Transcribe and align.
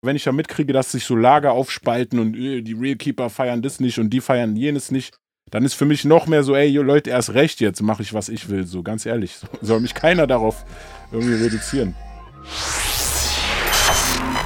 wenn 0.00 0.16
ich 0.16 0.24
da 0.24 0.32
mitkriege, 0.32 0.72
dass 0.72 0.92
sich 0.92 1.04
so 1.04 1.16
Lager 1.16 1.52
aufspalten 1.52 2.20
und 2.20 2.36
äh, 2.36 2.62
die 2.62 2.74
Real 2.74 2.96
Keeper 2.96 3.30
feiern 3.30 3.62
das 3.62 3.80
nicht 3.80 3.98
und 3.98 4.10
die 4.10 4.20
feiern 4.20 4.54
jenes 4.54 4.92
nicht, 4.92 5.16
dann 5.50 5.64
ist 5.64 5.74
für 5.74 5.86
mich 5.86 6.04
noch 6.04 6.26
mehr 6.26 6.42
so, 6.44 6.54
ey, 6.54 6.70
Leute, 6.76 7.10
erst 7.10 7.34
recht 7.34 7.60
jetzt, 7.60 7.82
mache 7.82 8.02
ich, 8.02 8.14
was 8.14 8.28
ich 8.28 8.48
will. 8.48 8.66
So, 8.66 8.82
ganz 8.82 9.06
ehrlich. 9.06 9.34
So, 9.36 9.46
soll 9.60 9.80
mich 9.80 9.94
keiner 9.94 10.26
darauf 10.26 10.64
irgendwie 11.10 11.42
reduzieren. 11.42 11.96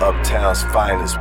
Uptown's 0.01 0.65
finest. 0.73 1.19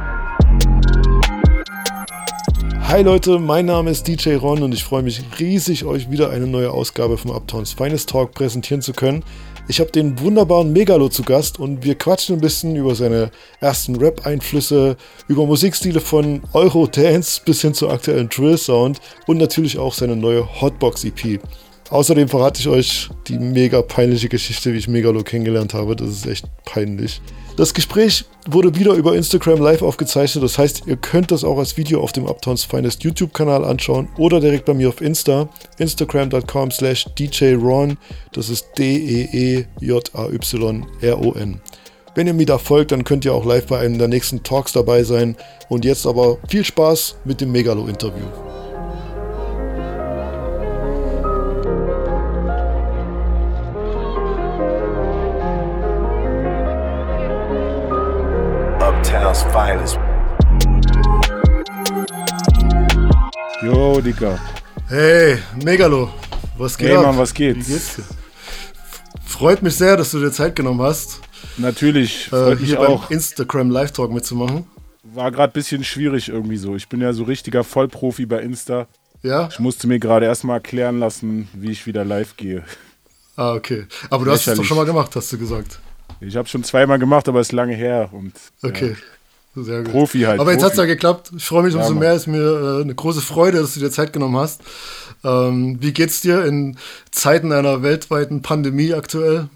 Hi 2.87 3.03
Leute, 3.03 3.39
mein 3.39 3.65
Name 3.65 3.89
ist 3.89 4.07
DJ 4.07 4.35
Ron 4.35 4.63
und 4.63 4.73
ich 4.73 4.83
freue 4.83 5.01
mich 5.01 5.23
riesig, 5.39 5.85
euch 5.85 6.11
wieder 6.11 6.29
eine 6.29 6.45
neue 6.45 6.71
Ausgabe 6.71 7.17
vom 7.17 7.31
Uptowns 7.31 7.73
Finest 7.73 8.09
Talk 8.09 8.33
präsentieren 8.33 8.81
zu 8.81 8.93
können. 8.93 9.23
Ich 9.67 9.79
habe 9.79 9.91
den 9.91 10.19
wunderbaren 10.19 10.73
Megalo 10.73 11.07
zu 11.07 11.23
Gast 11.23 11.59
und 11.59 11.83
wir 11.83 11.95
quatschen 11.95 12.35
ein 12.35 12.41
bisschen 12.41 12.75
über 12.75 12.95
seine 12.95 13.31
ersten 13.59 13.95
Rap-Einflüsse, 13.95 14.97
über 15.27 15.45
Musikstile 15.45 16.01
von 16.01 16.41
Eurodance 16.53 17.41
bis 17.45 17.61
hin 17.61 17.73
zu 17.73 17.89
aktuellen 17.89 18.27
Drill-Sound 18.27 18.99
und 19.27 19.37
natürlich 19.37 19.77
auch 19.77 19.93
seine 19.93 20.15
neue 20.15 20.61
Hotbox-EP. 20.61 21.39
Außerdem 21.89 22.27
verrate 22.27 22.59
ich 22.59 22.67
euch 22.67 23.09
die 23.27 23.37
mega 23.37 23.81
peinliche 23.81 24.29
Geschichte, 24.29 24.73
wie 24.73 24.77
ich 24.77 24.87
Megalo 24.87 25.23
kennengelernt 25.23 25.73
habe. 25.73 25.95
Das 25.95 26.09
ist 26.09 26.25
echt 26.25 26.45
peinlich. 26.65 27.21
Das 27.57 27.73
Gespräch 27.73 28.25
wurde 28.47 28.75
wieder 28.75 28.93
über 28.93 29.15
Instagram 29.15 29.59
live 29.59 29.81
aufgezeichnet. 29.81 30.43
Das 30.43 30.57
heißt, 30.57 30.83
ihr 30.87 30.95
könnt 30.95 31.31
das 31.31 31.43
auch 31.43 31.57
als 31.57 31.75
Video 31.77 32.01
auf 32.01 32.11
dem 32.11 32.25
Uptowns 32.25 32.63
Finest 32.63 33.03
YouTube-Kanal 33.03 33.65
anschauen 33.65 34.07
oder 34.17 34.39
direkt 34.39 34.65
bei 34.65 34.73
mir 34.73 34.89
auf 34.89 35.01
Insta. 35.01 35.49
Instagram.com 35.77 36.71
slash 36.71 37.05
DJRon. 37.19 37.97
Das 38.31 38.49
ist 38.49 38.67
D-E-E-J-A-Y-R-O-N. 38.77 39.71
Wenn 42.13 42.27
ihr 42.27 42.33
mir 42.33 42.45
da 42.45 42.57
folgt, 42.57 42.91
dann 42.91 43.03
könnt 43.03 43.25
ihr 43.25 43.33
auch 43.33 43.45
live 43.45 43.67
bei 43.67 43.79
einem 43.79 43.97
der 43.97 44.07
nächsten 44.07 44.43
Talks 44.43 44.71
dabei 44.73 45.03
sein. 45.03 45.35
Und 45.69 45.85
jetzt 45.85 46.05
aber 46.05 46.37
viel 46.47 46.65
Spaß 46.65 47.17
mit 47.25 47.41
dem 47.41 47.51
Megalo-Interview. 47.51 48.50
Jo, 64.01 64.05
Dicker. 64.05 64.39
Hey, 64.87 65.37
Megalo, 65.63 66.09
was 66.57 66.75
geht 66.75 66.89
Hey, 66.89 66.95
ab? 66.97 67.03
Mann, 67.05 67.17
was 67.19 67.33
geht's? 67.33 67.67
Wie 67.67 67.73
geht's 67.73 67.95
dir? 67.97 68.03
Freut 69.23 69.61
mich 69.61 69.75
sehr, 69.75 69.95
dass 69.95 70.09
du 70.09 70.19
dir 70.19 70.31
Zeit 70.31 70.55
genommen 70.55 70.81
hast, 70.81 71.19
Natürlich, 71.57 72.27
äh, 72.27 72.29
freut 72.29 72.59
mich 72.61 72.69
hier 72.69 72.79
auch. 72.79 73.11
Instagram 73.11 73.69
Live 73.69 73.91
Talk 73.91 74.11
mitzumachen. 74.11 74.65
War 75.03 75.29
gerade 75.31 75.51
ein 75.51 75.53
bisschen 75.53 75.83
schwierig 75.83 76.29
irgendwie 76.29 76.57
so. 76.57 76.75
Ich 76.75 76.89
bin 76.89 76.99
ja 77.01 77.13
so 77.13 77.23
richtiger 77.25 77.63
Vollprofi 77.63 78.25
bei 78.25 78.39
Insta. 78.41 78.87
Ja? 79.21 79.49
Ich 79.51 79.59
musste 79.59 79.87
mir 79.87 79.99
gerade 79.99 80.25
erstmal 80.25 80.57
erklären 80.57 80.97
lassen, 80.99 81.47
wie 81.53 81.69
ich 81.71 81.85
wieder 81.85 82.03
live 82.03 82.37
gehe. 82.37 82.63
Ah, 83.35 83.53
okay. 83.53 83.85
Aber 84.09 84.25
du 84.25 84.31
hast 84.31 84.39
es 84.41 84.45
doch 84.45 84.51
Lächerlich. 84.53 84.67
schon 84.67 84.77
mal 84.77 84.85
gemacht, 84.85 85.15
hast 85.15 85.31
du 85.31 85.37
gesagt. 85.37 85.79
Ich 86.21 86.35
habe 86.35 86.47
schon 86.47 86.63
zweimal 86.63 86.97
gemacht, 86.97 87.27
aber 87.29 87.39
ist 87.39 87.51
lange 87.51 87.75
her. 87.75 88.09
Und, 88.11 88.33
Okay. 88.63 88.95
Sehr 89.55 89.83
gut. 89.83 89.91
Profi 89.91 90.21
halt, 90.21 90.39
Aber 90.39 90.53
jetzt 90.53 90.63
hat 90.63 90.71
es 90.71 90.77
ja 90.77 90.85
geklappt. 90.85 91.31
Ich 91.35 91.43
freue 91.43 91.63
mich 91.63 91.75
umso 91.75 91.93
mehr. 91.93 92.13
Ist 92.13 92.27
mir 92.27 92.77
äh, 92.79 92.81
eine 92.83 92.95
große 92.95 93.21
Freude, 93.21 93.59
dass 93.59 93.73
du 93.73 93.81
dir 93.81 93.91
Zeit 93.91 94.13
genommen 94.13 94.37
hast. 94.37 94.61
Ähm, 95.23 95.77
wie 95.81 95.91
geht's 95.91 96.21
dir 96.21 96.45
in 96.45 96.77
Zeiten 97.11 97.51
einer 97.51 97.83
weltweiten 97.83 98.41
Pandemie 98.41 98.93
aktuell? 98.93 99.49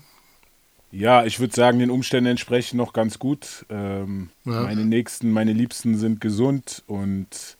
Ja, 0.91 1.25
ich 1.25 1.39
würde 1.39 1.53
sagen, 1.53 1.79
den 1.79 1.89
Umständen 1.91 2.29
entsprechend 2.31 2.77
noch 2.77 2.93
ganz 2.93 3.19
gut. 3.19 3.65
Ähm, 3.69 4.29
Ja. 4.45 4.61
Meine 4.63 4.85
Nächsten, 4.85 5.31
meine 5.31 5.53
Liebsten 5.53 5.97
sind 5.97 6.21
gesund 6.21 6.83
und 6.87 7.57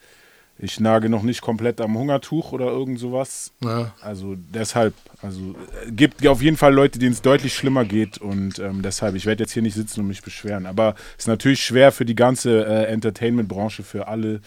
ich 0.57 0.79
nage 0.79 1.09
noch 1.09 1.21
nicht 1.23 1.41
komplett 1.41 1.81
am 1.81 1.97
Hungertuch 1.97 2.51
oder 2.53 2.67
irgend 2.67 2.97
sowas. 2.99 3.51
Ja. 3.61 3.93
Also 4.01 4.35
deshalb, 4.53 4.93
also 5.21 5.39
äh, 5.85 5.91
gibt 5.91 6.25
auf 6.27 6.41
jeden 6.41 6.55
Fall 6.57 6.73
Leute, 6.73 6.97
denen 6.97 7.11
es 7.11 7.21
deutlich 7.21 7.53
schlimmer 7.53 7.83
geht 7.83 8.17
und 8.19 8.59
ähm, 8.59 8.81
deshalb, 8.81 9.15
ich 9.15 9.25
werde 9.25 9.43
jetzt 9.43 9.51
hier 9.51 9.61
nicht 9.63 9.75
sitzen 9.75 9.99
und 10.01 10.07
mich 10.07 10.21
beschweren. 10.23 10.65
Aber 10.65 10.95
es 11.17 11.23
ist 11.23 11.27
natürlich 11.27 11.61
schwer 11.63 11.91
für 11.91 12.05
die 12.05 12.15
ganze 12.15 12.65
äh, 12.65 12.85
Entertainment-Branche, 12.85 13.83
für 13.83 14.07
alle, 14.07 14.39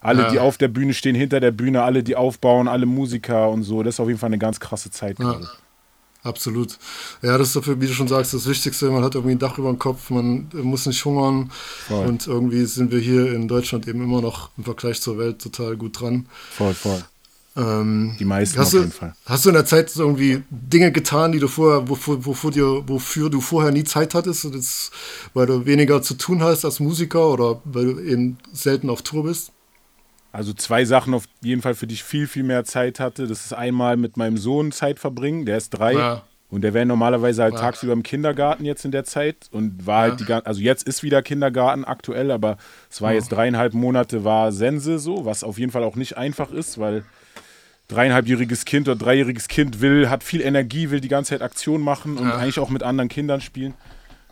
alle, 0.00 0.22
Ja. 0.22 0.30
die 0.30 0.38
auf 0.38 0.58
der 0.58 0.68
Bühne 0.68 0.94
stehen, 0.94 1.16
hinter 1.16 1.40
der 1.40 1.50
Bühne, 1.50 1.82
alle, 1.82 2.04
die 2.04 2.14
aufbauen, 2.14 2.68
alle 2.68 2.86
Musiker 2.86 3.50
und 3.50 3.64
so. 3.64 3.82
Das 3.82 3.96
ist 3.96 4.00
auf 4.00 4.06
jeden 4.08 4.20
Fall 4.20 4.28
eine 4.28 4.38
ganz 4.38 4.60
krasse 4.60 4.90
Zeit 4.92 5.18
Ja. 5.18 5.40
Absolut. 6.28 6.78
Ja, 7.22 7.38
das 7.38 7.48
ist 7.48 7.56
dafür, 7.56 7.80
wie 7.80 7.86
du 7.86 7.94
schon 7.94 8.06
sagst, 8.06 8.34
das 8.34 8.46
Wichtigste. 8.46 8.90
Man 8.90 9.02
hat 9.02 9.14
irgendwie 9.14 9.34
ein 9.34 9.38
Dach 9.38 9.56
über 9.58 9.70
dem 9.70 9.78
Kopf, 9.78 10.10
man 10.10 10.48
muss 10.52 10.86
nicht 10.86 11.04
hungern. 11.04 11.50
Voll. 11.88 12.06
Und 12.06 12.26
irgendwie 12.26 12.64
sind 12.66 12.92
wir 12.92 13.00
hier 13.00 13.32
in 13.32 13.48
Deutschland 13.48 13.88
eben 13.88 14.02
immer 14.02 14.20
noch 14.20 14.50
im 14.58 14.64
Vergleich 14.64 15.00
zur 15.00 15.18
Welt 15.18 15.40
total 15.40 15.76
gut 15.76 16.00
dran. 16.00 16.26
Voll, 16.50 16.74
voll. 16.74 17.02
Ähm, 17.56 18.14
Die 18.20 18.24
meisten 18.24 18.58
hast 18.58 18.68
auf 18.68 18.72
du, 18.72 18.78
jeden 18.80 18.92
Fall. 18.92 19.14
Hast 19.24 19.44
du 19.44 19.48
in 19.48 19.54
der 19.54 19.64
Zeit 19.66 19.90
irgendwie 19.96 20.42
Dinge 20.50 20.92
getan, 20.92 21.32
die 21.32 21.40
du 21.40 21.48
vorher, 21.48 21.88
wofür, 21.88 22.24
wofür, 22.24 22.50
dir, 22.50 22.84
wofür 22.86 23.30
du 23.30 23.40
vorher 23.40 23.72
nie 23.72 23.84
Zeit 23.84 24.14
hattest, 24.14 24.44
und 24.44 24.54
jetzt, 24.54 24.92
weil 25.34 25.46
du 25.46 25.66
weniger 25.66 26.02
zu 26.02 26.14
tun 26.14 26.42
hast 26.42 26.64
als 26.64 26.78
Musiker 26.78 27.26
oder 27.28 27.60
weil 27.64 27.94
du 27.94 28.00
eben 28.00 28.38
selten 28.52 28.90
auf 28.90 29.02
Tour 29.02 29.24
bist? 29.24 29.50
Also 30.38 30.52
zwei 30.52 30.84
Sachen 30.84 31.14
auf 31.14 31.24
jeden 31.42 31.62
Fall, 31.62 31.74
für 31.74 31.88
die 31.88 31.94
ich 31.94 32.04
viel, 32.04 32.28
viel 32.28 32.44
mehr 32.44 32.62
Zeit 32.64 33.00
hatte. 33.00 33.26
Das 33.26 33.44
ist 33.44 33.52
einmal 33.52 33.96
mit 33.96 34.16
meinem 34.16 34.36
Sohn 34.38 34.70
Zeit 34.70 35.00
verbringen, 35.00 35.44
der 35.46 35.56
ist 35.56 35.70
drei. 35.70 35.94
Ja. 35.94 36.22
Und 36.48 36.62
der 36.62 36.74
wäre 36.74 36.86
normalerweise 36.86 37.42
halt 37.42 37.54
Ja. 37.54 37.60
tagsüber 37.60 37.92
im 37.92 38.04
Kindergarten 38.04 38.64
jetzt 38.64 38.84
in 38.84 38.92
der 38.92 39.02
Zeit 39.04 39.48
und 39.50 39.84
war 39.86 40.02
halt 40.02 40.20
die 40.20 40.24
ganze, 40.24 40.46
also 40.46 40.60
jetzt 40.60 40.86
ist 40.86 41.02
wieder 41.02 41.22
Kindergarten 41.22 41.84
aktuell, 41.84 42.30
aber 42.30 42.56
es 42.88 43.02
war 43.02 43.12
jetzt 43.12 43.30
dreieinhalb 43.32 43.74
Monate 43.74 44.22
war 44.24 44.52
Sense 44.52 45.00
so, 45.00 45.24
was 45.26 45.42
auf 45.42 45.58
jeden 45.58 45.72
Fall 45.72 45.82
auch 45.82 45.96
nicht 45.96 46.16
einfach 46.16 46.52
ist, 46.52 46.78
weil 46.78 47.04
dreieinhalbjähriges 47.88 48.64
Kind 48.64 48.88
oder 48.88 48.96
dreijähriges 48.96 49.48
Kind 49.48 49.80
will, 49.80 50.08
hat 50.08 50.22
viel 50.22 50.40
Energie, 50.40 50.90
will 50.90 51.00
die 51.00 51.08
ganze 51.08 51.30
Zeit 51.30 51.42
Aktion 51.42 51.80
machen 51.82 52.16
und 52.16 52.28
Ja. 52.28 52.36
eigentlich 52.36 52.58
auch 52.60 52.70
mit 52.70 52.82
anderen 52.82 53.08
Kindern 53.08 53.40
spielen. 53.40 53.74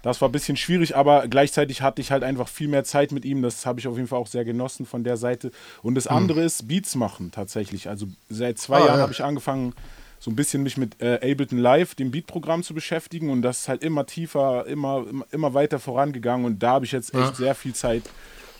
Das 0.07 0.21
war 0.21 0.29
ein 0.29 0.33
bisschen 0.33 0.57
schwierig, 0.57 0.95
aber 0.95 1.27
gleichzeitig 1.27 1.83
hatte 1.83 2.01
ich 2.01 2.13
halt 2.13 2.23
einfach 2.23 2.47
viel 2.47 2.69
mehr 2.69 2.85
Zeit 2.85 3.11
mit 3.11 3.25
ihm. 3.25 3.43
Das 3.43 3.67
habe 3.67 3.81
ich 3.81 3.89
auf 3.89 3.97
jeden 3.97 4.07
Fall 4.07 4.21
auch 4.21 4.29
sehr 4.29 4.45
genossen 4.45 4.87
von 4.87 5.03
der 5.03 5.17
Seite. 5.17 5.51
Und 5.83 5.97
das 5.97 6.07
andere 6.07 6.45
ist 6.45 6.69
Beats 6.69 6.95
machen 6.95 7.33
tatsächlich. 7.33 7.89
Also 7.89 8.07
seit 8.29 8.57
zwei. 8.57 8.77
Ah, 8.77 8.87
Jahren 8.87 8.97
ja. 8.99 9.03
habe 9.03 9.13
ich 9.13 9.25
angefangen, 9.25 9.75
so 10.21 10.31
ein 10.31 10.37
bisschen 10.37 10.63
mich 10.63 10.77
mit 10.77 11.03
äh, 11.03 11.15
Ableton 11.17 11.59
Live, 11.59 11.97
dem 11.97 12.13
Beatprogramm, 12.13 12.63
zu 12.63 12.73
beschäftigen. 12.73 13.31
Und 13.31 13.43
das 13.43 13.63
ist 13.63 13.69
halt 13.69 13.83
immer 13.83 14.07
tiefer, 14.07 14.65
immer, 14.69 15.05
immer, 15.33 15.55
weiter 15.55 15.81
vorangegangen. 15.81 16.47
Und 16.47 16.63
da 16.63 16.75
habe 16.75 16.85
ich 16.85 16.93
jetzt 16.93 17.13
echt 17.13 17.21
Ja. 17.21 17.35
sehr 17.35 17.55
viel 17.57 17.75
Zeit 17.75 18.05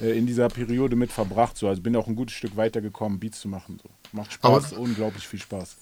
äh, 0.01 0.19
in 0.19 0.27
dieser 0.27 0.49
Periode 0.49 0.97
mit 0.97 1.13
verbracht. 1.13 1.57
So. 1.57 1.69
Also 1.69 1.81
bin 1.81 1.95
auch 1.95 2.09
ein 2.09 2.17
gutes 2.17 2.35
Stück 2.35 2.57
weitergekommen, 2.57 3.21
Beats 3.21 3.39
zu 3.39 3.47
machen. 3.47 3.79
So. 3.81 3.89
Macht 4.11 4.33
Spaß, 4.33 4.73
unglaublich 4.73 5.29
viel 5.29 5.39
Spaß. 5.39 5.77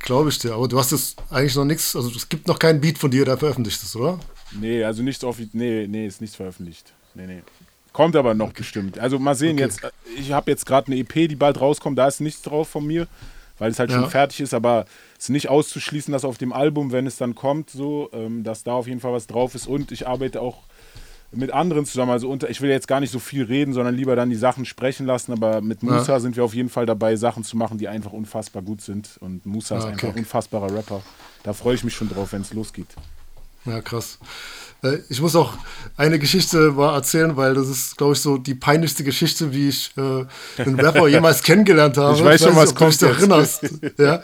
Glaube 0.00 0.30
ich 0.30 0.40
dir. 0.40 0.54
Aber 0.54 0.66
du 0.66 0.76
hast 0.76 0.90
jetzt 0.90 1.22
eigentlich 1.30 1.54
noch 1.54 1.66
nichts, 1.66 1.94
also 1.94 2.10
es 2.10 2.28
gibt 2.28 2.48
noch 2.48 2.58
keinen 2.58 2.80
Beat 2.80 2.98
von 2.98 3.12
dir, 3.12 3.24
der 3.24 3.38
veröffentlicht 3.38 3.80
ist, 3.80 3.94
oder? 3.94 4.18
Nee, 4.60 4.84
also 4.84 5.02
nichts 5.02 5.24
offiziell. 5.24 5.50
Nee, 5.52 5.86
nee, 5.88 6.06
ist 6.06 6.20
nichts 6.20 6.36
veröffentlicht. 6.36 6.92
Nee, 7.14 7.26
nee. 7.26 7.42
Kommt 7.92 8.16
aber 8.16 8.34
noch 8.34 8.52
bestimmt. 8.52 8.98
Also 8.98 9.18
mal 9.18 9.34
sehen 9.34 9.52
Okay. 9.54 9.62
jetzt. 9.64 9.84
äh, 9.84 9.90
Ich 10.18 10.32
habe 10.32 10.50
jetzt 10.50 10.66
gerade 10.66 10.88
eine 10.88 10.96
EP, 10.96 11.28
die 11.28 11.36
bald 11.36 11.60
rauskommt. 11.60 11.96
Da 11.98 12.06
ist 12.08 12.20
nichts 12.20 12.42
drauf 12.42 12.68
von 12.68 12.86
mir, 12.86 13.06
weil 13.58 13.70
es 13.70 13.78
halt 13.78 13.90
Ja. 13.90 14.00
schon 14.00 14.10
fertig 14.10 14.40
ist. 14.40 14.52
Aber 14.54 14.84
es 15.16 15.24
ist 15.24 15.30
nicht 15.30 15.48
auszuschließen, 15.48 16.10
dass 16.12 16.24
auf 16.24 16.38
dem 16.38 16.52
Album, 16.52 16.90
wenn 16.92 17.06
es 17.06 17.16
dann 17.16 17.34
kommt, 17.34 17.70
so, 17.70 18.10
ähm, 18.12 18.42
dass 18.44 18.64
da 18.64 18.72
auf 18.72 18.86
jeden 18.88 19.00
Fall 19.00 19.12
was 19.12 19.26
drauf 19.28 19.54
ist. 19.54 19.66
Und 19.68 19.92
ich 19.92 20.06
arbeite 20.08 20.40
auch 20.40 20.62
mit 21.30 21.52
anderen 21.52 21.84
zusammen. 21.86 22.10
Also 22.12 22.28
unter, 22.30 22.48
ich 22.50 22.60
will 22.60 22.70
jetzt 22.70 22.86
gar 22.88 23.00
nicht 23.00 23.10
so 23.10 23.18
viel 23.20 23.44
reden, 23.44 23.72
sondern 23.72 23.94
lieber 23.94 24.14
dann 24.16 24.30
die 24.30 24.36
Sachen 24.36 24.64
sprechen 24.64 25.06
lassen. 25.06 25.32
Aber 25.32 25.60
mit 25.60 25.82
Musa 25.84 26.18
sind 26.20 26.36
wir 26.36 26.44
auf 26.44 26.54
jeden 26.54 26.68
Fall 26.68 26.86
dabei, 26.86 27.14
Sachen 27.16 27.42
zu 27.44 27.56
machen, 27.56 27.78
die 27.78 27.86
einfach 27.88 28.12
unfassbar 28.12 28.62
gut 28.62 28.80
sind. 28.80 29.16
Und 29.20 29.44
Musa 29.46 29.78
ist 29.78 29.84
Ah, 29.84 29.86
okay. 29.86 29.92
einfach 29.94 30.08
ein 30.10 30.18
unfassbarer 30.18 30.72
Rapper. 30.74 31.02
Da 31.44 31.52
freue 31.52 31.74
ich 31.76 31.84
mich 31.84 31.94
schon 31.94 32.08
drauf, 32.08 32.32
wenn 32.32 32.42
es 32.42 32.52
losgeht. 32.52 32.86
Ja, 33.64 33.80
krass. 33.80 34.18
Äh, 34.82 34.98
Ich 35.08 35.20
muss 35.20 35.34
auch 35.36 35.54
eine 35.96 36.18
Geschichte 36.18 36.72
mal 36.72 36.94
erzählen, 36.94 37.36
weil 37.36 37.54
das 37.54 37.68
ist, 37.68 37.96
glaube 37.96 38.12
ich, 38.14 38.20
so 38.20 38.36
die 38.38 38.54
peinlichste 38.54 39.04
Geschichte, 39.04 39.52
wie 39.52 39.68
ich 39.68 39.92
äh, 39.96 40.24
einen 40.62 40.78
Rapper 40.78 41.08
jemals 41.08 41.42
kennengelernt 41.42 41.96
habe. 41.96 42.16
Ich 42.16 42.24
weiß 42.24 42.42
schon, 42.42 42.56
was 42.56 42.70
ob 42.70 42.78
du 42.78 42.84
dich 42.86 42.98
kommt 43.00 43.02
erinnerst. 43.02 43.62
ja? 43.98 44.22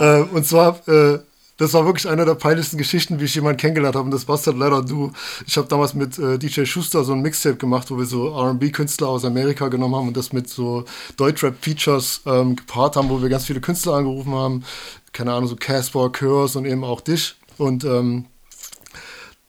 äh, 0.00 0.22
und 0.22 0.46
zwar, 0.46 0.86
äh, 0.88 1.18
das 1.58 1.74
war 1.74 1.84
wirklich 1.84 2.08
eine 2.08 2.24
der 2.24 2.36
peinlichsten 2.36 2.78
Geschichten, 2.78 3.20
wie 3.20 3.24
ich 3.24 3.34
jemanden 3.34 3.58
kennengelernt 3.58 3.94
habe. 3.94 4.06
Und 4.06 4.12
das 4.12 4.26
warst 4.26 4.46
halt 4.46 4.56
leider 4.56 4.80
du. 4.82 5.12
Ich 5.46 5.58
habe 5.58 5.68
damals 5.68 5.92
mit 5.92 6.18
äh, 6.18 6.38
DJ 6.38 6.64
Schuster 6.64 7.04
so 7.04 7.12
ein 7.12 7.20
Mixtape 7.20 7.56
gemacht, 7.56 7.90
wo 7.90 7.98
wir 7.98 8.06
so 8.06 8.28
RB-Künstler 8.34 9.08
aus 9.08 9.26
Amerika 9.26 9.68
genommen 9.68 9.94
haben 9.94 10.08
und 10.08 10.16
das 10.16 10.32
mit 10.32 10.48
so 10.48 10.86
Deutschrap-Features 11.18 12.22
ähm, 12.24 12.56
gepaart 12.56 12.96
haben, 12.96 13.10
wo 13.10 13.20
wir 13.20 13.28
ganz 13.28 13.44
viele 13.44 13.60
Künstler 13.60 13.92
angerufen 13.94 14.32
haben. 14.32 14.64
Keine 15.12 15.32
Ahnung, 15.34 15.48
so 15.50 15.56
Casper, 15.56 16.08
Curse 16.08 16.58
und 16.58 16.64
eben 16.64 16.82
auch 16.82 17.02
dich. 17.02 17.36
Und 17.58 17.84
ähm, 17.84 18.24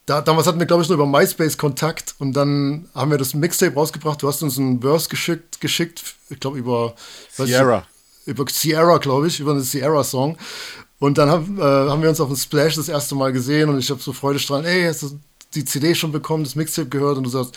da, 0.05 0.21
damals 0.21 0.47
hatten 0.47 0.59
wir, 0.59 0.65
glaube 0.65 0.83
ich, 0.83 0.89
nur 0.89 0.95
über 0.97 1.05
MySpace 1.05 1.57
Kontakt 1.57 2.15
und 2.19 2.33
dann 2.33 2.89
haben 2.95 3.11
wir 3.11 3.17
das 3.17 3.33
Mixtape 3.33 3.75
rausgebracht. 3.75 4.21
Du 4.21 4.27
hast 4.27 4.41
uns 4.41 4.57
einen 4.57 4.81
Verse 4.81 5.07
geschickt, 5.09 5.61
geschickt 5.61 6.03
ich 6.29 6.39
glaube, 6.39 6.57
über 6.57 6.95
weiß 7.37 7.47
ich- 7.47 7.55
Sierra. 7.55 7.85
über 8.25 8.45
Sierra, 8.49 8.97
glaube 8.97 9.27
ich, 9.27 9.39
über 9.39 9.51
einen 9.51 9.61
Sierra-Song. 9.61 10.37
Und 10.99 11.17
dann 11.17 11.29
haben, 11.29 11.57
äh, 11.59 11.61
haben 11.61 12.01
wir 12.01 12.09
uns 12.09 12.19
auf 12.19 12.27
dem 12.29 12.37
Splash 12.37 12.75
das 12.75 12.87
erste 12.89 13.15
Mal 13.15 13.31
gesehen 13.33 13.69
und 13.69 13.79
ich 13.79 13.89
habe 13.89 14.01
so 14.01 14.13
freudestrahlend, 14.13 14.67
ey, 14.67 14.85
hast 14.87 15.03
du 15.03 15.19
die 15.55 15.65
CD 15.65 15.95
schon 15.95 16.11
bekommen, 16.11 16.43
das 16.43 16.55
Mixtape 16.55 16.89
gehört? 16.89 17.17
Und 17.17 17.23
du 17.23 17.29
sagst, 17.29 17.55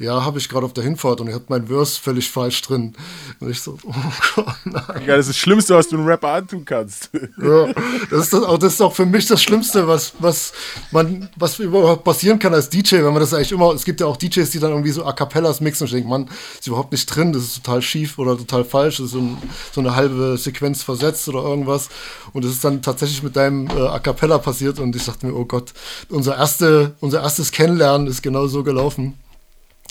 ja, 0.00 0.24
habe 0.24 0.38
ich 0.38 0.48
gerade 0.48 0.64
auf 0.64 0.72
der 0.72 0.82
Hinfahrt 0.82 1.20
und 1.20 1.28
ich 1.28 1.34
hatte 1.34 1.44
mein 1.48 1.66
Verse 1.66 2.00
völlig 2.00 2.30
falsch 2.30 2.62
drin. 2.62 2.94
Und 3.38 3.50
ich 3.50 3.60
so, 3.60 3.76
oh 3.84 3.92
Gott, 4.34 4.46
nein. 4.64 5.02
Ja, 5.06 5.16
das 5.16 5.26
ist 5.26 5.28
das 5.28 5.36
Schlimmste, 5.36 5.74
was 5.76 5.88
du 5.88 5.96
einem 5.96 6.06
Rapper 6.06 6.32
antun 6.32 6.64
kannst. 6.64 7.10
Ja, 7.40 7.72
das 8.10 8.24
ist, 8.24 8.32
das, 8.32 8.42
auch, 8.42 8.58
das 8.58 8.74
ist 8.74 8.80
auch 8.80 8.94
für 8.94 9.06
mich 9.06 9.26
das 9.26 9.42
Schlimmste, 9.42 9.86
was, 9.86 10.12
was, 10.18 10.52
man, 10.90 11.28
was 11.36 11.58
überhaupt 11.58 12.04
passieren 12.04 12.38
kann 12.38 12.52
als 12.52 12.68
DJ, 12.68 12.96
wenn 12.96 13.12
man 13.12 13.20
das 13.20 13.32
eigentlich 13.32 13.52
immer, 13.52 13.72
es 13.72 13.84
gibt 13.84 14.00
ja 14.00 14.06
auch 14.06 14.16
DJs, 14.16 14.50
die 14.50 14.58
dann 14.58 14.70
irgendwie 14.70 14.90
so 14.90 15.04
A 15.04 15.12
Cappellas 15.12 15.60
mixen 15.60 15.84
und 15.84 15.88
ich 15.88 15.94
denke, 15.94 16.08
Mann, 16.08 16.28
ist 16.58 16.66
überhaupt 16.66 16.92
nicht 16.92 17.06
drin, 17.06 17.32
das 17.32 17.44
ist 17.44 17.64
total 17.64 17.82
schief 17.82 18.18
oder 18.18 18.36
total 18.36 18.64
falsch, 18.64 18.98
das 18.98 19.06
ist 19.06 19.12
so, 19.12 19.20
ein, 19.20 19.38
so 19.72 19.80
eine 19.80 19.96
halbe 19.96 20.36
Sequenz 20.36 20.82
versetzt 20.82 21.28
oder 21.28 21.42
irgendwas. 21.42 21.88
Und 22.32 22.44
es 22.44 22.52
ist 22.52 22.64
dann 22.64 22.82
tatsächlich 22.82 23.22
mit 23.22 23.36
deinem 23.36 23.68
äh, 23.68 23.86
A 23.86 23.98
Cappella 23.98 24.38
passiert 24.38 24.78
und 24.80 24.94
ich 24.94 25.04
dachte 25.04 25.26
mir, 25.26 25.34
oh 25.34 25.44
Gott, 25.44 25.72
unser, 26.08 26.36
erste, 26.36 26.94
unser 27.00 27.22
erstes 27.22 27.52
Kennenlernen 27.52 28.06
ist 28.06 28.22
genau 28.22 28.46
so 28.46 28.62
gelaufen. 28.62 29.14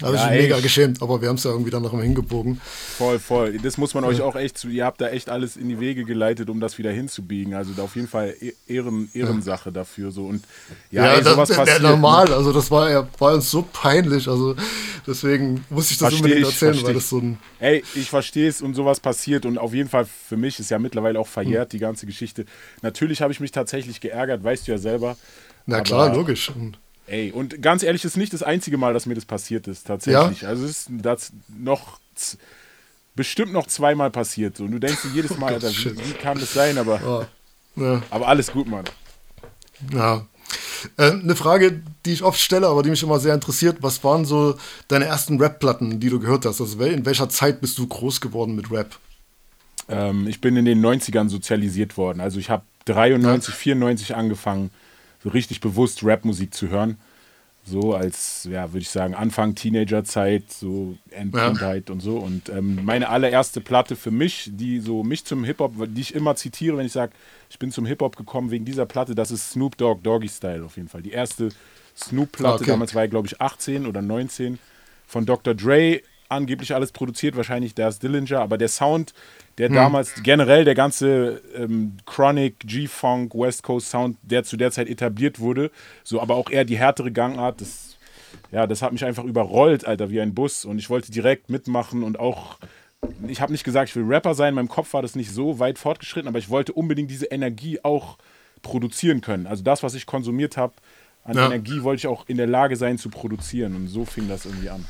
Habe 0.01 0.16
Ja, 0.16 0.24
ich 0.25 0.30
mich 0.30 0.38
ey. 0.40 0.44
mega 0.44 0.60
geschämt, 0.62 1.01
aber 1.01 1.22
wir 1.22 1.30
haben 1.30 1.36
es 1.36 1.44
ja 1.44 1.51
irgendwie 1.51 1.72
dann 1.72 1.81
noch 1.84 1.94
mal 1.94 2.04
hingebogen. 2.04 2.60
Voll, 2.98 3.19
voll. 3.19 3.57
Das 3.62 3.78
muss 3.78 3.94
man 3.94 4.04
euch 4.04 4.22
auch 4.22 4.36
echt 4.36 4.57
zu. 4.57 4.69
Ihr 4.69 4.86
habt 4.86 5.01
da 5.01 5.10
echt 5.10 5.30
alles 5.30 5.57
in 5.57 5.68
die 5.69 5.80
Wege 5.80 6.04
geleitet, 6.06 6.50
um 6.50 6.60
das 6.60 6.78
wieder 6.78 6.92
hinzubiegen. 6.92 7.54
Also 7.54 7.74
da 7.74 7.84
auf 7.84 7.96
jeden 7.96 8.07
Fall 8.07 8.34
E- 8.42 8.54
Ehren, 8.68 9.10
Ehrensache 9.13 9.72
dafür. 9.72 10.12
So. 10.12 10.25
Und 10.25 10.44
ja, 10.92 11.13
ey, 11.13 11.22
das, 11.24 11.34
sowas 11.34 11.50
der 11.50 11.56
passiert. 11.56 11.81
ne? 11.81 11.90
normal, 11.90 12.34
also 12.34 12.51
das 12.54 12.69
war 12.72 12.90
ja 12.90 13.07
war 13.18 13.34
uns 13.34 13.50
so 13.51 13.62
peinlich, 13.74 14.28
also 14.28 14.56
deswegen 15.07 15.66
muss 15.69 15.92
ich 15.92 15.98
das 15.98 16.10
Versteh 16.10 16.24
unbedingt 16.24 16.48
ich, 16.48 16.54
erzählen, 16.54 16.74
versteh 16.74 16.86
weil 16.88 16.92
ich. 16.96 16.98
das 17.01 17.10
so 17.10 17.18
ein 17.19 17.38
Ey, 17.60 17.84
ich 17.96 18.10
verstehe 18.10 18.48
es 18.50 18.62
und 18.62 18.74
sowas 18.74 19.00
passiert 19.00 19.46
und 19.46 19.57
auf 19.57 19.74
jeden 19.74 19.90
Fall 19.90 20.06
für 20.06 20.38
mich 20.38 20.60
ist 20.60 20.69
ja 20.72 20.80
mittlerweile 20.80 21.19
auch 21.19 21.28
verjährt 21.28 21.74
die 21.74 21.80
ganze 21.80 22.06
Geschichte. 22.06 22.46
Natürlich 22.81 23.22
habe 23.22 23.34
ich 23.34 23.40
mich 23.40 23.51
tatsächlich 23.51 24.00
geärgert, 24.01 24.44
weißt 24.44 24.68
du 24.68 24.72
ja 24.72 24.78
selber. 24.78 25.18
na 25.66 25.78
Aber- 25.78 25.84
klar, 25.84 26.16
logisch. 26.16 26.50
Und 26.56 26.80
Ey, 27.10 27.32
und 27.32 27.62
ganz 27.62 27.84
ehrlich, 27.84 28.06
ist 28.06 28.18
nicht 28.18 28.34
das 28.34 28.44
einzige 28.44 28.78
Mal, 28.78 28.94
dass 28.94 29.06
mir 29.06 29.16
das 29.16 29.26
passiert 29.26 29.68
ist, 29.68 29.88
tatsächlich. 29.88 30.46
Also 30.46 30.64
es 30.66 30.72
ist 30.72 30.90
das 30.92 31.32
noch 31.48 32.00
bestimmt 33.16 33.52
noch 33.52 33.68
zweimal 33.68 34.12
passiert. 34.12 34.58
So. 34.58 34.66
Und 34.66 34.72
du 34.72 34.80
denkst 34.80 35.02
dir 35.02 35.12
jedes 35.14 35.38
Mal, 35.40 35.54
Alter, 35.54 35.70
wie, 35.72 35.98
wie 35.98 36.14
kann 36.14 36.40
das 36.40 36.54
sein? 36.54 36.78
Aber, 36.78 37.28
ja, 37.76 37.84
ja. 37.84 38.02
aber 38.10 38.28
alles 38.28 38.52
gut, 38.52 38.68
Mann. 38.68 38.86
Ja. 39.94 40.26
Äh, 40.98 41.12
eine 41.12 41.36
Frage, 41.36 41.82
die 42.06 42.14
ich 42.14 42.24
oft 42.24 42.40
stelle, 42.40 42.68
aber 42.68 42.84
die 42.84 42.90
mich 42.90 43.04
immer 43.04 43.20
sehr 43.20 43.34
interessiert. 43.34 43.78
Was 43.82 44.04
waren 44.04 44.26
so 44.26 44.58
deine 44.88 45.06
ersten 45.06 45.40
Rap-Platten, 45.40 46.00
die 46.00 46.10
du 46.10 46.20
gehört 46.20 46.46
hast? 46.46 46.62
Also 46.62 46.80
in 46.82 47.06
welcher 47.06 47.30
Zeit 47.30 47.60
bist 47.62 47.78
du 47.78 47.88
groß 47.88 48.22
geworden 48.22 48.56
mit 48.56 48.72
Rap? 48.72 48.98
Ähm, 49.90 50.28
ich 50.28 50.42
bin 50.42 50.56
in 50.56 50.66
den 50.66 50.86
90ern 50.86 51.30
sozialisiert 51.30 51.98
worden. 51.98 52.22
Also 52.22 52.40
ich 52.40 52.50
habe 52.50 52.64
93, 52.86 53.54
94 53.54 54.16
angefangen, 54.16 54.72
so 55.24 55.30
richtig 55.30 55.60
bewusst 55.62 56.04
Rapmusik 56.04 56.54
zu 56.54 56.69
hören. 56.69 56.98
So 57.66 57.94
als, 57.94 58.48
ja, 58.50 58.69
würde 58.69 58.80
ich 58.80 58.89
sagen, 58.89 59.13
Anfang 59.13 59.54
Teenagerzeit, 59.54 60.51
so 60.51 60.98
Endkindheit 61.12 61.89
und 61.89 62.00
so. 62.00 62.18
Und 62.18 62.50
ähm, 62.50 62.80
meine 62.83 63.10
allererste 63.10 63.62
Platte 63.62 63.95
für 63.95 64.12
mich, 64.12 64.50
die 64.54 64.80
so 64.80 65.04
mich 65.04 65.25
zum 65.25 65.44
Hip-Hop, 65.44 65.74
die 65.89 66.01
ich 66.01 66.16
immer 66.16 66.36
zitiere, 66.36 66.77
wenn 66.77 66.86
ich 66.86 66.94
sage, 66.94 67.12
ich 67.50 67.60
bin 67.60 67.71
zum 67.71 67.86
Hip-Hop 67.86 68.16
gekommen 68.16 68.50
wegen 68.50 68.66
dieser 68.66 68.86
Platte, 68.86 69.13
das 69.13 69.30
ist 69.30 69.51
Snoop 69.51 69.77
Dogg 69.77 70.01
Doggy 70.01 70.30
Style 70.30 70.66
auf 70.66 70.77
jeden 70.77 70.88
Fall. 70.88 71.04
Die 71.04 71.12
erste 71.12 71.50
Snoop-Platte, 71.95 72.63
okay. 72.63 72.72
damals 72.72 72.95
war 72.95 73.04
ich 73.04 73.12
glaube 73.12 73.27
ich 73.27 73.39
18 73.39 73.86
oder 73.86 74.01
19, 74.01 74.57
von 75.06 75.25
Dr. 75.25 75.54
Dre, 75.54 76.01
angeblich 76.30 76.74
alles 76.74 76.92
produziert, 76.92 77.36
wahrscheinlich 77.36 77.75
der 77.75 77.89
ist 77.89 78.01
Dillinger, 78.01 78.39
aber 78.39 78.57
der 78.57 78.69
Sound, 78.69 79.13
der 79.60 79.70
damals 79.70 80.24
generell 80.24 80.64
der 80.66 80.74
ganze 80.74 81.42
ähm, 81.56 81.98
Chronic, 82.06 82.60
G-Funk, 82.62 83.36
West 83.36 83.62
Coast 83.62 83.90
Sound, 83.90 84.18
der 84.24 84.44
zu 84.44 84.58
der 84.58 84.72
Zeit 84.72 84.88
etabliert 84.88 85.40
wurde, 85.40 85.70
so 86.04 86.22
aber 86.22 86.36
auch 86.36 86.50
eher 86.50 86.66
die 86.66 86.78
härtere 86.78 87.12
Gangart, 87.12 87.62
das, 87.62 87.98
ja, 88.52 88.66
das 88.66 88.82
hat 88.82 88.94
mich 88.94 89.04
einfach 89.06 89.26
überrollt, 89.26 89.86
Alter, 89.86 90.10
wie 90.10 90.22
ein 90.22 90.34
Bus 90.34 90.66
und 90.66 90.80
ich 90.80 90.90
wollte 90.90 91.12
direkt 91.12 91.50
mitmachen 91.50 92.04
und 92.04 92.20
auch 92.20 92.58
ich 93.28 93.40
habe 93.40 93.52
nicht 93.52 93.64
gesagt, 93.64 93.90
ich 93.90 93.96
will 93.96 94.04
Rapper 94.04 94.34
sein, 94.34 94.50
in 94.50 94.56
meinem 94.56 94.68
Kopf 94.68 94.94
war 94.94 95.02
das 95.02 95.16
nicht 95.16 95.32
so 95.32 95.60
weit 95.60 95.78
fortgeschritten, 95.78 96.28
aber 96.28 96.40
ich 96.40 96.50
wollte 96.50 96.74
unbedingt 96.74 97.10
diese 97.12 97.28
Energie 97.28 97.80
auch 97.84 98.18
produzieren 98.62 99.22
können. 99.22 99.48
Also 99.48 99.64
das, 99.64 99.84
was 99.84 99.94
ich 99.94 100.06
konsumiert 100.06 100.58
habe, 100.58 100.74
an 101.24 101.38
Ja. 101.38 101.46
Energie 101.46 101.84
wollte 101.84 102.00
ich 102.00 102.08
auch 102.08 102.28
in 102.28 102.38
der 102.38 102.48
Lage 102.48 102.76
sein 102.76 102.98
zu 102.98 103.10
produzieren 103.10 103.76
und 103.76 103.88
so 103.88 104.04
fing 104.06 104.28
das 104.28 104.46
irgendwie 104.46 104.70
an. 104.70 104.86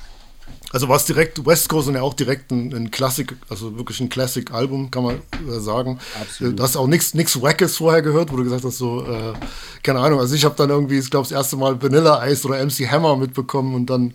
Also 0.72 0.88
war 0.88 0.98
es 0.98 1.06
direkt, 1.06 1.44
West 1.48 1.68
Coast 1.68 1.88
und 1.88 1.96
ja 1.96 2.04
auch 2.04 2.14
direkt 2.14 2.52
ein, 2.52 2.72
ein 2.76 2.92
Klassik, 2.92 3.36
also 3.50 3.76
wirklich 3.76 4.00
ein 4.02 4.10
Classic-Album, 4.10 4.92
kann 4.92 5.02
man 5.04 5.16
äh, 5.16 5.60
sagen. 5.60 5.98
Absolut. 6.22 6.60
Du 6.60 6.64
hast 6.64 6.78
auch 6.78 6.86
nichts 6.86 7.42
Wackes 7.42 7.78
vorher 7.78 8.04
gehört, 8.04 8.32
wo 8.32 8.38
du 8.38 8.44
gesagt 8.44 8.64
hast, 8.64 8.78
so, 8.78 9.04
äh, 9.04 9.34
keine 9.82 10.00
Ahnung, 10.00 10.20
also 10.20 10.36
ich 10.36 10.46
habe 10.46 10.54
dann 10.56 10.70
irgendwie, 10.70 11.00
ich 11.00 11.10
glaube, 11.10 11.24
das 11.28 11.32
erste 11.32 11.58
Mal 11.58 11.82
Vanilla 11.82 12.24
Ice 12.28 12.48
oder 12.48 12.64
MC 12.64 12.88
Hammer 12.92 13.18
mitbekommen 13.18 13.74
und 13.74 13.90
dann 13.90 14.14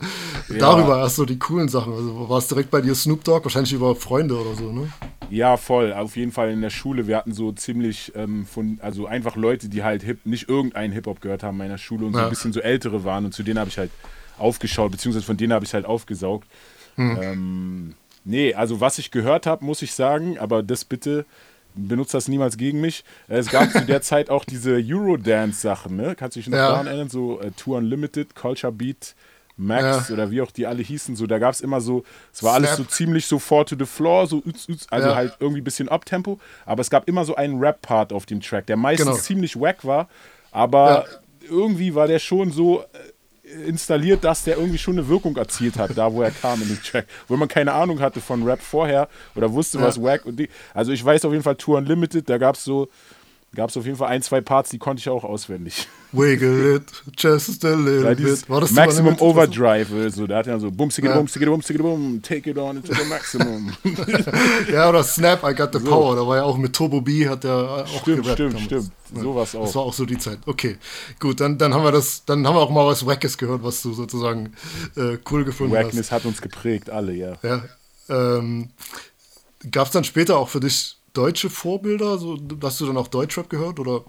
darüber 0.58 0.98
erst 0.98 1.16
so 1.16 1.24
die 1.24 1.38
coolen 1.40 1.68
Sachen. 1.68 1.92
Also 1.92 2.28
war 2.28 2.38
es 2.38 2.46
direkt 2.46 2.70
bei 2.70 2.80
dir 2.80 2.94
Snoop 2.94 3.24
Dogg, 3.24 3.44
wahrscheinlich 3.44 3.72
über 3.72 3.96
Freunde 3.96 4.36
oder 4.38 4.54
so, 4.54 4.70
ne? 4.70 4.92
Ja, 5.30 5.56
voll. 5.56 5.92
Auf 5.92 6.16
jeden 6.16 6.30
Fall 6.32 6.50
in 6.50 6.60
der 6.60 6.70
Schule. 6.70 7.08
Wir 7.08 7.16
hatten 7.16 7.32
so 7.32 7.50
ziemlich 7.50 8.12
ähm, 8.14 8.46
von, 8.46 8.78
also 8.82 9.06
einfach 9.06 9.34
Leute, 9.36 9.68
die 9.68 9.82
halt 9.82 10.02
Hip, 10.02 10.20
nicht 10.24 10.48
irgendeinen 10.48 10.92
Hip-Hop 10.92 11.20
gehört 11.20 11.42
haben 11.42 11.54
in 11.54 11.58
meiner 11.58 11.78
Schule 11.78 12.06
und 12.06 12.12
so 12.12 12.18
Ja. 12.18 12.24
ein 12.26 12.30
bisschen 12.30 12.52
so 12.52 12.60
ältere 12.60 13.04
waren 13.04 13.24
und 13.24 13.34
zu 13.34 13.42
denen 13.42 13.58
habe 13.58 13.70
ich 13.70 13.78
halt 13.78 13.90
aufgeschaut, 14.38 14.90
beziehungsweise 14.92 15.24
von 15.26 15.36
denen 15.36 15.52
habe 15.52 15.64
ich 15.64 15.74
halt 15.74 15.84
aufgesaugt. 15.86 16.48
Ähm, 16.98 17.94
nee, 18.24 18.54
also 18.54 18.80
was 18.80 18.98
ich 18.98 19.10
gehört 19.10 19.46
habe, 19.46 19.64
muss 19.64 19.82
ich 19.82 19.92
sagen, 19.94 20.38
aber 20.38 20.62
das 20.62 20.84
bitte 20.84 21.26
benutzt 21.74 22.14
das 22.14 22.28
niemals 22.28 22.56
gegen 22.56 22.80
mich. 22.80 23.04
Es 23.28 23.50
gab 23.50 23.72
zu 23.72 23.84
der 23.84 24.00
Zeit 24.02 24.30
auch 24.30 24.44
diese 24.44 24.74
Eurodance-Sachen, 24.76 25.96
ne? 25.96 26.14
Kannst 26.16 26.36
du 26.36 26.40
dich 26.40 26.48
noch 26.48 26.58
Ja. 26.58 26.68
daran 26.68 26.86
erinnern? 26.86 27.08
So 27.08 27.40
äh, 27.40 27.50
Tour 27.50 27.78
Unlimited, 27.78 28.34
Culture 28.36 28.72
Beat, 28.72 29.14
Max 29.56 30.08
Ja. 30.08 30.14
oder 30.14 30.30
wie 30.30 30.40
auch 30.40 30.50
die 30.52 30.66
alle 30.66 30.82
hießen. 30.82 31.16
So, 31.16 31.26
da 31.26 31.38
gab 31.38 31.52
es 31.52 31.60
immer 31.60 31.80
so, 31.80 32.04
es 32.32 32.42
war 32.42 32.54
alles 32.54 32.70
Snap. 32.74 32.78
so 32.78 32.84
ziemlich 32.84 33.26
so 33.26 33.38
four 33.40 33.66
to 33.66 33.76
the 33.78 33.86
floor, 33.86 34.26
so 34.26 34.40
üz, 34.46 34.68
üz, 34.68 34.86
also 34.90 35.08
Ja. 35.08 35.14
halt 35.16 35.32
irgendwie 35.40 35.60
ein 35.60 35.64
bisschen 35.64 35.88
Uptempo, 35.88 36.38
aber 36.64 36.80
es 36.80 36.90
gab 36.90 37.08
immer 37.08 37.24
so 37.24 37.34
einen 37.36 37.58
Rap-Part 37.58 38.12
auf 38.12 38.26
dem 38.26 38.40
Track, 38.40 38.66
der 38.66 38.76
meistens 38.76 39.06
Genau. 39.06 39.18
ziemlich 39.18 39.58
wack 39.60 39.84
war, 39.84 40.08
aber 40.52 41.06
irgendwie 41.48 41.94
war 41.94 42.06
der 42.06 42.18
schon 42.20 42.50
so 42.52 42.82
äh, 42.82 42.86
installiert, 43.66 44.24
dass 44.24 44.44
der 44.44 44.56
irgendwie 44.56 44.78
schon 44.78 44.98
eine 44.98 45.08
Wirkung 45.08 45.36
erzielt 45.36 45.78
hat, 45.78 45.96
da 45.96 46.12
wo 46.12 46.22
er 46.22 46.30
kam 46.30 46.60
in 46.62 46.68
den 46.68 46.82
Track, 46.82 47.06
wo 47.28 47.36
man 47.36 47.48
keine 47.48 47.72
Ahnung 47.72 48.00
hatte 48.00 48.20
von 48.20 48.42
Rap 48.42 48.60
vorher 48.60 49.08
oder 49.34 49.52
wusste, 49.52 49.80
was 49.80 50.02
wack 50.02 50.26
und 50.26 50.36
die, 50.36 50.48
also 50.72 50.92
ich 50.92 51.04
weiß 51.04 51.24
auf 51.24 51.32
jeden 51.32 51.44
Fall 51.44 51.56
Tour 51.56 51.78
Unlimited, 51.78 52.28
da 52.28 52.38
gab 52.38 52.56
es 52.56 52.64
so 52.64 52.88
gab 53.54 53.70
es 53.70 53.76
auf 53.76 53.84
jeden 53.84 53.96
Fall 53.96 54.08
ein, 54.08 54.22
zwei 54.22 54.40
Parts, 54.40 54.70
die 54.70 54.78
konnte 54.78 55.00
ich 55.00 55.08
auch 55.08 55.24
auswendig. 55.24 55.86
Wiggle 56.12 56.76
it, 56.76 56.84
just 57.18 57.64
a 57.64 57.74
little 57.74 58.04
Ja, 58.04 58.14
bit. 58.14 58.48
War 58.48 58.60
das 58.60 58.70
Maximum? 58.70 59.16
Overdrive, 59.18 59.88
so, 60.14 60.26
da 60.26 60.38
hat 60.38 60.46
er 60.46 60.60
so 60.60 60.70
bum, 60.70 60.90
sigge, 60.90 61.08
Ja. 61.08 61.16
bum, 61.16 61.26
sigge, 61.26 61.82
bum, 61.82 62.20
take 62.22 62.48
it 62.50 62.56
on 62.56 62.82
to 62.84 62.94
the 62.94 63.04
maximum. 63.08 63.72
Ja, 64.72 64.88
oder 64.88 65.02
Snap, 65.02 65.42
I 65.42 65.54
got 65.54 65.72
the 65.72 65.80
power. 65.80 66.14
Da 66.14 66.26
war 66.26 66.36
ja 66.36 66.42
auch 66.44 66.56
mit 66.56 66.72
Turbo 66.72 67.00
B, 67.00 67.28
hat 67.28 67.44
der 67.44 67.54
auch 67.54 67.86
Stimmt, 68.02 68.22
gerappt 68.22 68.34
stimmt, 68.34 68.52
damals. 68.54 68.66
stimmt. 68.66 68.90
Sowas 69.14 69.54
auch. 69.54 69.64
Das 69.64 69.74
war 69.74 69.82
auch 69.82 69.92
so 69.92 70.04
die 70.06 70.18
Zeit. 70.18 70.38
Okay, 70.46 70.76
gut, 71.18 71.40
dann, 71.40 71.58
dann 71.58 71.74
haben 71.74 71.84
wir 71.84 71.92
das, 71.92 72.24
dann 72.24 72.46
haben 72.46 72.54
wir 72.54 72.60
auch 72.60 72.70
mal 72.70 72.86
was 72.86 73.04
Wackes 73.06 73.36
gehört, 73.38 73.62
was 73.62 73.82
du 73.82 73.92
sozusagen 73.92 74.52
äh, 74.96 75.18
cool 75.30 75.44
gefunden 75.44 75.72
Wackness 75.74 76.10
hat 76.12 76.24
uns 76.24 76.40
geprägt, 76.40 76.90
alle, 76.90 77.12
ja. 77.12 77.32
hast. 77.42 77.44
Ja. 77.44 77.64
Ähm, 78.38 78.70
Gab 79.70 79.86
es 79.86 79.92
dann 79.92 80.04
später 80.04 80.36
auch 80.36 80.48
für 80.48 80.60
dich 80.60 80.96
deutsche 81.14 81.48
Vorbilder? 81.50 82.18
So, 82.18 82.38
hast 82.62 82.80
du 82.80 82.86
dann 82.86 82.96
auch 82.98 83.08
Deutschrap 83.08 83.48
gehört 83.48 83.80
oder? 83.80 84.04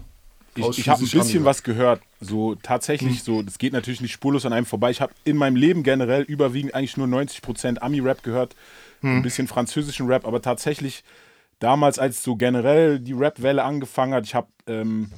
Ich, 0.54 0.78
ich 0.78 0.88
habe 0.88 1.02
ein 1.02 1.10
bisschen 1.10 1.44
was 1.44 1.62
gehört, 1.62 2.00
so 2.20 2.54
tatsächlich 2.54 3.22
so, 3.22 3.42
das 3.42 3.58
geht 3.58 3.74
natürlich 3.74 4.00
nicht 4.00 4.12
spurlos 4.12 4.46
an 4.46 4.54
einem 4.54 4.64
vorbei. 4.64 4.90
Ich 4.90 5.02
habe 5.02 5.12
in 5.24 5.36
meinem 5.36 5.54
Leben 5.56 5.82
generell 5.82 6.22
überwiegend 6.22 6.74
eigentlich 6.74 6.96
nur 6.96 7.06
90% 7.06 7.78
Ami-Rap 7.78 8.22
gehört, 8.22 8.56
ein 9.02 9.20
bisschen 9.22 9.46
französischen 9.48 10.06
Rap, 10.06 10.26
aber 10.26 10.40
tatsächlich 10.40 11.04
damals, 11.58 11.98
als 11.98 12.22
so 12.22 12.36
generell 12.36 12.98
die 12.98 13.12
Rap-Welle 13.12 13.62
angefangen 13.62 14.14
hat, 14.14 14.24
ich 14.24 14.34
habe, 14.34 14.48
ähm, 14.66 15.10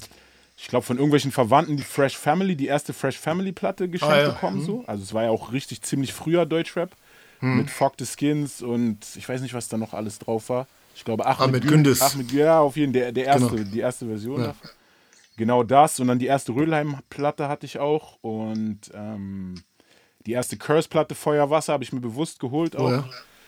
ich 0.56 0.66
glaube, 0.66 0.84
von 0.84 0.96
irgendwelchen 0.96 1.30
Verwandten 1.30 1.76
die 1.76 1.84
Fresh 1.84 2.16
Family, 2.18 2.56
die 2.56 2.66
erste 2.66 2.92
Fresh 2.92 3.18
Family-Platte 3.18 3.88
geschenkt 3.88 4.12
Ah, 4.14 4.20
ja. 4.20 4.28
bekommen, 4.30 4.60
so. 4.60 4.82
Also 4.88 5.04
es 5.04 5.14
war 5.14 5.22
ja 5.22 5.30
auch 5.30 5.52
richtig 5.52 5.82
ziemlich 5.82 6.12
früher 6.12 6.46
Deutschrap 6.46 6.90
mit 7.40 7.70
Fuck 7.70 7.94
the 8.00 8.04
Skins 8.06 8.60
und 8.62 8.98
ich 9.14 9.28
weiß 9.28 9.40
nicht, 9.40 9.54
was 9.54 9.68
da 9.68 9.76
noch 9.78 9.94
alles 9.94 10.18
drauf 10.18 10.48
war. 10.48 10.66
Ich 10.98 11.04
glaube, 11.04 11.24
Ahmed, 11.26 11.40
Ahmed 11.40 11.62
Gün- 11.62 11.70
Gündüz. 11.70 12.02
Ahmed, 12.02 12.32
ja, 12.32 12.58
auf 12.58 12.76
jeden 12.76 12.92
Fall, 12.92 13.02
der, 13.02 13.12
der 13.12 13.24
erste, 13.26 13.50
Genau. 13.56 13.70
die 13.70 13.78
erste 13.78 14.06
Version 14.06 14.40
Ja. 14.40 14.46
davon. 14.48 14.70
Genau 15.36 15.62
das. 15.62 16.00
Und 16.00 16.08
dann 16.08 16.18
die 16.18 16.26
erste 16.26 16.52
Rödelheim-Platte 16.56 17.48
hatte 17.48 17.66
ich 17.66 17.78
auch. 17.78 18.18
Und 18.20 18.80
ähm, 18.92 19.54
die 20.26 20.32
erste 20.32 20.56
Curse-Platte 20.56 21.14
Feuerwasser 21.14 21.72
habe 21.72 21.84
ich 21.84 21.92
mir 21.92 22.00
bewusst 22.00 22.40
geholt 22.40 22.74
auch. 22.76 22.88
Oh 22.88 22.90
ja. 22.90 23.04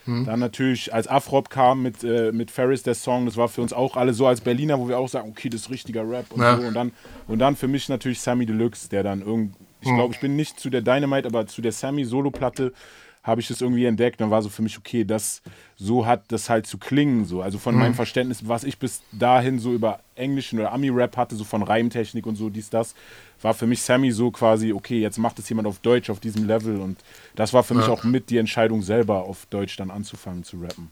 Dann 0.06 0.38
natürlich, 0.38 0.94
als 0.94 1.08
Afrop 1.08 1.50
kam 1.50 1.82
mit, 1.82 2.04
äh, 2.04 2.30
mit 2.32 2.50
Ferris 2.52 2.84
der 2.84 2.94
Song, 2.94 3.26
das 3.26 3.36
war 3.36 3.48
für 3.48 3.62
uns 3.62 3.72
auch 3.72 3.96
alle 3.96 4.12
so 4.14 4.26
als 4.28 4.40
Berliner, 4.40 4.78
wo 4.78 4.88
wir 4.88 4.98
auch 4.98 5.08
sagen, 5.08 5.28
okay, 5.30 5.48
das 5.48 5.62
ist 5.62 5.70
richtiger 5.70 6.08
Rap 6.08 6.26
und 6.32 6.40
Ja. 6.40 6.56
so. 6.56 6.62
Und 6.68 6.74
dann, 6.74 6.92
und 7.26 7.38
dann 7.40 7.56
für 7.56 7.66
mich 7.68 7.88
natürlich 7.88 8.20
Sammy 8.20 8.46
Deluxe, 8.46 8.88
der 8.88 9.02
dann 9.02 9.22
irgend, 9.22 9.56
ich 9.80 9.92
glaube, 9.92 10.14
ich 10.14 10.20
bin 10.20 10.36
nicht 10.36 10.58
zu 10.60 10.70
der 10.70 10.82
Dynamite, 10.82 11.26
aber 11.26 11.46
zu 11.48 11.60
der 11.62 11.72
Sammy 11.72 12.04
Solo-Platte 12.04 12.72
habe 13.22 13.40
ich 13.40 13.48
das 13.48 13.60
irgendwie 13.60 13.84
entdeckt 13.84 14.22
und 14.22 14.30
war 14.30 14.42
so 14.42 14.48
für 14.48 14.62
mich, 14.62 14.78
okay, 14.78 15.04
das, 15.04 15.42
so 15.76 16.06
hat 16.06 16.24
das 16.28 16.48
halt 16.48 16.66
zu 16.66 16.78
klingen, 16.78 17.26
so. 17.26 17.42
Also 17.42 17.58
von 17.58 17.74
mhm. 17.74 17.80
meinem 17.80 17.94
Verständnis, 17.94 18.48
was 18.48 18.64
ich 18.64 18.78
bis 18.78 19.02
dahin 19.12 19.58
so 19.58 19.72
über 19.72 20.00
englischen 20.14 20.58
oder 20.58 20.72
Ami-Rap 20.72 21.16
hatte, 21.16 21.36
so 21.36 21.44
von 21.44 21.62
Reimtechnik 21.62 22.26
und 22.26 22.36
so, 22.36 22.48
dies, 22.48 22.70
das, 22.70 22.94
war 23.42 23.54
für 23.54 23.66
mich 23.66 23.82
Sammy 23.82 24.10
so 24.10 24.30
quasi, 24.30 24.72
okay, 24.72 25.00
jetzt 25.00 25.18
macht 25.18 25.38
es 25.38 25.48
jemand 25.48 25.66
auf 25.68 25.78
Deutsch 25.80 26.10
auf 26.10 26.20
diesem 26.20 26.46
Level 26.46 26.80
und 26.80 26.98
das 27.36 27.52
war 27.52 27.62
für 27.62 27.74
ja. 27.74 27.80
mich 27.80 27.88
auch 27.88 28.04
mit 28.04 28.30
die 28.30 28.38
Entscheidung 28.38 28.82
selber 28.82 29.24
auf 29.24 29.46
Deutsch 29.46 29.76
dann 29.76 29.90
anzufangen 29.90 30.44
zu 30.44 30.58
rappen. 30.58 30.90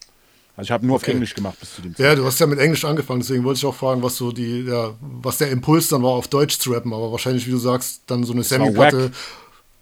Also 0.56 0.68
ich 0.68 0.70
habe 0.72 0.86
nur 0.86 0.96
okay. 0.96 1.10
auf 1.10 1.14
Englisch 1.14 1.34
gemacht 1.34 1.60
bis 1.60 1.76
zu 1.76 1.82
dem 1.82 1.94
Zeitpunkt. 1.94 2.10
Ja, 2.10 2.14
du 2.16 2.24
hast 2.26 2.40
ja 2.40 2.46
mit 2.46 2.58
Englisch 2.58 2.84
angefangen, 2.84 3.20
deswegen 3.20 3.44
wollte 3.44 3.58
ich 3.58 3.64
auch 3.64 3.74
fragen, 3.74 4.02
was 4.02 4.16
so 4.16 4.32
die, 4.32 4.62
ja, 4.62 4.90
was 5.00 5.38
der 5.38 5.50
Impuls 5.50 5.88
dann 5.88 6.02
war, 6.02 6.10
auf 6.10 6.28
Deutsch 6.28 6.58
zu 6.58 6.72
rappen, 6.72 6.92
aber 6.92 7.12
wahrscheinlich, 7.12 7.46
wie 7.46 7.52
du 7.52 7.58
sagst, 7.58 8.02
dann 8.06 8.24
so 8.24 8.32
eine 8.32 8.42
Sammy-Platte 8.42 9.12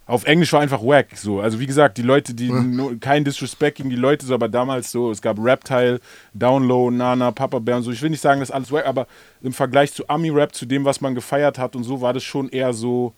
auf 0.06 0.24
Englisch 0.24 0.52
war 0.52 0.60
einfach 0.60 0.82
wack. 0.82 1.16
So. 1.16 1.40
Also 1.40 1.58
wie 1.58 1.66
gesagt, 1.66 1.98
die 1.98 2.02
Leute, 2.02 2.32
die 2.32 2.52
kein 3.00 3.24
Disrespect 3.24 3.78
gegen 3.78 3.90
die 3.90 3.96
Leute, 3.96 4.24
so, 4.24 4.34
aber 4.34 4.48
damals 4.48 4.92
so, 4.92 5.10
es 5.10 5.20
gab 5.20 5.38
Reptile, 5.38 6.00
Download, 6.32 6.94
Nana, 6.96 7.32
Papa 7.32 7.58
Bear 7.58 7.78
und 7.78 7.82
so. 7.82 7.90
Ich 7.90 8.00
will 8.00 8.10
nicht 8.10 8.22
sagen, 8.22 8.40
das 8.40 8.50
ist 8.50 8.54
alles 8.54 8.70
wack, 8.70 8.86
aber 8.86 9.08
im 9.42 9.52
Vergleich 9.52 9.92
zu 9.92 10.08
Ami-Rap, 10.08 10.54
zu 10.54 10.64
dem, 10.64 10.84
was 10.84 11.00
man 11.00 11.16
gefeiert 11.16 11.58
hat 11.58 11.74
und 11.74 11.82
so, 11.82 12.00
war 12.00 12.12
das 12.12 12.22
schon 12.22 12.48
eher 12.48 12.72
so. 12.72 13.14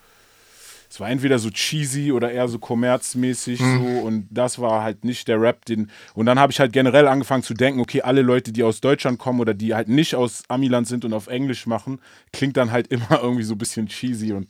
Es 0.90 0.98
war 1.00 1.10
entweder 1.10 1.38
so 1.38 1.50
cheesy 1.50 2.12
oder 2.12 2.32
eher 2.32 2.48
so 2.48 2.58
kommerzmäßig 2.58 3.60
hm. 3.60 3.78
so 3.78 4.06
und 4.06 4.26
das 4.30 4.58
war 4.58 4.82
halt 4.82 5.04
nicht 5.04 5.28
der 5.28 5.38
Rap, 5.38 5.66
den 5.66 5.90
und 6.14 6.24
dann 6.24 6.40
habe 6.40 6.50
ich 6.50 6.60
halt 6.60 6.72
generell 6.72 7.06
angefangen 7.06 7.42
zu 7.42 7.52
denken, 7.52 7.80
okay, 7.80 8.00
alle 8.00 8.22
Leute, 8.22 8.52
die 8.52 8.62
aus 8.62 8.80
Deutschland 8.80 9.18
kommen 9.18 9.38
oder 9.38 9.52
die 9.52 9.74
halt 9.74 9.88
nicht 9.88 10.14
aus 10.14 10.44
Amiland 10.48 10.88
sind 10.88 11.04
und 11.04 11.12
auf 11.12 11.26
Englisch 11.26 11.66
machen, 11.66 12.00
klingt 12.32 12.56
dann 12.56 12.72
halt 12.72 12.86
immer 12.88 13.20
irgendwie 13.22 13.42
so 13.42 13.54
ein 13.54 13.58
bisschen 13.58 13.86
cheesy 13.86 14.32
und 14.32 14.48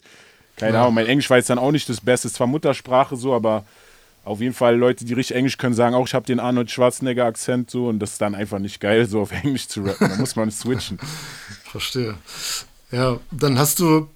keine 0.59 0.75
ja. 0.75 0.83
Ahnung, 0.83 0.95
mein 0.95 1.07
Englisch 1.07 1.31
war 1.31 1.37
jetzt 1.37 1.51
dann 1.51 1.59
auch 1.59 1.73
nicht 1.73 1.89
das 1.89 2.01
Beste, 2.01 2.31
zwar 2.31 2.47
Muttersprache 2.47 3.17
so, 3.17 3.35
aber 3.35 3.65
auf 4.25 4.41
jeden 4.41 4.55
Fall 4.55 4.77
Leute, 4.77 5.05
die 5.05 5.15
richtig 5.15 5.37
Englisch 5.37 5.57
können, 5.57 5.75
sagen 5.75 5.95
auch, 5.95 6.07
ich 6.07 6.15
habe 6.15 6.27
den 6.27 6.41
Arnold 6.41 6.71
Schwarzenegger 6.71 7.25
Akzent 7.25 7.71
so 7.71 7.89
und 7.89 7.99
das 7.99 8.13
ist 8.13 8.21
dann 8.21 8.35
einfach 8.35 8.59
nicht 8.59 8.81
geil, 8.81 9.07
so 9.07 9.23
auf 9.23 9.33
Englisch 9.33 9.69
zu 9.69 9.83
rappen. 9.83 10.09
Da 10.09 10.17
muss 10.17 10.37
man 10.37 10.51
switchen. 10.51 10.99
Verstehe. 11.65 12.15
Ja, 12.91 13.19
dann 13.31 13.59
hast 13.59 13.81
du 13.81 14.09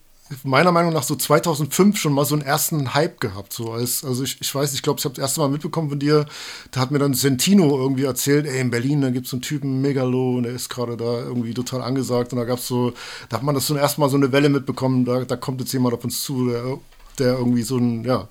meiner 0.45 0.73
Meinung 0.73 0.93
nach 0.93 1.03
so 1.03 1.17
2005 1.17 1.99
schon 1.99 2.12
mal 2.12 2.25
so 2.25 2.35
einen 2.35 2.45
ersten 2.45 2.95
Hype 2.95 3.21
gehabt. 3.21 3.53
So 3.53 3.73
als, 3.73 4.05
also 4.05 4.23
ich, 4.23 4.41
ich 4.41 4.55
weiß, 4.55 4.75
ich 4.75 4.83
glaube, 4.83 4.99
ich 4.99 5.05
habe 5.05 5.15
das 5.15 5.23
erste 5.23 5.41
Mal 5.41 5.49
mitbekommen 5.49 5.91
von 5.91 5.99
dir, 5.99 6.27
da 6.71 6.81
hat 6.81 6.91
mir 6.91 6.99
dann 6.99 7.15
Sentino 7.15 7.77
irgendwie 7.77 8.05
erzählt, 8.05 8.47
ey, 8.47 8.61
in 8.61 8.71
Berlin, 8.71 9.01
da 9.01 9.11
gibt 9.11 9.27
es 9.27 9.31
so 9.31 9.37
einen 9.37 9.43
Typen, 9.43 9.81
Megalo, 9.81 10.37
und 10.37 10.45
der 10.45 10.53
ist 10.53 10.69
gerade 10.69 10.97
da 10.97 11.21
irgendwie 11.21 11.55
total 11.55 11.83
angesagt. 11.83 12.33
Und 12.33 12.39
da 12.39 12.45
gab 12.45 12.59
es 12.59 12.67
so, 12.67 12.93
da 13.29 13.37
hat 13.39 13.43
man 13.43 13.55
das 13.55 13.67
so 13.67 13.77
erste 13.77 14.01
Mal 14.01 14.11
so 14.11 14.17
eine 14.17 14.33
Welle 14.33 14.49
mitbekommen, 14.49 15.05
da, 15.05 15.25
da 15.25 15.37
kommt 15.37 15.61
jetzt 15.61 15.73
jemand 15.73 15.95
auf 15.95 16.05
uns 16.05 16.23
zu, 16.23 16.49
der, 16.49 16.79
der 17.19 17.39
irgendwie 17.39 17.62
so 17.62 17.77
ein, 17.77 18.05
ja, 18.05 18.29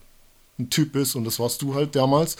ein 0.60 0.70
Typ 0.70 0.96
ist 0.96 1.16
und 1.16 1.24
das 1.26 1.40
warst 1.40 1.62
du 1.62 1.76
halt 1.76 1.96
damals. 1.96 2.38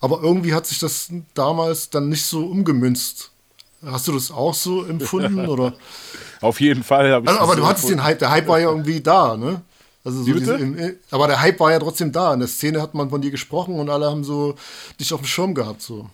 Aber 0.00 0.22
irgendwie 0.22 0.54
hat 0.54 0.66
sich 0.66 0.78
das 0.78 1.10
damals 1.34 1.90
dann 1.90 2.08
nicht 2.08 2.24
so 2.24 2.46
umgemünzt. 2.46 3.31
Hast 3.84 4.08
du 4.08 4.12
das 4.12 4.30
auch 4.30 4.54
so 4.54 4.84
empfunden 4.84 5.46
oder? 5.48 5.74
Auf 6.40 6.60
jeden 6.60 6.82
Fall 6.82 7.12
habe 7.12 7.24
ich. 7.24 7.30
Also, 7.30 7.40
aber 7.40 7.56
du 7.56 7.66
hattest 7.66 7.88
den 7.88 8.02
Hype, 8.02 8.18
der 8.18 8.30
Hype 8.30 8.48
war 8.48 8.60
ja 8.60 8.68
irgendwie 8.68 9.00
da, 9.00 9.36
ne? 9.36 9.62
Also 10.04 10.22
so 10.22 10.32
diese, 10.32 10.54
im, 10.54 10.96
aber 11.10 11.28
der 11.28 11.40
Hype 11.40 11.60
war 11.60 11.70
ja 11.70 11.78
trotzdem 11.78 12.10
da. 12.10 12.34
In 12.34 12.40
der 12.40 12.48
Szene 12.48 12.82
hat 12.82 12.94
man 12.94 13.10
von 13.10 13.22
dir 13.22 13.30
gesprochen 13.30 13.78
und 13.78 13.88
alle 13.88 14.06
haben 14.06 14.24
so 14.24 14.56
dich 14.98 15.12
auf 15.12 15.20
dem 15.20 15.26
Schirm 15.26 15.54
gehabt. 15.54 15.80
So. 15.80 16.08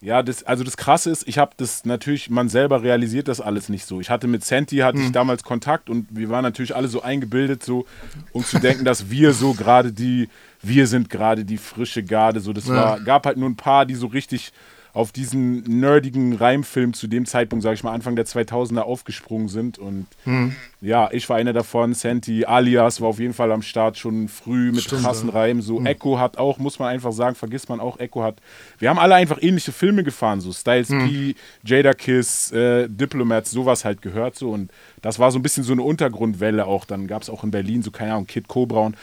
Ja, 0.00 0.22
das, 0.22 0.42
also 0.42 0.64
das 0.64 0.76
Krasse 0.76 1.10
ist, 1.10 1.28
ich 1.28 1.38
habe 1.38 1.52
das 1.58 1.84
natürlich, 1.84 2.30
man 2.30 2.48
selber 2.48 2.82
realisiert 2.82 3.28
das 3.28 3.40
alles 3.40 3.68
nicht 3.68 3.86
so. 3.86 4.00
Ich 4.00 4.10
hatte 4.10 4.26
mit 4.28 4.44
Santi, 4.44 4.78
hatte 4.78 4.98
hm. 4.98 5.06
ich 5.06 5.12
damals 5.12 5.44
Kontakt 5.44 5.90
und 5.90 6.08
wir 6.10 6.30
waren 6.30 6.42
natürlich 6.42 6.74
alle 6.74 6.88
so 6.88 7.02
eingebildet, 7.02 7.62
so, 7.62 7.84
um 8.32 8.44
zu 8.44 8.58
denken, 8.58 8.84
dass 8.84 9.10
wir 9.10 9.32
so 9.34 9.52
gerade 9.52 9.92
die, 9.92 10.28
wir 10.62 10.86
sind 10.86 11.08
gerade 11.10 11.44
die 11.44 11.58
frische 11.58 12.02
Garde. 12.02 12.40
So, 12.40 12.52
das 12.52 12.66
ja. 12.66 12.74
war, 12.74 13.00
gab 13.00 13.26
halt 13.26 13.36
nur 13.36 13.48
ein 13.48 13.56
paar, 13.56 13.84
die 13.84 13.94
so 13.94 14.06
richtig 14.06 14.52
auf 14.94 15.10
diesen 15.10 15.62
nerdigen 15.80 16.34
Reimfilm 16.34 16.92
zu 16.92 17.06
dem 17.06 17.24
Zeitpunkt, 17.24 17.62
sage 17.62 17.74
ich 17.74 17.82
mal, 17.82 17.92
Anfang 17.92 18.14
der 18.14 18.26
2000er 18.26 18.80
aufgesprungen 18.80 19.48
sind. 19.48 19.78
Und 19.78 20.06
mhm. 20.26 20.54
ja, 20.82 21.08
ich 21.12 21.26
war 21.30 21.38
einer 21.38 21.54
davon. 21.54 21.94
Santi 21.94 22.44
alias 22.44 23.00
war 23.00 23.08
auf 23.08 23.18
jeden 23.18 23.32
Fall 23.32 23.50
am 23.52 23.62
Start 23.62 23.96
schon 23.96 24.28
früh 24.28 24.70
mit 24.70 24.82
Stimmt, 24.82 25.02
krassen 25.02 25.28
ja. 25.28 25.34
Reimen. 25.34 25.62
So 25.62 25.80
mhm. 25.80 25.86
Echo 25.86 26.18
hat 26.18 26.36
auch, 26.36 26.58
muss 26.58 26.78
man 26.78 26.88
einfach 26.88 27.12
sagen, 27.12 27.36
vergisst 27.36 27.70
man 27.70 27.80
auch, 27.80 27.98
Echo 28.00 28.22
hat. 28.22 28.36
Wir 28.78 28.90
haben 28.90 28.98
alle 28.98 29.14
einfach 29.14 29.38
ähnliche 29.40 29.72
Filme 29.72 30.04
gefahren, 30.04 30.42
so 30.42 30.52
Styles 30.52 30.90
mhm. 30.90 31.08
P, 31.08 31.34
Jada 31.64 31.94
Kiss, 31.94 32.52
äh, 32.52 32.86
Diplomats, 32.86 33.50
sowas 33.50 33.86
halt 33.86 34.02
gehört 34.02 34.36
so. 34.36 34.50
Und 34.50 34.70
das 35.00 35.18
war 35.18 35.32
so 35.32 35.38
ein 35.38 35.42
bisschen 35.42 35.64
so 35.64 35.72
eine 35.72 35.82
Untergrundwelle 35.82 36.66
auch. 36.66 36.84
Dann 36.84 37.06
gab 37.06 37.22
es 37.22 37.30
auch 37.30 37.44
in 37.44 37.50
Berlin 37.50 37.82
so, 37.82 37.90
keine 37.90 38.12
Ahnung, 38.12 38.26
Kid 38.26 38.46
Cobra 38.46 38.80
und 38.80 38.96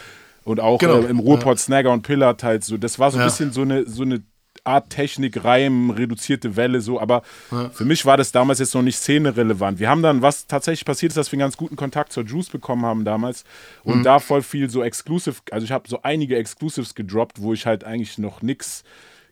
und 0.45 0.59
auch 0.59 0.79
genau. 0.79 1.01
äh, 1.01 1.05
im 1.05 1.19
Ruhrpott 1.19 1.57
ja. 1.59 1.63
Snagger 1.63 1.91
und 1.91 2.01
Pillard 2.01 2.43
halt 2.43 2.63
so. 2.63 2.77
Das 2.77 2.97
war 2.97 3.11
so 3.11 3.17
ein 3.17 3.21
ja. 3.21 3.25
bisschen 3.25 3.51
so 3.51 3.61
eine, 3.61 3.85
so 3.85 4.01
eine 4.01 4.23
Art 4.63 4.89
Technik, 4.89 5.43
Reim, 5.43 5.89
reduzierte 5.89 6.55
Welle, 6.55 6.81
so, 6.81 6.99
aber 6.99 7.23
ja. 7.51 7.69
für 7.69 7.85
mich 7.85 8.05
war 8.05 8.17
das 8.17 8.31
damals 8.31 8.59
jetzt 8.59 8.73
noch 8.75 8.81
nicht 8.81 8.97
szenerelevant. 8.97 9.79
Wir 9.79 9.89
haben 9.89 10.01
dann, 10.01 10.21
was 10.21 10.47
tatsächlich 10.47 10.85
passiert 10.85 11.11
ist, 11.11 11.17
dass 11.17 11.31
wir 11.31 11.37
einen 11.37 11.41
ganz 11.41 11.57
guten 11.57 11.75
Kontakt 11.75 12.13
zur 12.13 12.23
Juice 12.25 12.49
bekommen 12.49 12.85
haben 12.85 13.05
damals 13.05 13.43
und 13.83 13.99
mhm. 13.99 14.03
da 14.03 14.19
voll 14.19 14.41
viel 14.41 14.69
so 14.69 14.83
Exclusive, 14.83 15.37
also 15.51 15.65
ich 15.65 15.71
habe 15.71 15.87
so 15.87 16.01
einige 16.03 16.37
Exclusives 16.37 16.95
gedroppt, 16.95 17.41
wo 17.41 17.53
ich 17.53 17.65
halt 17.65 17.83
eigentlich 17.83 18.17
noch 18.17 18.41
nichts 18.41 18.83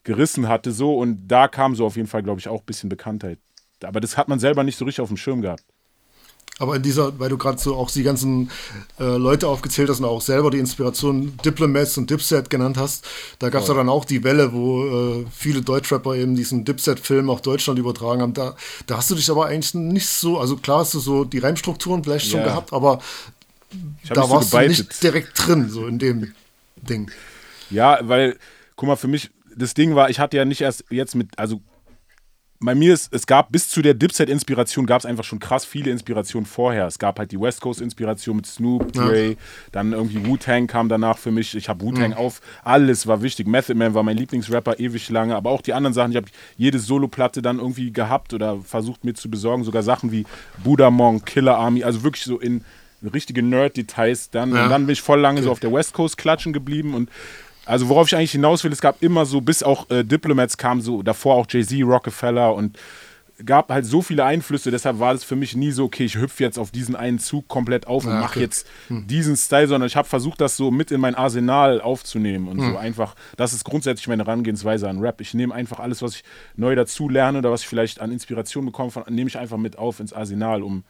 gerissen 0.04 0.48
hatte, 0.48 0.72
so 0.72 0.98
und 0.98 1.28
da 1.28 1.48
kam 1.48 1.76
so 1.76 1.86
auf 1.86 1.96
jeden 1.96 2.08
Fall, 2.08 2.24
glaube 2.24 2.40
ich, 2.40 2.48
auch 2.48 2.62
ein 2.62 2.66
bisschen 2.66 2.90
Bekanntheit. 2.90 3.40
Aber 3.84 4.00
das 4.00 4.18
hat 4.18 4.28
man 4.28 4.40
selber 4.40 4.64
nicht 4.64 4.78
so 4.78 4.86
richtig 4.86 5.02
auf 5.02 5.10
dem 5.10 5.18
Schirm 5.18 5.42
gehabt. 5.42 5.64
Aber 6.60 6.76
in 6.76 6.82
dieser, 6.82 7.20
weil 7.20 7.30
du 7.30 7.38
gerade 7.38 7.60
so 7.60 7.76
auch 7.76 7.92
die 7.92 8.02
ganzen 8.02 8.50
äh, 9.00 9.04
Leute 9.18 9.48
aufgezählt 9.48 9.90
hast 9.90 10.00
und 10.00 10.06
auch 10.06 10.22
selber 10.22 10.50
die 10.50 10.58
Inspiration 10.58 11.38
Diplomats 11.46 11.98
und 11.98 12.10
Dipset 12.10 12.50
genannt 12.50 12.78
hast, 12.78 13.06
da 13.38 13.50
gab 13.50 13.62
es 13.62 13.68
ja. 13.68 13.76
dann 13.76 13.90
auch 13.90 14.06
die 14.06 14.24
Welle, 14.24 14.54
wo 14.54 15.20
äh, 15.20 15.26
viele 15.32 15.62
Deutschrapper 15.62 16.16
eben 16.16 16.36
diesen 16.36 16.66
Dipset-Film 16.66 17.30
auf 17.30 17.44
Deutschland 17.44 17.78
übertragen 17.78 18.22
haben. 18.22 18.34
Da, 18.34 18.56
da 18.88 18.98
hast 18.98 19.12
du 19.12 19.16
dich 19.16 19.30
aber 19.30 19.46
eigentlich 19.46 19.76
nicht 19.76 20.08
so, 20.08 20.40
also 20.40 20.58
klar 20.58 20.80
hast 20.80 20.96
du 20.96 21.00
so 21.00 21.26
die 21.26 21.40
Reimstrukturen 21.40 22.04
vielleicht 22.04 22.32
schon 22.32 22.44
gehabt, 22.44 22.74
aber 22.74 23.00
da 24.10 24.28
warst 24.30 24.52
so 24.52 24.58
du 24.58 24.68
nicht 24.68 25.04
direkt 25.04 25.34
drin, 25.36 25.70
so 25.70 25.86
in 25.86 26.00
dem 26.00 26.34
Ding. 26.78 27.12
Ja, 27.70 28.00
weil, 28.02 28.38
guck 28.76 28.88
mal, 28.88 28.96
für 28.96 29.08
mich, 29.08 29.30
das 29.56 29.74
Ding 29.74 29.94
war, 29.94 30.10
ich 30.10 30.20
hatte 30.20 30.38
ja 30.38 30.46
nicht 30.46 30.62
erst 30.62 30.86
jetzt 30.90 31.16
mit, 31.16 31.38
also 31.38 31.62
bei 32.60 32.74
mir 32.74 32.94
ist, 32.94 33.14
es 33.14 33.28
gab 33.28 33.52
bis 33.52 33.70
zu 33.70 33.82
der 33.82 33.94
Dipset-Inspiration 33.94 34.88
gab 34.88 35.00
es 35.00 35.06
einfach 35.06 35.24
schon 35.24 35.40
krass 35.40 35.64
viele 35.64 35.92
Inspirationen 35.92 36.46
vorher. 36.46 36.88
Es 36.88 36.98
gab 36.98 37.20
halt 37.20 37.32
die 37.32 37.40
West 37.40 37.62
Coast-Inspiration 37.62 38.38
mit 38.38 38.48
Snoop, 38.48 38.94
Dre, 38.94 39.30
ja. 39.30 39.36
dann 39.72 39.94
irgendwie 39.94 40.26
Wu-Tang 40.26 40.66
kam 40.66 40.90
danach 40.90 41.20
für 41.20 41.32
mich. 41.32 41.56
Ich 41.56 41.70
habe 41.70 41.86
Wu-Tang 41.86 42.12
mhm. 42.12 42.18
auf, 42.18 42.42
alles 42.64 43.06
war 43.06 43.22
wichtig. 43.22 43.48
Method 43.48 43.76
Man 43.76 43.94
war 43.94 44.04
mein 44.04 44.18
Lieblingsrapper 44.18 44.80
ewig 44.80 45.10
lange, 45.10 45.36
aber 45.36 45.52
auch 45.52 45.62
die 45.62 45.74
anderen 45.74 45.94
Sachen. 45.94 46.12
Ich 46.12 46.18
habe 46.18 46.28
jede 46.58 46.80
Solo-Platte 46.80 47.44
dann 47.44 47.60
irgendwie 47.60 47.92
gehabt 47.92 48.34
oder 48.34 48.60
versucht 48.62 49.06
mir 49.06 49.14
zu 49.14 49.30
besorgen. 49.30 49.64
Sogar 49.64 49.84
Sachen 49.84 50.12
wie 50.12 50.26
Buddha 50.64 50.90
Monk, 50.90 51.28
Killer 51.28 51.58
Army, 51.58 51.84
also 51.84 52.04
wirklich 52.04 52.24
so 52.24 52.40
in 52.40 52.64
richtige 53.04 53.44
Nerd-Details. 53.44 54.32
Dann, 54.32 54.56
ja. 54.56 54.68
dann 54.68 54.88
bin 54.88 54.94
ich 54.94 55.02
voll 55.02 55.20
lange 55.20 55.40
okay. 55.40 55.46
so 55.46 55.52
auf 55.52 55.60
der 55.60 55.72
West 55.72 55.94
Coast 55.94 56.18
klatschen 56.18 56.54
geblieben 56.54 56.96
und 56.96 57.10
also 57.68 57.90
worauf 57.90 58.08
ich 58.08 58.16
eigentlich 58.16 58.32
hinaus 58.32 58.64
will, 58.64 58.72
es 58.72 58.82
gab 58.82 59.02
immer 59.04 59.26
so, 59.26 59.42
bis 59.42 59.64
auch 59.64 59.90
äh, 59.90 60.04
Diplomats 60.04 60.58
kam, 60.58 60.82
so 60.82 61.04
davor 61.04 61.36
auch 61.36 61.48
Jay-Z, 61.50 61.84
Rockefeller 61.84 62.54
und 62.54 62.78
gab 63.46 63.70
halt 63.70 63.86
so 63.86 64.02
viele 64.02 64.26
Einflüsse, 64.26 64.72
deshalb 64.72 65.00
war 65.00 65.14
es 65.14 65.24
für 65.24 65.36
mich 65.36 65.56
nie 65.56 65.72
so, 65.72 65.86
okay, 65.86 66.06
ich 66.06 66.16
hüpfe 66.16 66.44
jetzt 66.44 66.58
auf 66.58 66.72
diesen 66.72 66.96
einen 66.96 67.20
Zug 67.20 67.48
komplett 67.48 67.86
auf 67.86 68.04
und 68.06 68.12
ja, 68.12 68.20
mache 68.20 68.40
jetzt 68.40 68.68
hm. 68.88 69.06
diesen 69.06 69.38
Style, 69.38 69.68
sondern 69.68 69.88
ich 69.88 69.96
habe 69.96 70.08
versucht, 70.08 70.42
das 70.42 70.58
so 70.58 70.72
mit 70.72 70.92
in 70.92 71.00
mein 71.00 71.14
Arsenal 71.14 71.80
aufzunehmen 71.80 72.48
und 72.48 72.60
hm. 72.60 72.72
so 72.72 72.78
einfach, 72.78 73.16
das 73.36 73.54
ist 73.54 73.64
grundsätzlich 73.64 74.08
meine 74.08 74.26
Herangehensweise 74.26 74.90
an 74.90 75.00
Rap. 75.00 75.22
Ich 75.22 75.34
nehme 75.36 75.54
einfach 75.54 75.80
alles, 75.80 76.02
was 76.02 76.16
ich 76.16 76.24
neu 76.56 76.74
dazu 76.74 77.10
lerne 77.10 77.38
oder 77.38 77.52
was 77.52 77.62
ich 77.62 77.68
vielleicht 77.68 78.02
an 78.02 78.12
Inspiration 78.12 78.66
bekomme, 78.66 78.92
nehme 79.10 79.30
ich 79.30 79.38
einfach 79.38 79.58
mit 79.58 79.78
auf 79.78 80.00
ins 80.00 80.14
Arsenal, 80.14 80.64
um 80.64 80.84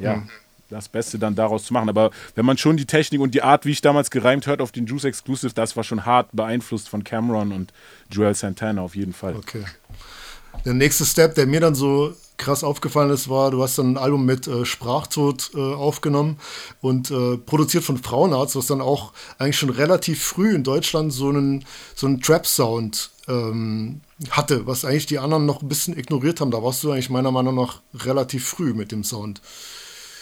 ja. 0.00 0.14
Hm 0.14 0.28
das 0.68 0.88
Beste 0.88 1.18
dann 1.18 1.34
daraus 1.34 1.64
zu 1.64 1.72
machen. 1.72 1.88
Aber 1.88 2.10
wenn 2.34 2.44
man 2.44 2.58
schon 2.58 2.76
die 2.76 2.86
Technik 2.86 3.20
und 3.20 3.34
die 3.34 3.42
Art, 3.42 3.64
wie 3.64 3.70
ich 3.70 3.80
damals 3.80 4.10
gereimt 4.10 4.46
hört 4.46 4.60
auf 4.60 4.72
den 4.72 4.86
Juice 4.86 5.04
Exclusive, 5.04 5.52
das 5.54 5.76
war 5.76 5.84
schon 5.84 6.04
hart 6.04 6.28
beeinflusst 6.32 6.88
von 6.88 7.04
Cameron 7.04 7.52
und 7.52 7.72
Joel 8.10 8.34
Santana 8.34 8.82
auf 8.82 8.96
jeden 8.96 9.12
Fall. 9.12 9.36
Okay. 9.36 9.64
Der 10.64 10.74
nächste 10.74 11.04
Step, 11.04 11.34
der 11.34 11.46
mir 11.46 11.60
dann 11.60 11.74
so 11.74 12.14
krass 12.38 12.64
aufgefallen 12.64 13.10
ist, 13.10 13.28
war, 13.28 13.50
du 13.50 13.62
hast 13.62 13.78
dann 13.78 13.92
ein 13.92 13.98
Album 13.98 14.24
mit 14.26 14.46
äh, 14.46 14.64
Sprachtod 14.64 15.50
äh, 15.54 15.58
aufgenommen 15.58 16.38
und 16.80 17.10
äh, 17.10 17.38
produziert 17.38 17.84
von 17.84 17.98
Frauenarzt, 17.98 18.56
was 18.56 18.66
dann 18.66 18.80
auch 18.80 19.12
eigentlich 19.38 19.58
schon 19.58 19.70
relativ 19.70 20.22
früh 20.22 20.54
in 20.54 20.64
Deutschland 20.64 21.12
so 21.12 21.28
einen, 21.28 21.64
so 21.94 22.06
einen 22.06 22.20
Trap-Sound 22.20 23.10
ähm, 23.28 24.00
hatte, 24.30 24.66
was 24.66 24.84
eigentlich 24.84 25.06
die 25.06 25.18
anderen 25.18 25.46
noch 25.46 25.62
ein 25.62 25.68
bisschen 25.68 25.96
ignoriert 25.96 26.40
haben. 26.40 26.50
Da 26.50 26.62
warst 26.62 26.82
du 26.82 26.90
eigentlich 26.90 27.10
meiner 27.10 27.30
Meinung 27.30 27.54
nach 27.54 27.80
relativ 27.94 28.46
früh 28.46 28.74
mit 28.74 28.92
dem 28.92 29.04
Sound. 29.04 29.40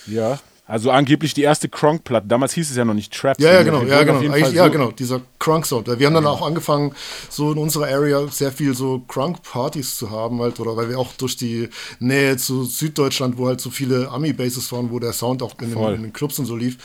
Ja. 0.06 0.38
Also 0.66 0.90
angeblich 0.90 1.34
die 1.34 1.42
erste 1.42 1.68
Kronk-Platte. 1.68 2.26
Damals 2.26 2.54
hieß 2.54 2.70
es 2.70 2.76
ja 2.76 2.86
noch 2.86 2.94
nicht 2.94 3.12
Trap. 3.12 3.38
Ja, 3.38 3.52
ja, 3.52 3.62
genau, 3.62 3.82
ja, 3.82 4.02
genau. 4.02 4.22
ja, 4.22 4.68
genau, 4.68 4.90
dieser 4.92 5.20
Crunk-Sound. 5.38 5.86
Wir 5.98 6.06
haben 6.06 6.14
dann 6.14 6.26
auch 6.26 6.40
angefangen, 6.40 6.94
so 7.28 7.52
in 7.52 7.58
unserer 7.58 7.88
Area 7.88 8.26
sehr 8.28 8.50
viel 8.50 8.74
so 8.74 9.00
Crunk-Partys 9.00 9.96
zu 9.96 10.10
haben, 10.10 10.40
halt, 10.40 10.58
oder 10.60 10.74
weil 10.74 10.88
wir 10.88 10.98
auch 10.98 11.12
durch 11.18 11.36
die 11.36 11.68
Nähe 11.98 12.38
zu 12.38 12.64
Süddeutschland, 12.64 13.36
wo 13.36 13.46
halt 13.46 13.60
so 13.60 13.68
viele 13.68 14.08
Ami-Bases 14.10 14.72
waren, 14.72 14.90
wo 14.90 14.98
der 14.98 15.12
Sound 15.12 15.42
auch 15.42 15.54
in 15.60 15.74
den, 15.74 15.94
in 15.96 16.02
den, 16.02 16.12
Clubs 16.14 16.38
und 16.38 16.46
so 16.46 16.56
lief, 16.56 16.78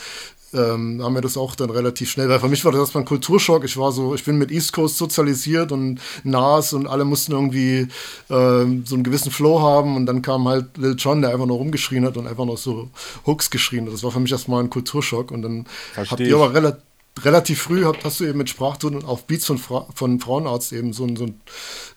ähm, 0.53 1.01
haben 1.03 1.13
wir 1.13 1.21
das 1.21 1.37
auch 1.37 1.55
dann 1.55 1.69
relativ 1.69 2.09
schnell, 2.09 2.29
weil 2.29 2.39
für 2.39 2.47
mich 2.47 2.63
war 2.65 2.71
das 2.71 2.81
erstmal 2.81 3.03
ein 3.03 3.07
Kulturschock. 3.07 3.63
Ich 3.63 3.77
war 3.77 3.91
so, 3.91 4.15
ich 4.15 4.23
bin 4.23 4.37
mit 4.37 4.51
East 4.51 4.73
Coast 4.73 4.97
sozialisiert 4.97 5.71
und 5.71 5.99
Nas 6.23 6.73
und 6.73 6.87
alle 6.87 7.05
mussten 7.05 7.31
irgendwie 7.31 7.87
ähm, 8.29 8.83
so 8.85 8.95
einen 8.95 9.03
gewissen 9.03 9.31
Flow 9.31 9.61
haben 9.61 9.95
und 9.95 10.05
dann 10.05 10.21
kam 10.21 10.47
halt 10.47 10.77
Lil 10.77 10.95
Jon, 10.97 11.21
der 11.21 11.31
einfach 11.31 11.45
nur 11.45 11.57
rumgeschrien 11.57 12.05
hat 12.05 12.17
und 12.17 12.27
einfach 12.27 12.45
noch 12.45 12.57
so 12.57 12.89
Hooks 13.25 13.49
geschrien 13.49 13.85
hat. 13.85 13.93
Das 13.93 14.03
war 14.03 14.11
für 14.11 14.19
mich 14.19 14.31
erstmal 14.31 14.63
ein 14.63 14.69
Kulturschock 14.69 15.31
und 15.31 15.41
dann 15.41 15.65
Versteh 15.93 16.11
habt 16.11 16.21
ihr 16.21 16.35
aber 16.35 16.53
relativ 16.53 16.83
relativ 17.23 17.61
früh 17.61 17.85
habt, 17.85 18.05
hast 18.05 18.19
du 18.19 18.25
eben 18.25 18.37
mit 18.37 18.49
Sprachton 18.49 19.03
auf 19.03 19.25
Beats 19.25 19.45
von, 19.45 19.57
Fra 19.57 19.85
von 19.93 20.19
Frauenarzt 20.19 20.71
eben 20.73 20.93
so 20.93 21.05
ein, 21.05 21.15
so 21.15 21.25
ein 21.25 21.41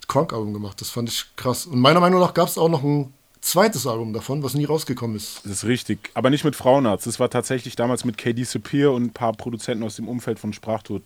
Crunk-Album 0.09 0.53
gemacht. 0.53 0.81
Das 0.81 0.91
fand 0.91 1.09
ich 1.09 1.27
krass. 1.37 1.67
Und 1.67 1.79
meiner 1.79 2.01
Meinung 2.01 2.21
nach 2.21 2.35
gab 2.35 2.49
es 2.49 2.59
auch 2.59 2.69
noch 2.69 2.83
ein 2.83 3.13
zweites 3.43 3.87
Album 3.87 4.13
davon, 4.15 4.43
was 4.43 4.55
nie 4.55 4.65
rausgekommen 4.65 5.17
ist. 5.17 5.41
Das 5.45 5.53
ist 5.53 5.65
richtig. 5.65 6.11
Aber 6.15 6.31
nicht 6.31 6.45
mit 6.45 6.57
Frauenarzt. 6.57 7.07
Das 7.07 7.21
war 7.21 7.29
tatsächlich 7.29 7.77
damals 7.77 8.05
mit 8.05 8.17
KD 8.17 8.45
Sapir 8.45 8.93
und 8.93 9.03
ein 9.05 9.13
paar 9.13 9.33
Produzenten 9.35 9.85
aus 9.85 9.97
dem 9.97 10.09
Umfeld 10.09 10.39
von 10.39 10.53
Sprachtod 10.53 11.03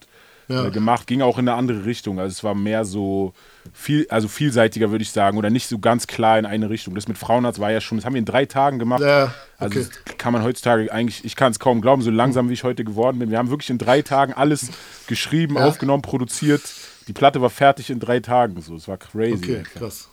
Ja. 0.48 0.66
äh, 0.66 0.70
gemacht. 0.70 1.06
Ging 1.08 1.22
auch 1.22 1.38
in 1.38 1.48
eine 1.48 1.56
andere 1.58 1.84
Richtung. 1.86 2.20
Also 2.20 2.30
es 2.32 2.44
war 2.44 2.54
mehr 2.54 2.84
so 2.84 3.32
viel, 3.72 4.06
also 4.10 4.28
vielseitiger, 4.28 4.90
würde 4.92 5.02
ich 5.02 5.10
sagen. 5.10 5.38
Oder 5.38 5.50
nicht 5.50 5.66
so 5.66 5.78
ganz 5.80 6.06
klar 6.06 6.38
in 6.38 6.46
eine 6.46 6.70
Richtung. 6.70 6.94
Das 6.94 7.08
mit 7.08 7.18
Frauenarzt 7.18 7.58
war 7.58 7.72
ja 7.72 7.80
schon, 7.80 7.98
das 7.98 8.04
haben 8.04 8.12
wir 8.12 8.20
in 8.20 8.24
drei 8.26 8.44
Tagen 8.46 8.78
gemacht. 8.78 9.00
Ja, 9.02 9.34
Also 9.58 9.80
okay. 9.80 9.88
das 10.04 10.18
kann 10.18 10.32
man 10.32 10.44
heutzutage 10.44 10.92
eigentlich, 10.92 11.24
ich 11.24 11.34
kann 11.36 11.50
es 11.50 11.58
kaum 11.58 11.80
glauben, 11.80 12.02
so 12.02 12.10
langsam 12.12 12.48
wie 12.48 12.52
ich 12.52 12.62
heute 12.64 12.84
geworden 12.84 13.18
bin. 13.18 13.30
Wir 13.30 13.38
haben 13.38 13.50
wirklich 13.50 13.70
in 13.70 13.78
drei 13.78 14.02
Tagen 14.02 14.34
alles 14.34 14.68
geschrieben, 15.08 15.56
Ja. 15.56 15.64
aufgenommen, 15.66 16.02
produziert. 16.02 16.62
Die 17.08 17.12
Platte 17.12 17.40
war 17.40 17.50
fertig 17.50 17.90
in 17.90 17.98
drei 17.98 18.20
Tagen. 18.20 18.60
So, 18.60 18.76
es 18.76 18.86
war 18.86 18.98
crazy. 18.98 19.34
Okay, 19.34 19.62
krass. 19.74 20.08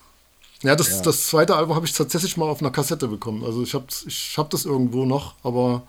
Ja, 0.64 0.76
das, 0.76 0.90
Ja. 0.90 1.02
das 1.02 1.28
zweite 1.28 1.56
Album 1.56 1.76
habe 1.76 1.86
ich 1.86 1.94
tatsächlich 1.94 2.38
mal 2.38 2.46
auf 2.46 2.62
einer 2.62 2.72
Kassette 2.72 3.08
bekommen. 3.08 3.44
Also 3.44 3.64
ich 3.64 3.74
habe 3.74 3.86
ich 4.08 4.36
hab 4.38 4.50
das 4.50 4.66
irgendwo 4.66 5.06
noch, 5.06 5.36
aber 5.44 5.84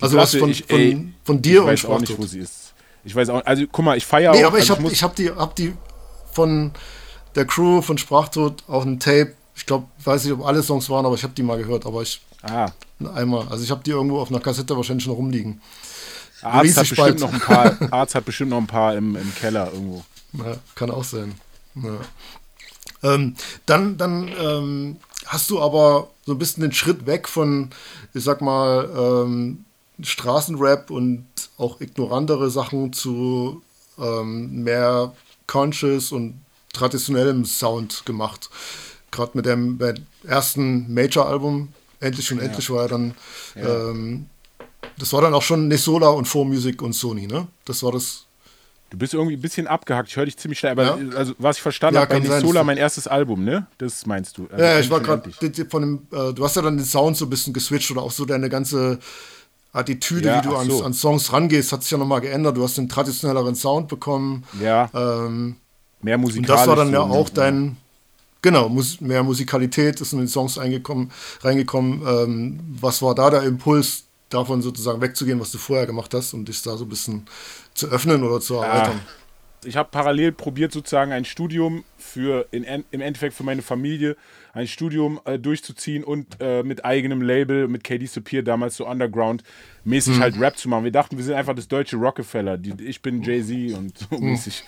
also 0.00 0.16
was 0.16 0.30
Platte, 0.30 0.38
von, 0.40 0.50
ich- 0.50 0.64
von, 0.68 0.78
ey, 0.78 1.14
von 1.24 1.36
Ich 1.36 1.42
dir 1.42 1.62
und 1.62 1.68
weiß 1.68 1.84
auch 1.86 2.00
nicht, 2.00 2.18
wo 2.18 2.26
sie 2.26 2.40
ist. 2.40 2.74
Ich 3.04 3.14
weiß 3.16 3.30
auch, 3.30 3.44
also 3.44 3.64
guck 3.70 3.84
mal, 3.84 3.96
ich 3.96 4.06
feiere 4.06 4.32
Nee, 4.32 4.44
auch. 4.44 4.48
aber 4.48 4.58
ich 4.58 4.70
also 4.70 4.82
habe 4.82 4.92
ich 4.92 5.02
hab 5.02 5.16
die, 5.16 5.30
hab 5.30 5.56
die 5.56 5.72
von 6.32 6.70
der 7.34 7.46
Crew 7.46 7.80
von 7.82 7.98
Sprachtod 7.98 8.62
auch 8.68 8.84
ein 8.84 9.00
Tape. 9.00 9.34
Ich 9.56 9.66
glaube, 9.66 9.86
weiß 10.04 10.24
nicht, 10.24 10.32
ob 10.34 10.44
alle 10.46 10.62
Songs 10.62 10.88
waren, 10.90 11.04
aber 11.06 11.14
ich 11.14 11.22
habe 11.24 11.32
die 11.34 11.42
mal 11.42 11.58
gehört. 11.58 11.86
Aber 11.86 12.02
ich 12.02 12.20
Ah, 12.44 12.70
einmal, 13.14 13.46
also 13.48 13.62
ich 13.62 13.70
habe 13.70 13.82
die 13.84 13.92
irgendwo 13.92 14.18
auf 14.18 14.28
einer 14.28 14.40
Kassette 14.40 14.76
wahrscheinlich 14.76 15.06
noch 15.06 15.14
rumliegen. 15.14 15.60
Arzt 16.42 16.76
hat 16.76 16.88
bestimmt 16.88 16.98
bald. 16.98 17.20
noch 17.20 17.32
ein 17.32 17.38
paar, 17.40 17.76
Arzt 17.92 18.14
hat 18.16 18.24
bestimmt 18.24 18.50
noch 18.50 18.58
ein 18.58 18.66
paar 18.66 18.96
im, 18.96 19.14
im 19.14 19.32
Keller 19.36 19.70
irgendwo. 19.72 20.04
Ja, 20.32 20.56
kann 20.74 20.90
auch 20.90 21.04
sein. 21.04 21.34
Ja. 21.76 21.98
Ähm, 23.02 23.34
dann 23.66 23.96
dann 23.96 24.30
ähm, 24.38 24.96
hast 25.26 25.50
du 25.50 25.60
aber 25.60 26.10
so 26.24 26.32
ein 26.32 26.38
bisschen 26.38 26.62
den 26.62 26.72
Schritt 26.72 27.06
weg 27.06 27.28
von, 27.28 27.70
ich 28.14 28.22
sag 28.22 28.40
mal, 28.40 28.88
ähm, 28.96 29.64
Straßenrap 30.00 30.90
und 30.90 31.26
auch 31.58 31.80
ignorantere 31.80 32.50
Sachen 32.50 32.92
zu 32.92 33.62
ähm, 33.98 34.62
mehr 34.62 35.14
conscious 35.46 36.12
und 36.12 36.40
traditionellem 36.72 37.44
Sound 37.44 38.04
gemacht. 38.06 38.50
Gerade 39.10 39.32
mit 39.34 39.46
dem 39.46 39.78
ersten 40.26 40.92
Major-Album, 40.92 41.68
Endlich 42.00 42.32
und 42.32 42.40
Endlich 42.40 42.70
war 42.70 42.82
ja 42.82 42.88
dann, 42.88 43.14
ähm, 43.54 44.26
das 44.98 45.12
war 45.12 45.20
dann 45.22 45.34
auch 45.34 45.42
schon 45.42 45.68
Nesola 45.68 46.08
und 46.08 46.26
4Music 46.26 46.80
und 46.82 46.94
Sony, 46.94 47.26
ne? 47.26 47.46
Das 47.64 47.82
war 47.82 47.92
das, 47.92 48.24
Du 48.92 48.98
bist 48.98 49.14
irgendwie 49.14 49.36
ein 49.36 49.40
bisschen 49.40 49.66
abgehackt, 49.66 50.10
ich 50.10 50.16
höre 50.16 50.26
dich 50.26 50.36
ziemlich 50.36 50.58
schnell, 50.58 50.72
aber 50.72 50.84
Ja? 50.84 51.16
also, 51.16 51.32
was 51.38 51.56
ich 51.56 51.62
verstanden 51.62 51.94
Ja, 51.94 52.02
habe, 52.02 52.20
bei 52.20 52.40
du- 52.42 52.62
mein 52.62 52.76
erstes 52.76 53.06
Album, 53.08 53.42
ne? 53.42 53.66
Das 53.78 54.04
meinst 54.04 54.36
du. 54.36 54.46
Also 54.52 54.62
Ja, 54.62 54.78
ich 54.78 54.90
war 54.90 54.98
und 54.98 55.04
gerade 55.04 55.30
von 55.70 55.82
dem, 55.82 56.06
äh, 56.12 56.34
du 56.34 56.44
hast 56.44 56.56
ja 56.56 56.62
dann 56.62 56.76
den 56.76 56.84
Sound 56.84 57.16
so 57.16 57.24
ein 57.24 57.30
bisschen 57.30 57.54
geswitcht 57.54 57.90
oder 57.90 58.02
auch 58.02 58.10
so 58.10 58.26
deine 58.26 58.50
ganze 58.50 58.98
Attitüde, 59.72 60.28
Ja, 60.28 60.36
wie 60.36 60.46
du 60.46 60.54
an, 60.54 60.68
so. 60.68 60.84
an 60.84 60.92
Songs 60.92 61.32
rangehst, 61.32 61.72
hat 61.72 61.82
sich 61.82 61.90
ja 61.90 61.96
nochmal 61.96 62.20
geändert. 62.20 62.54
Du 62.58 62.62
hast 62.62 62.78
einen 62.78 62.90
traditionelleren 62.90 63.54
Sound 63.54 63.88
bekommen. 63.88 64.44
Ja, 64.60 64.90
Ähm, 64.92 65.56
mehr 66.02 66.16
und 66.16 66.20
musikalisch. 66.20 66.60
das 66.60 66.68
war 66.68 66.76
dann 66.76 66.88
so, 66.88 66.92
ja 66.92 67.06
ne? 67.06 67.12
auch 67.14 67.30
dein, 67.30 67.78
genau, 68.42 68.68
Mus 68.68 69.00
mehr 69.00 69.22
Musikalität 69.22 70.02
ist 70.02 70.12
in 70.12 70.18
den 70.18 70.28
Songs 70.28 70.58
eingekommen, 70.58 71.10
reingekommen. 71.40 72.02
Ähm, 72.06 72.60
was 72.78 73.00
war 73.00 73.14
da 73.14 73.30
der 73.30 73.44
Impuls, 73.44 74.04
davon 74.28 74.62
sozusagen 74.62 75.00
wegzugehen, 75.00 75.38
was 75.40 75.50
du 75.50 75.58
vorher 75.58 75.86
gemacht 75.86 76.12
hast 76.14 76.32
und 76.34 76.46
dich 76.46 76.62
da 76.62 76.76
so 76.76 76.84
ein 76.84 76.88
bisschen 76.88 77.26
zu 77.74 77.88
öffnen 77.88 78.22
oder 78.22 78.40
zu 78.40 78.56
erweitern? 78.56 79.00
ich 79.64 79.76
habe 79.76 79.88
parallel 79.90 80.32
probiert, 80.32 80.72
sozusagen 80.72 81.12
ein 81.12 81.24
Studium 81.24 81.84
für 81.98 82.46
in, 82.50 82.64
im 82.64 83.00
Endeffekt 83.00 83.34
für 83.34 83.44
meine 83.44 83.62
Familie, 83.62 84.16
ein 84.52 84.66
Studium 84.66 85.20
äh, 85.24 85.38
durchzuziehen 85.38 86.04
und 86.04 86.36
äh, 86.40 86.62
mit 86.62 86.84
eigenem 86.84 87.22
Label, 87.22 87.68
mit 87.68 87.84
KD 87.84 88.06
Sapir 88.06 88.42
damals 88.42 88.76
so 88.76 88.86
Underground-mäßig 88.86 90.20
halt 90.20 90.38
Rap 90.38 90.58
zu 90.58 90.68
machen. 90.68 90.84
Wir 90.84 90.92
dachten, 90.92 91.16
wir 91.16 91.24
sind 91.24 91.34
einfach 91.34 91.54
das 91.54 91.68
deutsche 91.68 91.96
Rockefeller. 91.96 92.58
Die, 92.58 92.72
ich 92.84 93.02
bin 93.02 93.22
Jay-Z 93.22 93.76
und 93.76 93.98
so 93.98 94.18
mäßig. 94.20 94.64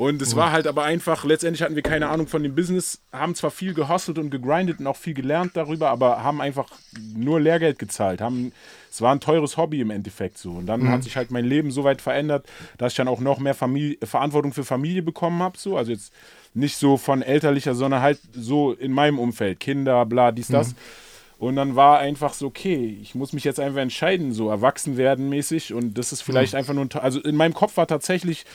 Und 0.00 0.22
es 0.22 0.34
war 0.34 0.50
halt 0.50 0.66
aber 0.66 0.84
einfach, 0.84 1.26
letztendlich 1.26 1.60
hatten 1.60 1.74
wir 1.74 1.82
keine 1.82 2.08
Ahnung 2.08 2.26
von 2.26 2.42
dem 2.42 2.54
Business, 2.54 3.02
haben 3.12 3.34
zwar 3.34 3.50
viel 3.50 3.74
gehustelt 3.74 4.16
und 4.16 4.30
gegrindet 4.30 4.80
und 4.80 4.86
auch 4.86 4.96
viel 4.96 5.12
gelernt 5.12 5.58
darüber, 5.58 5.90
aber 5.90 6.24
haben 6.24 6.40
einfach 6.40 6.70
nur 7.14 7.38
Lehrgeld 7.38 7.78
gezahlt. 7.78 8.22
Haben, 8.22 8.52
es 8.90 9.02
war 9.02 9.14
ein 9.14 9.20
teures 9.20 9.58
Hobby 9.58 9.82
im 9.82 9.90
Endeffekt 9.90 10.38
so. 10.38 10.52
Und 10.52 10.64
dann 10.64 10.88
hat 10.88 11.02
sich 11.02 11.18
halt 11.18 11.30
mein 11.30 11.44
Leben 11.44 11.70
so 11.70 11.84
weit 11.84 12.00
verändert, 12.00 12.46
dass 12.78 12.94
ich 12.94 12.96
dann 12.96 13.08
auch 13.08 13.20
noch 13.20 13.40
mehr 13.40 13.52
Familie, 13.52 13.98
Verantwortung 14.02 14.54
für 14.54 14.64
Familie 14.64 15.02
bekommen 15.02 15.42
habe. 15.42 15.58
So. 15.58 15.76
Also 15.76 15.92
jetzt 15.92 16.14
nicht 16.54 16.78
so 16.78 16.96
von 16.96 17.20
elterlicher, 17.20 17.74
sondern 17.74 18.00
halt 18.00 18.20
so 18.32 18.72
in 18.72 18.92
meinem 18.92 19.18
Umfeld. 19.18 19.60
Kinder, 19.60 20.06
bla, 20.06 20.32
dies, 20.32 20.48
das. 20.48 20.74
Und 21.36 21.56
dann 21.56 21.76
war 21.76 21.98
einfach 21.98 22.32
so, 22.32 22.46
okay, 22.46 22.98
ich 23.02 23.14
muss 23.14 23.34
mich 23.34 23.44
jetzt 23.44 23.60
einfach 23.60 23.80
entscheiden, 23.82 24.32
so 24.32 24.48
erwachsen 24.48 24.96
werden 24.96 25.28
mäßig. 25.28 25.74
Und 25.74 25.98
das 25.98 26.12
ist 26.12 26.22
vielleicht 26.22 26.54
einfach 26.54 26.72
nur 26.72 26.84
ein. 26.84 26.90
Also 27.02 27.20
in 27.20 27.36
meinem 27.36 27.52
Kopf 27.52 27.76
war 27.76 27.86
tatsächlich 27.86 28.46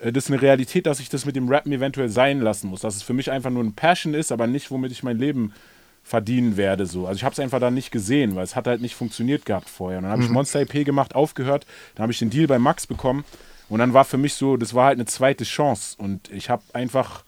das 0.00 0.24
ist 0.24 0.30
eine 0.30 0.40
Realität, 0.40 0.86
dass 0.86 1.00
ich 1.00 1.08
das 1.08 1.24
mit 1.24 1.36
dem 1.36 1.48
Rappen 1.48 1.72
eventuell 1.72 2.08
sein 2.08 2.40
lassen 2.40 2.68
muss. 2.68 2.80
Dass 2.80 2.96
es 2.96 3.02
für 3.02 3.14
mich 3.14 3.30
einfach 3.30 3.50
nur 3.50 3.64
ein 3.64 3.74
Passion 3.74 4.14
ist, 4.14 4.32
aber 4.32 4.46
nicht, 4.46 4.70
womit 4.70 4.92
ich 4.92 5.02
mein 5.02 5.18
Leben 5.18 5.52
verdienen 6.02 6.56
werde. 6.56 6.86
So. 6.86 7.06
Also 7.06 7.18
ich 7.18 7.24
habe 7.24 7.34
es 7.34 7.40
einfach 7.40 7.60
dann 7.60 7.74
nicht 7.74 7.90
gesehen, 7.90 8.34
weil 8.34 8.44
es 8.44 8.56
hat 8.56 8.66
halt 8.66 8.80
nicht 8.80 8.94
funktioniert 8.94 9.44
gehabt 9.44 9.68
vorher. 9.68 9.98
Und 9.98 10.04
dann 10.04 10.12
habe 10.12 10.22
ich 10.22 10.30
Monster 10.30 10.60
EP 10.60 10.84
gemacht, 10.84 11.14
aufgehört, 11.14 11.66
dann 11.94 12.02
habe 12.02 12.12
ich 12.12 12.18
den 12.18 12.30
Deal 12.30 12.46
bei 12.46 12.58
Max 12.58 12.86
bekommen 12.86 13.24
und 13.68 13.78
dann 13.80 13.92
war 13.92 14.04
für 14.04 14.16
mich 14.16 14.34
so, 14.34 14.56
das 14.56 14.74
war 14.74 14.86
halt 14.86 14.96
eine 14.96 15.04
zweite 15.04 15.44
Chance 15.44 15.96
und 15.98 16.30
ich 16.30 16.48
habe 16.48 16.62
einfach 16.72 17.24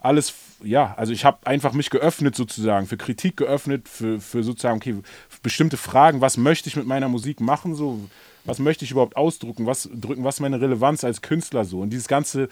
alles, 0.00 0.34
ja, 0.62 0.94
also 0.96 1.12
ich 1.12 1.24
habe 1.24 1.46
einfach 1.46 1.72
mich 1.72 1.90
geöffnet 1.90 2.34
sozusagen, 2.34 2.86
für 2.86 2.96
Kritik 2.96 3.36
geöffnet, 3.36 3.88
für, 3.88 4.20
für 4.20 4.42
sozusagen, 4.42 4.76
okay, 4.76 4.96
bestimmte 5.42 5.76
Fragen, 5.76 6.20
was 6.20 6.36
möchte 6.36 6.68
ich 6.68 6.76
mit 6.76 6.86
meiner 6.86 7.08
Musik 7.08 7.40
machen, 7.40 7.74
so, 7.74 8.00
was 8.46 8.58
möchte 8.58 8.84
ich 8.84 8.90
überhaupt 8.90 9.16
ausdrücken, 9.16 9.66
was 9.66 9.88
drücken, 9.92 10.24
was 10.24 10.36
ist 10.36 10.40
meine 10.40 10.60
Relevanz 10.60 11.04
als 11.04 11.22
Künstler 11.22 11.64
so 11.64 11.80
und 11.80 11.90
dieses 11.90 12.08
ganze 12.08 12.48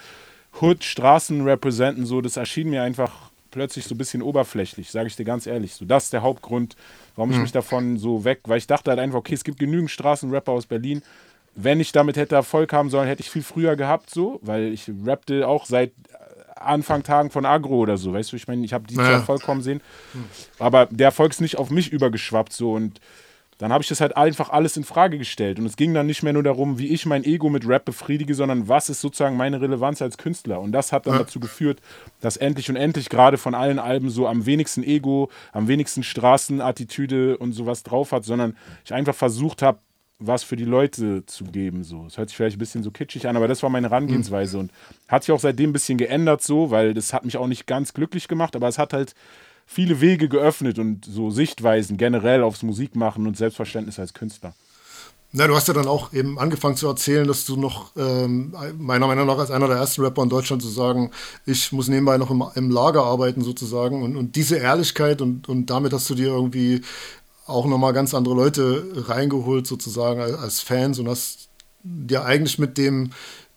Hood, 0.60 0.84
Straßen 0.84 1.42
representen 1.42 2.06
so, 2.06 2.20
das 2.20 2.36
erschien 2.36 2.70
mir 2.70 2.82
einfach 2.82 3.30
plötzlich 3.50 3.84
so 3.84 3.94
ein 3.94 3.98
bisschen 3.98 4.22
oberflächlich, 4.22 4.90
sage 4.90 5.06
ich 5.06 5.16
dir 5.16 5.24
ganz 5.24 5.46
ehrlich. 5.46 5.74
So, 5.74 5.84
das 5.84 6.04
ist 6.04 6.12
der 6.12 6.22
Hauptgrund, 6.22 6.76
warum 7.14 7.30
ich 7.30 7.38
mich 7.38 7.52
davon 7.52 7.98
so 7.98 8.24
weg, 8.24 8.40
weil 8.44 8.58
ich 8.58 8.66
dachte 8.66 8.90
halt 8.90 8.98
einfach, 8.98 9.18
okay, 9.18 9.34
es 9.34 9.44
gibt 9.44 9.58
genügend 9.58 9.90
Straßenrapper 9.90 10.52
aus 10.52 10.66
Berlin. 10.66 11.02
Wenn 11.54 11.78
ich 11.78 11.92
damit 11.92 12.16
hätte 12.16 12.34
Erfolg 12.34 12.72
haben 12.72 12.90
sollen, 12.90 13.06
hätte 13.06 13.22
ich 13.22 13.30
viel 13.30 13.44
früher 13.44 13.76
gehabt, 13.76 14.10
so, 14.10 14.40
weil 14.42 14.72
ich 14.72 14.90
rappte 15.06 15.46
auch 15.46 15.66
seit 15.66 15.92
Anfangtagen 16.56 17.30
von 17.30 17.46
Agro 17.46 17.76
oder 17.76 17.96
so, 17.96 18.12
weißt 18.12 18.32
du, 18.32 18.36
ich 18.36 18.48
meine, 18.48 18.64
ich 18.64 18.72
habe 18.72 18.86
die 18.86 18.96
Naja. 18.96 19.18
zwar 19.18 19.26
vollkommen 19.26 19.62
sehen, 19.62 19.80
aber 20.58 20.86
der 20.90 21.06
Erfolg 21.06 21.32
ist 21.32 21.40
nicht 21.40 21.58
auf 21.58 21.70
mich 21.70 21.92
übergeschwappt 21.92 22.52
so 22.52 22.72
und 22.72 23.00
dann 23.58 23.72
habe 23.72 23.82
ich 23.82 23.88
das 23.88 24.00
halt 24.00 24.16
einfach 24.16 24.50
alles 24.50 24.76
in 24.76 24.84
Frage 24.84 25.18
gestellt 25.18 25.58
und 25.58 25.66
es 25.66 25.76
ging 25.76 25.94
dann 25.94 26.06
nicht 26.06 26.22
mehr 26.22 26.32
nur 26.32 26.42
darum, 26.42 26.78
wie 26.78 26.88
ich 26.88 27.06
mein 27.06 27.24
Ego 27.24 27.50
mit 27.50 27.66
Rap 27.66 27.84
befriedige, 27.84 28.34
sondern 28.34 28.68
was 28.68 28.88
ist 28.88 29.00
sozusagen 29.00 29.36
meine 29.36 29.60
Relevanz 29.60 30.02
als 30.02 30.18
Künstler 30.18 30.60
und 30.60 30.72
das 30.72 30.92
hat 30.92 31.06
dann 31.06 31.18
dazu 31.18 31.40
geführt, 31.40 31.80
dass 32.20 32.36
endlich 32.36 32.68
und 32.70 32.76
endlich 32.76 33.08
gerade 33.08 33.38
von 33.38 33.54
allen 33.54 33.78
Alben 33.78 34.10
so 34.10 34.26
am 34.26 34.46
wenigsten 34.46 34.82
Ego, 34.82 35.30
am 35.52 35.68
wenigsten 35.68 36.02
Straßenattitüde 36.02 37.36
und 37.38 37.52
sowas 37.52 37.82
drauf 37.82 38.12
hat, 38.12 38.24
sondern 38.24 38.56
ich 38.84 38.92
einfach 38.92 39.14
versucht 39.14 39.62
habe, 39.62 39.78
was 40.18 40.42
für 40.42 40.56
die 40.56 40.64
Leute 40.64 41.26
zu 41.26 41.44
geben. 41.44 41.84
So. 41.84 42.06
Es 42.06 42.18
hört 42.18 42.28
sich 42.28 42.36
vielleicht 42.36 42.56
ein 42.56 42.60
bisschen 42.60 42.82
so 42.82 42.90
kitschig 42.90 43.26
an, 43.26 43.36
aber 43.36 43.48
das 43.48 43.62
war 43.62 43.70
meine 43.70 43.90
Herangehensweise 43.90 44.58
und 44.58 44.70
hat 45.08 45.24
sich 45.24 45.32
auch 45.32 45.40
seitdem 45.40 45.70
ein 45.70 45.72
bisschen 45.72 45.98
geändert, 45.98 46.42
so, 46.42 46.70
weil 46.70 46.94
das 46.94 47.12
hat 47.12 47.24
mich 47.24 47.36
auch 47.36 47.46
nicht 47.46 47.66
ganz 47.66 47.94
glücklich 47.94 48.28
gemacht, 48.28 48.56
aber 48.56 48.68
es 48.68 48.78
hat 48.78 48.92
halt 48.92 49.14
viele 49.66 50.00
Wege 50.00 50.28
geöffnet 50.28 50.78
und 50.78 51.04
so 51.04 51.30
Sichtweisen 51.30 51.96
generell 51.96 52.42
aufs 52.42 52.62
Musikmachen 52.62 53.26
und 53.26 53.36
Selbstverständnis 53.36 53.98
als 53.98 54.14
Künstler. 54.14 54.54
Na, 55.36 55.48
du 55.48 55.56
hast 55.56 55.66
ja 55.66 55.74
dann 55.74 55.88
auch 55.88 56.12
eben 56.12 56.38
angefangen 56.38 56.76
zu 56.76 56.86
erzählen, 56.86 57.26
dass 57.26 57.44
du 57.44 57.56
noch, 57.56 57.90
ähm, 57.96 58.54
meiner 58.78 59.08
Meinung 59.08 59.26
nach, 59.26 59.38
als 59.38 59.50
einer 59.50 59.66
der 59.66 59.78
ersten 59.78 60.02
Rapper 60.02 60.22
in 60.22 60.28
Deutschland 60.28 60.62
zu 60.62 60.68
sagen, 60.68 61.10
ich 61.44 61.72
muss 61.72 61.88
nebenbei 61.88 62.18
noch 62.18 62.30
im, 62.30 62.44
im 62.54 62.70
Lager 62.70 63.02
arbeiten 63.02 63.42
sozusagen. 63.42 64.04
Und, 64.04 64.16
und 64.16 64.36
diese 64.36 64.58
Ehrlichkeit 64.58 65.20
und, 65.20 65.48
und 65.48 65.70
damit 65.70 65.92
hast 65.92 66.08
du 66.08 66.14
dir 66.14 66.28
irgendwie 66.28 66.82
auch 67.46 67.66
nochmal 67.66 67.92
ganz 67.92 68.14
andere 68.14 68.36
Leute 68.36 68.86
reingeholt 69.08 69.66
sozusagen 69.66 70.20
als, 70.20 70.38
als 70.38 70.60
Fans 70.60 71.00
und 71.00 71.08
hast 71.08 71.48
dir 71.82 72.24
eigentlich 72.24 72.60
mit 72.60 72.78
dem 72.78 73.10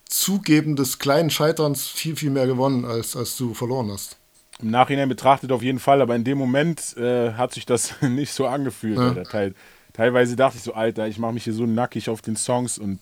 Zugeben 0.06 0.76
des 0.78 0.98
kleinen 0.98 1.30
Scheiterns 1.30 1.86
viel, 1.86 2.15
viel 2.15 2.32
mehr 2.32 2.48
gewonnen, 2.48 2.86
als, 2.86 3.15
als 3.15 3.38
du 3.38 3.54
verloren 3.54 3.91
hast. 3.91 4.16
Im 4.62 4.72
Nachhinein 4.72 5.08
betrachtet 5.10 5.52
auf 5.52 5.62
jeden 5.62 5.80
Fall, 5.80 6.02
aber 6.02 6.15
in 6.15 6.24
dem 6.24 6.38
Moment 6.38 6.98
äh, 6.98 7.34
hat 7.34 7.54
sich 7.54 7.65
das 7.65 7.96
nicht 8.02 8.34
so 8.34 8.48
angefühlt. 8.48 8.98
Ja. 8.98 9.24
Teil, 9.24 9.54
teilweise 9.93 10.36
dachte 10.36 10.58
ich 10.58 10.63
so, 10.63 10.74
Alter, 10.74 11.08
ich 11.08 11.20
mache 11.20 11.34
mich 11.34 11.43
hier 11.43 11.54
so 11.54 11.65
nackig 11.65 12.10
auf 12.10 12.22
den 12.22 12.36
Songs 12.36 12.78
und 12.78 13.00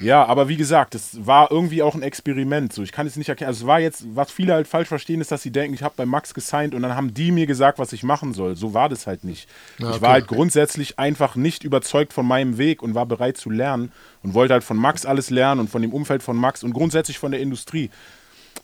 ja, 0.00 0.24
aber 0.24 0.48
wie 0.48 0.56
gesagt, 0.56 0.94
es 0.94 1.26
war 1.26 1.50
irgendwie 1.50 1.82
auch 1.82 1.94
ein 1.94 2.02
Experiment. 2.02 2.72
So, 2.72 2.82
ich 2.82 2.92
kann 2.92 3.06
es 3.06 3.16
nicht 3.16 3.28
erkennen. 3.28 3.48
Also 3.48 3.64
es 3.64 3.66
war 3.66 3.78
jetzt, 3.78 4.04
was 4.14 4.30
viele 4.30 4.54
halt 4.54 4.66
falsch 4.66 4.88
verstehen, 4.88 5.20
ist, 5.20 5.30
dass 5.30 5.42
sie 5.42 5.50
denken, 5.50 5.74
ich 5.74 5.82
habe 5.82 5.94
bei 5.98 6.06
Max 6.06 6.32
gesigned 6.32 6.74
und 6.74 6.80
dann 6.80 6.96
haben 6.96 7.12
die 7.12 7.30
mir 7.30 7.46
gesagt, 7.46 7.78
was 7.78 7.92
ich 7.92 8.02
machen 8.02 8.32
soll. 8.32 8.56
So 8.56 8.72
war 8.72 8.88
das 8.88 9.06
halt 9.06 9.22
nicht. 9.22 9.50
Ja, 9.78 9.90
Ich 9.90 9.96
okay. 9.96 10.02
war 10.02 10.12
halt 10.12 10.28
grundsätzlich 10.28 10.98
einfach 10.98 11.36
nicht 11.36 11.62
überzeugt 11.62 12.14
von 12.14 12.26
meinem 12.26 12.56
Weg 12.56 12.82
und 12.82 12.94
war 12.94 13.04
bereit 13.04 13.36
zu 13.36 13.50
lernen 13.50 13.92
und 14.22 14.32
wollte 14.32 14.54
halt 14.54 14.64
von 14.64 14.78
Max 14.78 15.04
alles 15.04 15.28
lernen 15.28 15.60
und 15.60 15.68
von 15.68 15.82
dem 15.82 15.92
Umfeld 15.92 16.22
von 16.22 16.38
Max 16.38 16.64
und 16.64 16.72
grundsätzlich 16.72 17.18
von 17.18 17.30
der 17.30 17.40
Industrie. 17.40 17.90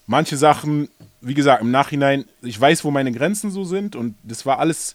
Manche 0.07 0.37
Sachen, 0.37 0.88
wie 1.21 1.35
gesagt, 1.35 1.62
im 1.62 1.71
Nachhinein, 1.71 2.25
ich 2.42 2.61
weiß, 2.61 2.85
wo 2.85 2.90
meine 2.90 3.12
Grenzen 3.12 3.51
so 3.51 3.64
sind 3.64 3.97
und 3.97 4.14
das 4.23 4.47
war 4.47 4.59
alles, 4.59 4.95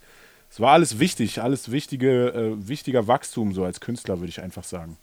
es 0.50 0.60
war 0.60 0.72
alles 0.72 1.00
wichtig, 1.00 1.42
alles 1.42 1.72
wichtige, 1.72 2.30
äh, 2.30 2.68
wichtiger 2.68 3.08
Wachstum 3.08 3.54
so 3.54 3.64
als 3.64 3.80
Künstler, 3.80 4.20
würde 4.20 4.30
ich 4.30 4.42
einfach 4.42 4.64
sagen. 4.64 4.98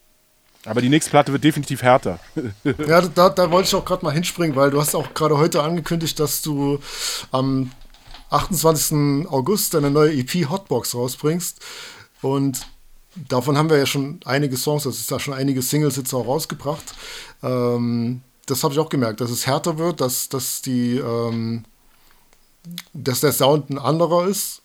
Aber 0.64 0.80
die 0.80 0.88
nächste 0.88 1.10
Platte 1.10 1.32
wird 1.32 1.44
definitiv 1.44 1.82
härter. 1.82 2.18
Ja, 2.64 3.00
da, 3.02 3.30
da 3.30 3.50
wollte 3.50 3.68
ich 3.68 3.74
auch 3.74 3.84
gerade 3.84 4.04
mal 4.04 4.12
hinspringen, 4.12 4.56
weil 4.56 4.70
du 4.70 4.80
hast 4.80 4.94
auch 4.94 5.14
gerade 5.14 5.38
heute 5.38 5.62
angekündigt, 5.62 6.18
dass 6.18 6.42
du 6.42 6.80
am 7.30 7.70
28. 8.30 9.28
August 9.28 9.74
deine 9.74 9.90
neue 9.90 10.12
EP 10.12 10.48
Hotbox 10.50 10.94
rausbringst. 10.94 11.60
Und 12.22 12.66
davon 13.28 13.56
haben 13.56 13.70
wir 13.70 13.78
ja 13.78 13.86
schon 13.86 14.20
einige 14.24 14.56
Songs, 14.56 14.82
das 14.82 14.98
ist 14.98 15.10
da 15.10 15.20
schon 15.20 15.34
einige 15.34 15.62
Singles 15.62 15.96
jetzt 15.96 16.12
auch 16.12 16.26
rausgebracht. 16.26 16.84
Ähm, 17.42 18.22
das 18.50 18.64
habe 18.64 18.74
ich 18.74 18.80
auch 18.80 18.88
gemerkt, 18.88 19.20
dass 19.20 19.30
es 19.30 19.46
härter 19.46 19.78
wird, 19.78 20.00
dass, 20.00 20.28
dass 20.28 20.62
die 20.62 20.96
ähm, 20.96 21.64
dass 22.92 23.20
der 23.20 23.32
Sound 23.32 23.70
ein 23.70 23.78
anderer 23.78 24.26
ist 24.26 24.62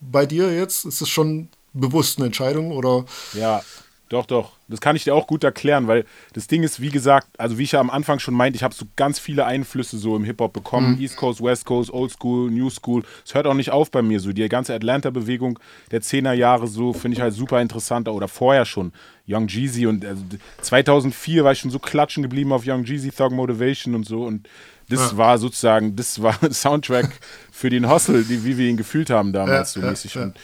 bei 0.00 0.26
dir 0.26 0.54
jetzt. 0.54 0.84
Ist 0.84 1.00
es 1.00 1.08
schon 1.08 1.48
bewusst 1.72 2.18
eine 2.18 2.26
Entscheidung 2.26 2.72
oder 2.72 3.04
Ja, 3.34 3.62
doch, 4.08 4.26
doch. 4.26 4.52
Das 4.70 4.80
kann 4.80 4.96
ich 4.96 5.04
dir 5.04 5.14
auch 5.14 5.26
gut 5.26 5.44
erklären, 5.44 5.86
weil 5.88 6.04
das 6.32 6.46
Ding 6.46 6.62
ist, 6.62 6.80
wie 6.80 6.88
gesagt, 6.88 7.28
also 7.38 7.58
wie 7.58 7.64
ich 7.64 7.72
ja 7.72 7.80
am 7.80 7.90
Anfang 7.90 8.18
schon 8.18 8.34
meinte, 8.34 8.56
ich 8.56 8.62
habe 8.62 8.74
so 8.74 8.86
ganz 8.96 9.18
viele 9.18 9.44
Einflüsse 9.44 9.98
so 9.98 10.16
im 10.16 10.24
Hip-Hop 10.24 10.52
bekommen. 10.52 10.98
East 11.00 11.16
Coast, 11.16 11.42
West 11.42 11.64
Coast, 11.66 11.92
Old 11.92 12.12
School, 12.12 12.50
New 12.50 12.70
School. 12.70 13.02
Es 13.24 13.34
hört 13.34 13.46
auch 13.46 13.54
nicht 13.54 13.70
auf 13.70 13.90
bei 13.90 14.02
mir 14.02 14.20
so. 14.20 14.32
Die 14.32 14.48
ganze 14.48 14.74
Atlanta-Bewegung 14.74 15.58
der 15.90 16.00
10er 16.02 16.32
Jahre 16.32 16.66
so 16.66 16.92
finde 16.92 17.16
ich 17.16 17.20
halt 17.20 17.34
super 17.34 17.60
interessant. 17.60 18.08
Oder 18.08 18.28
vorher 18.28 18.64
schon. 18.64 18.92
Young 19.28 19.46
Jeezy 19.48 19.86
und 19.86 20.04
also 20.04 20.24
2004 20.62 21.44
war 21.44 21.52
ich 21.52 21.60
schon 21.60 21.70
so 21.70 21.78
klatschen 21.78 22.22
geblieben 22.22 22.52
auf 22.52 22.62
Young 22.66 22.84
Jeezy, 22.84 23.10
Thug 23.10 23.32
Motivation 23.32 23.94
und 23.94 24.04
so. 24.06 24.24
Und 24.24 24.48
das 24.88 25.16
war 25.16 25.38
sozusagen, 25.38 25.94
das 25.94 26.20
war 26.20 26.36
Soundtrack 26.52 27.10
für 27.52 27.70
den 27.70 27.88
Hustle, 27.88 28.24
die, 28.24 28.44
wie 28.44 28.58
wir 28.58 28.68
ihn 28.68 28.76
gefühlt 28.76 29.08
haben 29.10 29.32
damals 29.32 29.74
Ja, 29.74 29.80
so 29.80 29.86
ja, 29.86 29.90
mäßig. 29.90 30.14
ja. 30.14 30.22
Und 30.22 30.34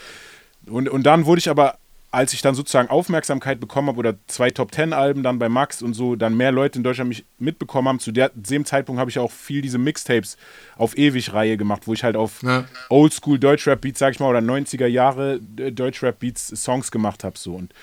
und, 0.69 0.89
und 0.89 1.05
dann 1.05 1.27
wurde 1.27 1.39
ich 1.39 1.49
aber, 1.49 1.79
als 2.17 2.33
ich 2.33 2.41
dann 2.41 2.55
sozusagen 2.55 2.89
Aufmerksamkeit 2.89 3.61
bekommen 3.61 3.89
habe 3.89 3.99
oder 3.99 4.15
zwei 4.27 4.49
Top 4.51 4.73
Ten 4.73 4.95
Alben 4.95 5.23
dann 5.23 5.39
bei 5.39 5.51
Max 5.51 5.83
und 5.83 5.93
so, 5.93 6.17
dann 6.17 6.35
mehr 6.35 6.51
Leute 6.51 6.79
in 6.79 6.83
Deutschland 6.83 7.11
mich 7.11 7.27
mitbekommen 7.39 7.89
haben, 7.89 8.01
zu 8.01 8.11
der, 8.11 8.31
dem 8.33 8.65
Zeitpunkt 8.65 8.99
habe 8.99 9.11
ich 9.11 9.19
auch 9.19 9.31
viel 9.31 9.61
diese 9.61 9.77
Mixtapes 9.77 10.39
auf 10.79 10.97
ewig 10.97 11.35
Reihe 11.35 11.59
gemacht, 11.59 11.83
wo 11.85 11.93
ich 11.93 12.05
halt 12.05 12.17
auf 12.17 12.43
Ja. 12.43 12.65
Oldschool 12.89 13.39
Deutschrap 13.39 13.83
Beats, 13.83 13.99
sag 13.99 14.15
ich 14.15 14.21
mal, 14.21 14.31
oder 14.31 14.39
90er 14.39 14.87
Jahre 14.87 15.41
äh, 15.59 15.71
Deutschrap 15.71 16.19
Beats 16.19 16.47
Songs 16.47 16.91
gemacht 16.91 17.23
habe 17.23 17.37
so 17.39 17.55
und 17.55 17.75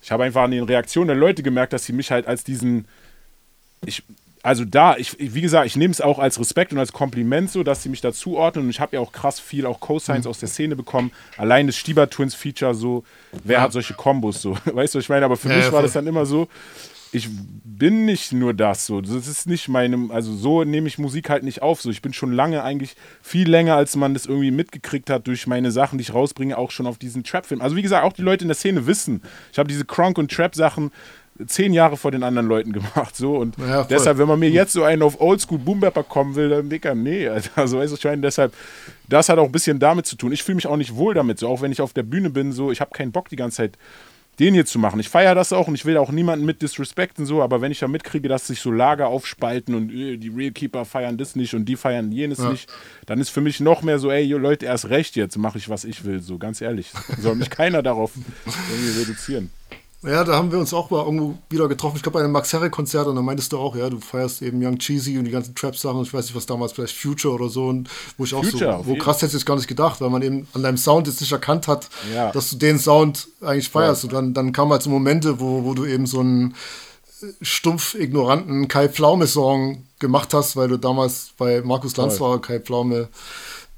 ich 0.00 0.12
habe 0.12 0.22
einfach 0.22 0.42
an 0.42 0.52
den 0.52 0.62
Reaktionen 0.62 1.08
der 1.08 1.16
Leute 1.16 1.42
gemerkt, 1.42 1.72
dass 1.72 1.84
sie 1.84 1.92
mich 1.92 2.12
halt 2.12 2.28
als 2.28 2.44
diesen 2.44 2.86
ich, 3.84 4.04
also 4.42 4.64
da, 4.64 4.96
ich, 4.96 5.16
wie 5.18 5.40
gesagt, 5.40 5.66
ich 5.66 5.76
nehme 5.76 5.92
es 5.92 6.00
auch 6.00 6.18
als 6.18 6.40
Respekt 6.40 6.72
und 6.72 6.78
als 6.78 6.92
Kompliment 6.92 7.50
so, 7.50 7.62
dass 7.62 7.82
sie 7.82 7.88
mich 7.88 8.00
dazu 8.00 8.36
ordnen. 8.36 8.64
Und 8.64 8.70
ich 8.70 8.80
habe 8.80 8.96
ja 8.96 9.00
auch 9.00 9.12
krass 9.12 9.38
viel 9.38 9.66
auch 9.66 9.78
Cosigns 9.78 10.26
aus 10.26 10.40
der 10.40 10.48
Szene 10.48 10.74
bekommen. 10.74 11.12
Allein 11.36 11.66
das 11.68 11.76
Stieber 11.76 12.10
Twins 12.10 12.34
Feature 12.34 12.74
so, 12.74 13.04
wer 13.44 13.60
hat 13.60 13.72
solche 13.72 13.94
Kombos 13.94 14.42
so? 14.42 14.52
Weißt 14.64 14.94
du, 14.94 14.98
was 14.98 15.04
ich 15.04 15.08
meine? 15.08 15.24
Aber 15.24 15.36
für 15.36 15.48
Ja, 15.48 15.56
mich 15.56 15.66
ja, 15.66 15.72
war 15.72 15.82
das 15.82 15.92
dann 15.92 16.06
immer 16.08 16.26
so, 16.26 16.48
ich 17.14 17.28
bin 17.30 18.06
nicht 18.06 18.32
nur 18.32 18.54
das 18.54 18.86
so. 18.86 19.00
Das 19.02 19.10
ist 19.28 19.46
nicht 19.46 19.68
meinem, 19.68 20.10
also 20.10 20.34
so 20.34 20.64
nehme 20.64 20.88
ich 20.88 20.98
Musik 20.98 21.28
halt 21.28 21.42
nicht 21.44 21.60
auf. 21.60 21.82
So, 21.82 21.90
ich 21.90 22.00
bin 22.00 22.14
schon 22.14 22.32
lange 22.32 22.64
eigentlich 22.64 22.96
viel 23.20 23.48
länger, 23.48 23.76
als 23.76 23.96
man 23.96 24.14
das 24.14 24.24
irgendwie 24.24 24.50
mitgekriegt 24.50 25.10
hat 25.10 25.26
durch 25.26 25.46
meine 25.46 25.70
Sachen, 25.70 25.98
die 25.98 26.02
ich 26.02 26.14
rausbringe, 26.14 26.56
auch 26.56 26.70
schon 26.70 26.86
auf 26.86 26.96
diesen 26.96 27.22
Trap-Film. 27.22 27.60
Also 27.60 27.76
wie 27.76 27.82
gesagt, 27.82 28.04
auch 28.04 28.14
die 28.14 28.22
Leute 28.22 28.42
in 28.44 28.48
der 28.48 28.56
Szene 28.56 28.86
wissen. 28.86 29.22
Ich 29.52 29.58
habe 29.58 29.68
diese 29.68 29.84
Crunk 29.84 30.16
und 30.16 30.32
Trap-Sachen 30.32 30.90
zehn 31.46 31.72
Jahre 31.72 31.96
vor 31.96 32.10
den 32.10 32.22
anderen 32.22 32.46
Leuten 32.46 32.72
gemacht. 32.72 33.16
So 33.16 33.36
und 33.36 33.56
Ja, 33.58 33.84
deshalb, 33.84 34.18
wenn 34.18 34.28
man 34.28 34.38
mir 34.38 34.50
jetzt 34.50 34.72
so 34.72 34.84
einen 34.84 35.02
auf 35.02 35.20
Oldschool 35.20 35.58
Boombapper 35.58 36.02
kommen 36.02 36.34
will, 36.34 36.48
dann 36.48 36.68
Dicker, 36.68 36.94
nee. 36.94 37.28
Alter. 37.28 37.50
Also 37.62 37.78
weißt 37.78 37.92
du, 37.92 37.96
ich 37.96 38.04
meine, 38.04 38.22
deshalb, 38.22 38.52
das 39.08 39.28
hat 39.28 39.38
auch 39.38 39.46
ein 39.46 39.52
bisschen 39.52 39.78
damit 39.78 40.06
zu 40.06 40.16
tun. 40.16 40.32
Ich 40.32 40.42
fühle 40.42 40.56
mich 40.56 40.66
auch 40.66 40.76
nicht 40.76 40.94
wohl 40.96 41.14
damit, 41.14 41.38
so 41.38 41.48
auch 41.48 41.60
wenn 41.60 41.72
ich 41.72 41.80
auf 41.80 41.92
der 41.92 42.02
Bühne 42.02 42.30
bin, 42.30 42.52
so, 42.52 42.72
ich 42.72 42.80
habe 42.80 42.90
keinen 42.92 43.12
Bock 43.12 43.28
die 43.28 43.36
ganze 43.36 43.58
Zeit 43.58 43.78
den 44.40 44.54
hier 44.54 44.64
zu 44.64 44.78
machen. 44.78 44.98
Ich 44.98 45.08
feiere 45.08 45.34
das 45.34 45.52
auch 45.52 45.68
und 45.68 45.74
ich 45.74 45.84
will 45.84 45.96
auch 45.98 46.10
niemanden 46.10 46.46
mit 46.46 46.62
disrespekten 46.62 47.26
so, 47.26 47.42
aber 47.42 47.60
wenn 47.60 47.70
ich 47.70 47.80
da 47.80 47.88
mitkriege, 47.88 48.28
dass 48.28 48.46
sich 48.46 48.60
so 48.60 48.70
Lager 48.70 49.08
aufspalten 49.08 49.74
und 49.74 49.92
äh, 49.92 50.16
die 50.16 50.30
Real 50.30 50.52
Keeper 50.52 50.84
feiern 50.84 51.18
das 51.18 51.36
nicht 51.36 51.54
und 51.54 51.66
die 51.66 51.76
feiern 51.76 52.10
jenes 52.12 52.38
nicht, 52.38 52.68
dann 53.06 53.20
ist 53.20 53.28
für 53.28 53.42
mich 53.42 53.60
noch 53.60 53.82
mehr 53.82 53.98
so, 53.98 54.10
ey, 54.10 54.26
Leute, 54.32 54.66
erst 54.66 54.88
recht 54.88 55.16
jetzt, 55.16 55.36
mache 55.36 55.58
ich, 55.58 55.68
was 55.68 55.84
ich 55.84 56.04
will, 56.04 56.20
so 56.20 56.38
ganz 56.38 56.60
ehrlich. 56.60 56.90
Soll 57.20 57.36
mich 57.36 57.50
keiner 57.50 57.82
darauf 57.82 58.12
irgendwie 58.46 59.00
reduzieren. 59.00 59.50
Ja, 60.04 60.24
da 60.24 60.34
haben 60.34 60.50
wir 60.50 60.58
uns 60.58 60.74
auch 60.74 60.90
mal 60.90 61.04
irgendwo 61.04 61.38
wieder 61.48 61.68
getroffen. 61.68 61.96
Ich 61.96 62.02
glaube, 62.02 62.18
bei 62.18 62.24
einem 62.24 62.32
Max 62.32 62.52
Herre-Konzert 62.52 63.06
und 63.06 63.14
da 63.14 63.22
meintest 63.22 63.52
du 63.52 63.58
auch, 63.58 63.76
ja, 63.76 63.88
du 63.88 64.00
feierst 64.00 64.42
eben 64.42 64.64
Young 64.64 64.78
Cheesy 64.78 65.16
und 65.16 65.24
die 65.26 65.30
ganzen 65.30 65.54
Trap-Sachen. 65.54 66.02
Ich 66.02 66.12
weiß 66.12 66.24
nicht, 66.26 66.34
was 66.34 66.44
damals 66.46 66.72
vielleicht 66.72 66.96
Future 66.96 67.34
oder 67.34 67.48
so. 67.48 67.66
Und 67.66 67.88
wo 68.18 68.24
ich 68.24 68.34
auch 68.34 68.44
Future, 68.44 68.80
so, 68.84 68.86
wo 68.86 68.96
krass 68.96 69.22
hätte 69.22 69.36
ich 69.36 69.46
gar 69.46 69.54
nicht 69.54 69.68
gedacht, 69.68 70.00
weil 70.00 70.10
man 70.10 70.22
eben 70.22 70.48
an 70.54 70.64
deinem 70.64 70.76
Sound 70.76 71.06
jetzt 71.06 71.20
nicht 71.20 71.30
erkannt 71.30 71.68
hat, 71.68 71.88
Ja. 72.12 72.32
dass 72.32 72.50
du 72.50 72.56
den 72.56 72.80
Sound 72.80 73.28
eigentlich 73.40 73.68
feierst. 73.68 74.02
Und 74.04 74.12
dann, 74.12 74.34
dann 74.34 74.52
kamen 74.52 74.72
halt 74.72 74.82
so 74.82 74.90
Momente, 74.90 75.38
wo, 75.38 75.62
wo 75.62 75.72
du 75.74 75.84
eben 75.86 76.06
so 76.06 76.18
einen 76.18 76.56
äh, 77.22 77.26
stumpf 77.40 77.94
ignoranten 77.94 78.66
Kai 78.66 78.88
Pflaume-Song 78.88 79.84
gemacht 80.00 80.34
hast, 80.34 80.56
weil 80.56 80.66
du 80.66 80.78
damals 80.78 81.30
bei 81.38 81.62
Markus 81.62 81.96
Lanz 81.96 82.18
war, 82.18 82.40
Kai 82.40 82.58
Pflaume 82.58 83.08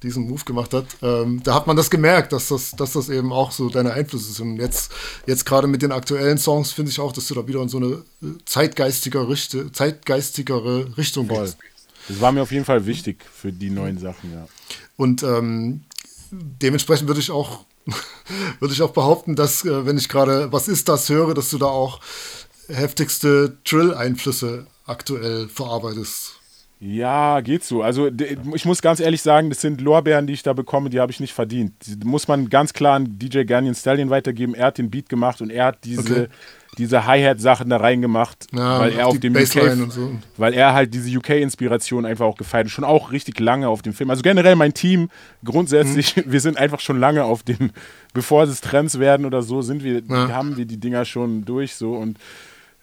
diesen 0.04 0.28
Move 0.28 0.44
gemacht 0.44 0.72
hat, 0.72 0.86
ähm, 1.02 1.42
da 1.42 1.54
hat 1.54 1.66
man 1.66 1.76
das 1.76 1.90
gemerkt, 1.90 2.32
dass 2.32 2.48
das, 2.48 2.72
dass 2.72 2.92
das 2.92 3.08
eben 3.08 3.32
auch 3.32 3.50
so 3.50 3.68
deine 3.68 3.92
Einflüsse 3.92 4.32
sind. 4.32 4.52
Und 4.52 4.56
jetzt, 4.58 4.92
jetzt 5.26 5.44
gerade 5.44 5.66
mit 5.66 5.82
den 5.82 5.92
aktuellen 5.92 6.38
Songs 6.38 6.72
finde 6.72 6.90
ich 6.90 7.00
auch, 7.00 7.12
dass 7.12 7.26
du 7.28 7.34
da 7.34 7.46
wieder 7.46 7.60
in 7.62 7.68
so 7.68 7.78
eine 7.78 7.86
äh, 8.22 8.38
zeitgeistigere, 8.44 9.28
Richte, 9.28 9.72
zeitgeistigere 9.72 10.96
Richtung 10.96 11.28
gehst. 11.28 11.58
Das 12.08 12.20
war 12.20 12.32
mir 12.32 12.42
auf 12.42 12.52
jeden 12.52 12.64
Fall 12.64 12.86
wichtig 12.86 13.24
für 13.34 13.52
die 13.52 13.70
neuen 13.70 13.98
Sachen, 13.98 14.32
ja. 14.32 14.46
Und 14.96 15.22
ähm, 15.22 15.82
dementsprechend 16.30 17.08
würde 17.08 17.20
ich 17.20 17.30
auch 17.30 17.64
würde 18.60 18.72
ich 18.72 18.80
auch 18.80 18.92
behaupten, 18.92 19.36
dass 19.36 19.64
äh, 19.64 19.86
wenn 19.86 19.98
ich 19.98 20.08
gerade 20.08 20.52
was 20.52 20.68
ist 20.68 20.88
das 20.88 21.08
höre, 21.08 21.34
dass 21.34 21.50
du 21.50 21.58
da 21.58 21.66
auch 21.66 22.00
heftigste 22.68 23.58
Drill-Einflüsse 23.64 24.66
aktuell 24.86 25.48
verarbeitest. 25.48 26.40
Ja, 26.80 27.40
geht 27.40 27.64
so. 27.64 27.82
Also 27.82 28.10
ich 28.54 28.64
muss 28.66 28.82
ganz 28.82 29.00
ehrlich 29.00 29.22
sagen, 29.22 29.48
das 29.48 29.60
sind 29.62 29.80
Lorbeeren, 29.80 30.26
die 30.26 30.34
ich 30.34 30.42
da 30.42 30.52
bekomme, 30.52 30.90
die 30.90 31.00
habe 31.00 31.10
ich 31.12 31.20
nicht 31.20 31.32
verdient. 31.32 31.72
Die 31.86 32.04
muss 32.06 32.28
man 32.28 32.50
ganz 32.50 32.72
klar 32.74 32.96
an 32.96 33.18
DJ 33.18 33.44
Ganyan 33.44 33.74
Stallion 33.74 34.10
weitergeben. 34.10 34.54
Er 34.54 34.66
hat 34.66 34.78
den 34.78 34.90
Beat 34.90 35.08
gemacht 35.08 35.40
und 35.40 35.50
er 35.50 35.66
hat 35.66 35.78
diese, 35.84 36.00
Okay. 36.24 36.26
diese 36.76 37.06
Hi-Hat-Sachen 37.06 37.70
da 37.70 37.78
reingemacht, 37.78 38.48
Ja, 38.52 38.80
weil 38.80 38.92
er 38.92 39.06
auf 39.06 39.18
dem 39.18 39.32
Bassline 39.32 39.74
UK, 39.76 39.82
und 39.84 39.92
so. 39.92 40.10
weil 40.36 40.52
er 40.52 40.74
halt 40.74 40.92
diese 40.92 41.16
UK-Inspiration 41.16 42.04
einfach 42.04 42.26
auch 42.26 42.36
gefeiert 42.36 42.66
hat. 42.66 42.72
Schon 42.72 42.84
auch 42.84 43.12
richtig 43.12 43.40
lange 43.40 43.68
auf 43.68 43.80
dem 43.80 43.94
Film. 43.94 44.10
Also 44.10 44.20
generell 44.22 44.56
mein 44.56 44.74
Team, 44.74 45.08
grundsätzlich, 45.42 46.16
Mhm. 46.16 46.22
wir 46.32 46.40
sind 46.40 46.58
einfach 46.58 46.80
schon 46.80 46.98
lange 47.00 47.24
auf 47.24 47.44
dem, 47.44 47.70
bevor 48.12 48.42
es 48.42 48.60
Trends 48.60 48.98
werden 48.98 49.24
oder 49.24 49.42
so, 49.42 49.62
sind 49.62 49.84
wir, 49.84 50.02
Ja. 50.06 50.28
haben 50.32 50.56
wir 50.58 50.66
die 50.66 50.78
Dinger 50.80 51.04
schon 51.06 51.44
durch 51.46 51.76
so 51.76 51.94
und 51.94 52.18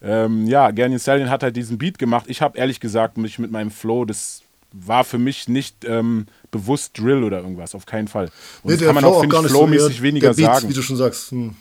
ähm, 0.02 0.46
ja, 0.46 0.70
Ganyan 0.70 0.98
Stallion 0.98 1.30
hat 1.30 1.42
halt 1.42 1.56
diesen 1.56 1.78
Beat 1.78 1.98
gemacht. 1.98 2.26
Ich 2.28 2.42
habe 2.42 2.58
ehrlich 2.58 2.80
gesagt 2.80 3.16
mich 3.18 3.38
mit 3.38 3.50
meinem 3.50 3.70
Flow, 3.70 4.04
das 4.04 4.42
war 4.72 5.04
für 5.04 5.18
mich 5.18 5.48
nicht 5.48 5.84
ähm, 5.84 6.26
bewusst 6.50 6.98
Drill 6.98 7.22
oder 7.22 7.38
irgendwas, 7.38 7.74
auf 7.74 7.86
keinen 7.86 8.08
Fall. 8.08 8.30
Und 8.62 8.72
das 8.72 8.80
kann 8.80 8.94
man 8.94 9.04
Flow 9.04 9.14
auch, 9.14 9.20
finde 9.20 9.36
ich, 9.36 9.42
so, 9.42 9.48
flowmäßig 9.48 9.96
eher 9.98 10.02
weniger 10.02 10.28
der 10.30 10.34
Beat, 10.34 10.54
sagen. 10.54 10.68
Wie 10.68 10.74
du 10.74 10.82
schon 10.82 10.96
sagst. 10.96 11.30
Hm. 11.30 11.54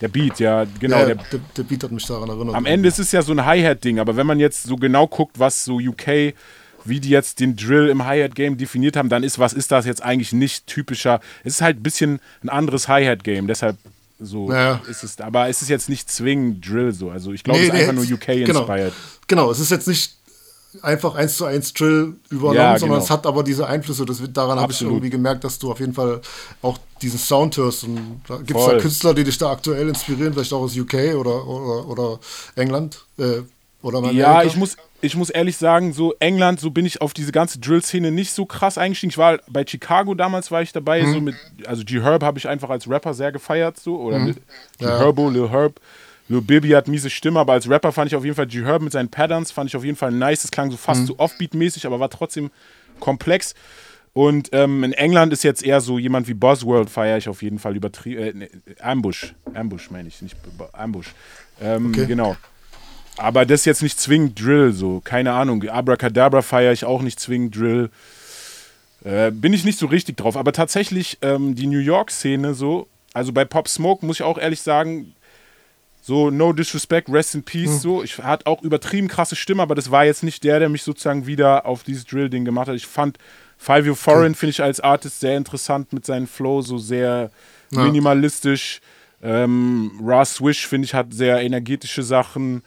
Der 0.00 0.08
Beat, 0.08 0.40
ja, 0.40 0.66
genau. 0.80 0.98
ja, 0.98 1.06
der, 1.06 1.14
der, 1.16 1.40
der 1.56 1.62
Beat 1.62 1.84
hat 1.84 1.92
mich 1.92 2.06
daran 2.06 2.28
erinnert. 2.28 2.54
am 2.54 2.66
Ende 2.66 2.88
ist 2.88 2.98
es 2.98 3.12
ja 3.12 3.22
so 3.22 3.32
ein 3.32 3.44
Hi-Hat-Ding, 3.44 3.98
aber 3.98 4.16
wenn 4.16 4.26
man 4.26 4.40
jetzt 4.40 4.64
so 4.64 4.76
genau 4.76 5.06
guckt, 5.06 5.38
was 5.38 5.64
so 5.64 5.76
UK, 5.76 6.34
wie 6.84 7.00
die 7.00 7.10
jetzt 7.10 7.40
den 7.40 7.56
Drill 7.56 7.88
im 7.88 8.04
Hi-Hat-Game 8.04 8.56
definiert 8.56 8.96
haben, 8.96 9.08
dann 9.08 9.22
ist, 9.22 9.38
was 9.38 9.52
ist 9.52 9.70
das 9.70 9.86
jetzt 9.86 10.02
eigentlich 10.02 10.32
nicht 10.32 10.66
typischer? 10.66 11.20
Es 11.44 11.54
ist 11.54 11.62
halt 11.62 11.78
ein 11.78 11.82
bisschen 11.82 12.20
ein 12.42 12.48
anderes 12.48 12.88
Hi-Hat-Game, 12.88 13.46
deshalb 13.46 13.76
so 14.20 14.50
Ja. 14.52 14.80
ist 14.88 15.02
es, 15.04 15.20
aber 15.20 15.48
es 15.48 15.62
ist 15.62 15.68
jetzt 15.68 15.88
nicht 15.88 16.10
zwingend 16.10 16.68
Drill 16.68 16.92
so. 16.92 17.10
Also 17.10 17.32
ich 17.32 17.42
glaube, 17.44 17.60
Nee, 17.60 17.66
es 17.66 17.72
ist 17.72 17.74
nee, 17.74 17.88
einfach 17.88 17.94
nur 17.94 18.04
UK-inspired. 18.04 18.92
Genau. 19.26 19.46
genau, 19.46 19.50
es 19.50 19.60
ist 19.60 19.70
jetzt 19.70 19.88
nicht 19.88 20.16
einfach 20.82 21.14
eins 21.14 21.36
zu 21.36 21.44
eins 21.44 21.72
Drill 21.72 22.14
übernommen, 22.30 22.56
Ja, 22.56 22.78
sondern 22.78 22.96
genau. 22.98 23.04
es 23.04 23.10
hat 23.10 23.26
aber 23.26 23.42
diese 23.42 23.66
Einflüsse. 23.66 24.04
Das, 24.04 24.20
daran 24.32 24.58
habe 24.58 24.72
ich 24.72 24.82
irgendwie 24.82 25.10
gemerkt, 25.10 25.44
dass 25.44 25.58
du 25.58 25.70
auf 25.70 25.78
jeden 25.80 25.94
Fall 25.94 26.20
auch 26.62 26.78
diesen 27.00 27.18
Sound 27.18 27.56
hörst. 27.56 27.84
Und 27.84 28.20
da 28.26 28.38
gibt 28.38 28.58
es 28.58 28.66
da. 28.66 28.78
Künstler, 28.78 29.14
die 29.14 29.24
dich 29.24 29.38
da 29.38 29.50
aktuell 29.52 29.88
inspirieren, 29.88 30.32
vielleicht 30.32 30.52
auch 30.52 30.62
aus 30.62 30.76
UK 30.76 31.14
oder, 31.16 31.46
oder, 31.46 31.88
oder 31.88 32.18
England. 32.56 33.04
Äh, 33.18 33.42
Oder 33.84 34.10
Ja, 34.12 34.42
ich 34.42 34.56
muss, 34.56 34.76
ich 35.02 35.14
muss 35.14 35.28
ehrlich 35.30 35.56
sagen, 35.58 35.92
so 35.92 36.14
England, 36.18 36.58
so 36.58 36.70
bin 36.70 36.86
ich 36.86 37.00
auf 37.02 37.12
diese 37.12 37.32
ganze 37.32 37.58
Drill-Szene 37.60 38.10
nicht 38.10 38.32
so 38.32 38.46
krass 38.46 38.78
eingestiegen. 38.78 39.10
Ich 39.10 39.18
war 39.18 39.38
bei 39.48 39.64
Chicago 39.66 40.14
damals, 40.14 40.50
war 40.50 40.62
ich 40.62 40.72
dabei, 40.72 41.02
Mhm. 41.02 41.12
so 41.12 41.20
mit, 41.20 41.34
also 41.66 41.84
G-Herb 41.84 42.22
habe 42.22 42.38
ich 42.38 42.48
einfach 42.48 42.70
als 42.70 42.88
Rapper 42.88 43.12
sehr 43.14 43.30
gefeiert, 43.30 43.78
so, 43.78 43.96
oder. 44.00 44.18
Lil- 44.18 44.36
G-Herbo, 44.78 45.28
Lil 45.28 45.50
Herb. 45.50 45.80
Lil 46.28 46.40
Bibi 46.40 46.70
hat 46.70 46.88
miese 46.88 47.10
Stimme, 47.10 47.38
aber 47.40 47.52
als 47.52 47.68
Rapper 47.68 47.92
fand 47.92 48.10
ich 48.10 48.16
auf 48.16 48.24
jeden 48.24 48.34
Fall 48.34 48.46
G-Herb 48.46 48.80
mit 48.80 48.92
seinen 48.92 49.10
Patterns, 49.10 49.50
fand 49.50 49.68
ich 49.68 49.76
auf 49.76 49.84
jeden 49.84 49.96
Fall 49.98 50.10
nice. 50.10 50.40
Das 50.42 50.50
klang 50.50 50.70
so 50.70 50.78
fast 50.78 51.02
Mhm. 51.02 51.06
so 51.06 51.14
Offbeat-mäßig, 51.18 51.84
aber 51.86 52.00
war 52.00 52.08
trotzdem 52.08 52.50
komplex. 52.98 53.54
Und 54.14 54.48
ähm, 54.52 54.84
in 54.84 54.92
England 54.94 55.32
ist 55.34 55.42
jetzt 55.44 55.62
eher 55.62 55.80
so 55.82 55.98
jemand 55.98 56.26
wie 56.28 56.34
Bosworld, 56.34 56.88
feiere 56.88 57.18
ich 57.18 57.28
auf 57.28 57.42
jeden 57.42 57.58
Fall 57.58 57.76
übertrieben. 57.76 58.22
Äh, 58.22 58.32
ne, 58.32 58.48
Ambush. 58.80 59.34
Ambush 59.52 59.90
meine 59.90 60.08
ich, 60.08 60.22
nicht 60.22 60.36
Ambush. 60.72 61.08
Ähm, 61.60 61.88
Okay. 61.90 62.06
Genau. 62.06 62.36
Aber 63.16 63.46
das 63.46 63.60
ist 63.60 63.64
jetzt 63.66 63.82
nicht 63.82 64.00
zwingend 64.00 64.40
Drill, 64.40 64.72
so. 64.72 65.00
Keine 65.04 65.32
Ahnung. 65.32 65.62
Abracadabra 65.68 66.42
feiere 66.42 66.72
ich 66.72 66.84
auch 66.84 67.02
nicht 67.02 67.20
zwingend 67.20 67.56
Drill. 67.56 67.90
Äh, 69.04 69.30
bin 69.30 69.52
ich 69.52 69.64
nicht 69.64 69.78
so 69.78 69.86
richtig 69.86 70.16
drauf. 70.16 70.36
Aber 70.36 70.52
tatsächlich 70.52 71.18
ähm, 71.22 71.54
die 71.54 71.66
New 71.66 71.78
York-Szene 71.78 72.54
so, 72.54 72.88
also 73.12 73.32
bei 73.32 73.44
Pop 73.44 73.68
Smoke 73.68 74.04
muss 74.04 74.16
ich 74.16 74.22
auch 74.22 74.38
ehrlich 74.38 74.62
sagen, 74.62 75.14
so 76.02 76.28
no 76.30 76.52
disrespect, 76.52 77.08
rest 77.08 77.34
in 77.34 77.42
peace, 77.44 77.80
so. 77.80 78.02
Ich 78.02 78.18
hat 78.18 78.46
auch 78.46 78.62
übertrieben 78.62 79.08
krasse 79.08 79.36
Stimme, 79.36 79.62
aber 79.62 79.74
das 79.74 79.90
war 79.90 80.04
jetzt 80.04 80.22
nicht 80.22 80.44
der, 80.44 80.58
der 80.58 80.68
mich 80.68 80.82
sozusagen 80.82 81.26
wieder 81.26 81.64
auf 81.64 81.82
dieses 81.82 82.04
Drill-Ding 82.04 82.44
gemacht 82.44 82.68
hat. 82.68 82.74
Ich 82.76 82.86
fand 82.86 83.16
Five 83.56 83.86
Year 83.86 83.94
Foreign 83.94 84.34
finde 84.34 84.50
ich 84.50 84.62
als 84.62 84.80
Artist 84.80 85.20
sehr 85.20 85.36
interessant 85.36 85.92
mit 85.94 86.04
seinem 86.04 86.26
Flow, 86.26 86.60
so 86.60 86.76
sehr 86.76 87.30
Ja. 87.70 87.84
minimalistisch. 87.84 88.80
Ähm, 89.22 89.92
Ra 90.04 90.24
Swish 90.26 90.66
finde 90.66 90.84
ich 90.84 90.92
hat 90.92 91.14
sehr 91.14 91.40
energetische 91.40 92.02
Sachen. 92.02 92.62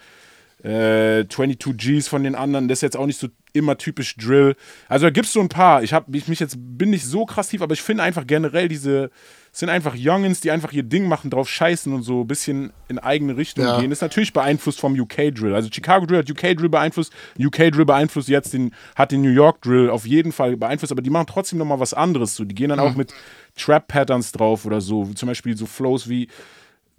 Äh, 0.64 1.26
22 1.30 1.78
Gs 1.78 2.08
von 2.08 2.24
den 2.24 2.34
anderen, 2.36 2.68
das 2.68 2.80
ist 2.80 2.82
jetzt 2.82 2.98
auch 2.98 3.06
nicht 3.06 3.20
so 3.20 3.28
immer 3.54 3.78
typisch 3.78 4.16
Drill. 4.18 4.56
Also 4.90 5.06
da 5.06 5.10
gibt 5.12 5.28
es 5.28 5.34
so 5.34 5.40
ein 5.40 5.50
paar. 5.50 5.84
Ich 5.84 5.94
habe 5.94 6.16
ich 6.18 6.28
mich 6.28 6.40
jetzt 6.40 6.58
bin 6.60 6.90
nicht 6.90 7.06
so 7.06 7.26
krass 7.26 7.50
tief, 7.50 7.62
aber 7.62 7.74
ich 7.74 7.82
finde 7.82 8.04
einfach 8.04 8.26
generell 8.26 8.68
diese 8.68 9.10
es 9.52 9.62
sind 9.62 9.70
einfach 9.70 9.96
Youngins, 9.98 10.40
die 10.42 10.52
einfach 10.52 10.72
ihr 10.72 10.84
Ding 10.84 11.08
machen, 11.08 11.32
drauf 11.32 11.50
scheißen 11.50 11.92
und 11.92 12.04
so 12.04 12.22
ein 12.22 12.28
bisschen 12.28 12.72
in 12.90 13.00
eigene 13.00 13.38
Richtung 13.38 13.66
Ja. 13.66 13.80
gehen. 13.80 13.92
ist 13.92 14.02
natürlich 14.02 14.32
beeinflusst 14.32 14.80
vom 14.80 14.94
UK 15.00 15.32
Drill. 15.34 15.56
Also 15.56 15.70
Chicago 15.72 16.06
Drill 16.06 16.20
hat 16.20 16.30
UK 16.30 16.56
Drill 16.56 16.70
beeinflusst, 16.70 17.12
UK 17.40 17.72
Drill 17.72 17.86
beeinflusst 17.86 18.30
jetzt 18.30 18.54
den 18.54 18.72
hat 18.96 19.12
den 19.12 19.22
New 19.24 19.32
York 19.32 19.62
Drill 19.64 19.90
auf 19.90 20.06
jeden 20.06 20.32
Fall 20.32 20.58
beeinflusst, 20.58 20.92
aber 20.92 21.02
die 21.02 21.10
machen 21.10 21.26
trotzdem 21.28 21.58
noch 21.58 21.66
mal 21.66 21.80
was 21.80 21.96
anderes. 21.96 22.36
So, 22.36 22.44
die 22.46 22.54
gehen 22.54 22.70
dann 22.70 22.80
auch 22.80 22.94
mit 22.96 23.12
Trap 23.56 23.88
Patterns 23.88 24.32
drauf 24.32 24.66
oder 24.66 24.80
so, 24.82 25.06
zum 25.16 25.26
Beispiel 25.28 25.58
so 25.58 25.66
Flows 25.66 26.08
wie 26.08 26.28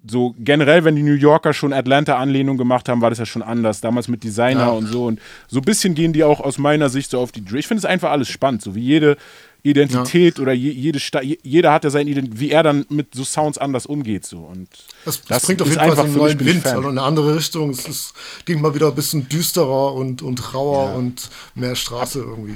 so 0.07 0.35
generell, 0.39 0.85
wenn 0.85 0.95
die 0.97 1.03
New 1.03 1.15
Yorker 1.15 1.53
schon 1.53 1.73
Atlanta-Anlehnung 1.73 2.57
gemacht 2.57 2.89
haben, 2.89 3.01
war 3.01 3.11
das 3.11 3.19
ja 3.19 3.27
schon 3.27 3.43
anders. 3.43 3.81
Damals 3.81 4.09
mit 4.09 4.23
Designer 4.23 4.67
Ja. 4.67 4.71
und 4.71 4.87
so. 4.87 5.07
Und 5.07 5.21
so 5.49 5.59
ein 5.59 5.65
bisschen 5.65 5.95
gehen 5.95 6.13
die 6.13 6.25
auch 6.25 6.41
aus 6.41 6.59
meiner 6.59 6.89
Sicht 6.89 7.11
so 7.11 7.19
auf 7.19 7.33
die 7.33 7.45
Drill. 7.45 7.59
Ich 7.59 7.67
finde 7.67 7.81
es 7.81 7.85
einfach 7.85 8.11
alles 8.11 8.29
spannend, 8.29 8.63
so 8.63 8.75
wie 8.75 8.81
jede 8.81 9.17
Identität 9.65 10.39
oder 10.39 10.53
je, 10.53 10.71
jede 10.71 11.01
Sta 11.01 11.21
je, 11.21 11.37
jeder 11.43 11.73
hat 11.73 11.83
ja 11.83 11.91
seine 11.91 12.09
Identität, 12.09 12.39
wie 12.39 12.51
er 12.53 12.63
dann 12.63 12.87
mit 12.91 13.15
so 13.15 13.25
Sounds 13.25 13.59
anders 13.59 13.87
umgeht. 13.87 14.25
So. 14.25 14.39
Und 14.39 14.69
Das, 15.05 15.17
das, 15.21 15.27
das 15.27 15.47
bringt 15.47 15.63
auf 15.63 15.69
jeden 15.69 15.81
Fall 15.81 15.99
einen 15.99 16.15
neuen 16.17 16.41
Wind, 16.41 16.65
also 16.67 16.83
in 16.83 16.97
eine 16.99 17.03
andere 17.03 17.35
Richtung. 17.35 17.71
Es 17.71 17.87
ist, 17.89 18.15
ging 18.45 18.61
mal 18.61 18.75
wieder 18.75 18.87
ein 18.89 18.95
bisschen 18.95 19.29
düsterer 19.29 19.95
und, 19.95 20.23
und 20.23 20.55
rauer 20.55 20.95
und 20.95 21.29
mehr 21.57 21.75
Straße 21.75 22.21
irgendwie. 22.21 22.55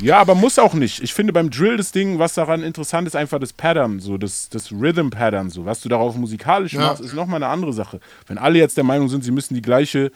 Ja, 0.00 0.18
aber 0.18 0.34
muss 0.34 0.58
auch 0.58 0.74
nicht. 0.74 1.02
Ich 1.02 1.12
finde 1.12 1.32
beim 1.32 1.50
Drill 1.50 1.76
das 1.76 1.92
Ding, 1.92 2.18
was 2.18 2.34
daran 2.34 2.62
interessant 2.62 3.06
ist, 3.06 3.14
einfach 3.14 3.38
das 3.38 3.52
Pattern, 3.52 4.00
so 4.00 4.16
das, 4.16 4.48
das 4.48 4.72
Rhythm-Pattern, 4.72 5.50
so 5.50 5.66
was 5.66 5.80
du 5.80 5.88
darauf 5.88 6.16
musikalisch 6.16 6.72
Ja. 6.72 6.80
machst, 6.80 7.02
ist 7.02 7.12
nochmal 7.14 7.42
eine 7.42 7.48
andere 7.52 7.72
Sache. 7.72 8.00
Wenn 8.26 8.38
alle 8.38 8.58
jetzt 8.58 8.76
der 8.76 8.84
Meinung 8.84 9.08
sind, 9.08 9.22
sie 9.22 9.30
müssen 9.32 9.54
die 9.54 9.62
gleiche 9.62 10.10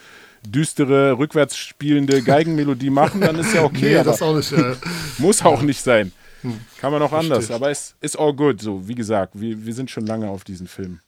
düstere, 0.46 1.18
rückwärts 1.18 1.56
spielende 1.56 2.22
Geigenmelodie 2.22 2.90
machen, 2.90 3.20
dann 3.20 3.36
ist 3.38 3.52
ja 3.52 3.62
okay, 3.64 3.96
nee, 3.98 4.04
das 4.04 4.22
auch 4.22 4.34
nicht. 4.36 4.52
Äh, 4.52 4.76
muss 5.18 5.44
auch 5.44 5.62
nicht 5.62 5.82
sein. 5.82 6.12
Kann 6.80 6.92
man 6.92 7.02
auch 7.02 7.12
anders, 7.12 7.50
aber 7.50 7.70
es 7.70 7.96
ist 8.00 8.16
all 8.18 8.32
good, 8.32 8.60
so 8.62 8.86
wie 8.86 8.94
gesagt, 8.94 9.32
wir, 9.40 9.66
wir 9.66 9.74
sind 9.74 9.90
schon 9.90 10.06
lange 10.06 10.28
auf 10.28 10.44
diesen 10.44 10.68
Film. 10.68 11.00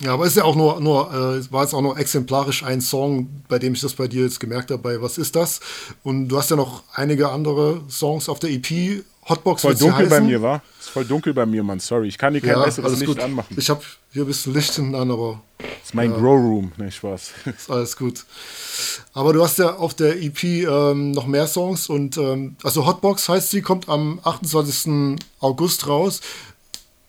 Ja, 0.00 0.12
aber 0.12 0.26
ist 0.26 0.36
ja 0.36 0.44
auch 0.44 0.56
nur, 0.56 0.80
nur 0.80 1.08
äh, 1.12 1.52
war 1.52 1.62
jetzt 1.62 1.72
auch 1.74 1.80
nur 1.82 1.96
exemplarisch 1.98 2.62
ein 2.64 2.80
Song, 2.80 3.28
bei 3.48 3.58
dem 3.58 3.74
ich 3.74 3.80
das 3.80 3.94
bei 3.94 4.08
dir 4.08 4.24
jetzt 4.24 4.40
gemerkt 4.40 4.70
habe, 4.70 4.82
bei 4.82 5.00
Was 5.00 5.18
ist 5.18 5.36
das? 5.36 5.60
Und 6.02 6.28
du 6.28 6.36
hast 6.36 6.50
ja 6.50 6.56
noch 6.56 6.82
einige 6.94 7.28
andere 7.30 7.82
Songs 7.88 8.28
auf 8.28 8.38
der 8.40 8.50
EP. 8.50 9.02
Hotbox 9.26 9.62
Voll 9.62 9.74
dunkel 9.74 10.06
bei 10.08 10.20
mir, 10.20 10.42
war? 10.42 10.62
Ist 10.78 10.90
voll 10.90 11.06
dunkel 11.06 11.32
bei 11.32 11.46
mir, 11.46 11.62
Mann, 11.62 11.80
sorry. 11.80 12.08
Ich 12.08 12.18
kann 12.18 12.34
dir 12.34 12.42
kein 12.42 12.50
Ja, 12.50 12.62
besseres 12.62 12.88
alles 12.88 13.00
Licht 13.00 13.12
gut. 13.14 13.22
anmachen. 13.22 13.56
Ich 13.58 13.70
habe 13.70 13.80
hier 14.12 14.22
ein 14.24 14.26
bisschen 14.26 14.52
Licht 14.52 14.74
hinten 14.74 14.94
an, 14.94 15.10
aber 15.10 15.40
Das 15.56 15.68
ist 15.86 15.94
mein 15.94 16.12
Grow 16.12 16.36
Room, 16.38 16.72
ne, 16.76 16.92
Spaß. 16.92 17.30
Ist 17.56 17.70
alles 17.70 17.96
gut. 17.96 18.24
Aber 19.14 19.32
du 19.32 19.42
hast 19.42 19.58
ja 19.58 19.76
auf 19.76 19.94
der 19.94 20.20
EP 20.22 20.44
ähm, 20.44 21.12
noch 21.12 21.26
mehr 21.26 21.46
Songs 21.46 21.88
und 21.88 22.18
ähm, 22.18 22.56
also 22.62 22.84
Hotbox 22.86 23.26
heißt 23.30 23.50
sie, 23.50 23.62
kommt 23.62 23.88
am 23.88 24.20
28. 24.24 25.16
August 25.40 25.86
raus. 25.88 26.20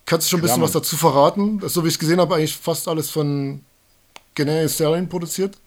Kannst 0.05 0.27
du 0.27 0.31
schon 0.31 0.39
ein 0.39 0.43
bisschen 0.43 0.59
Mann. 0.59 0.67
was 0.67 0.73
dazu 0.73 0.95
verraten? 0.97 1.61
So 1.67 1.83
wie 1.83 1.87
ich 1.87 1.95
es 1.95 1.99
gesehen 1.99 2.19
habe, 2.19 2.35
eigentlich 2.35 2.55
fast 2.55 2.87
alles 2.87 3.09
von 3.09 3.61
Generic 4.35 4.69
Stallion 4.69 5.09
produziert. 5.09 5.57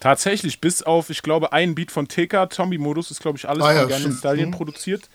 Tatsächlich, 0.00 0.60
bis 0.60 0.82
auf, 0.82 1.10
ich 1.10 1.22
glaube, 1.22 1.52
ein 1.52 1.74
Beat 1.76 1.92
von 1.92 2.08
TK, 2.08 2.48
Zombie-Modus, 2.50 3.10
ist, 3.12 3.20
glaube 3.20 3.38
ich, 3.38 3.48
alles 3.48 3.62
Ah 3.64 3.72
ja, 3.72 3.88
von 3.88 3.98
stimmt. 4.00 4.18
Stallion 4.18 4.48
Mhm. 4.48 4.54
produziert. 4.54 5.08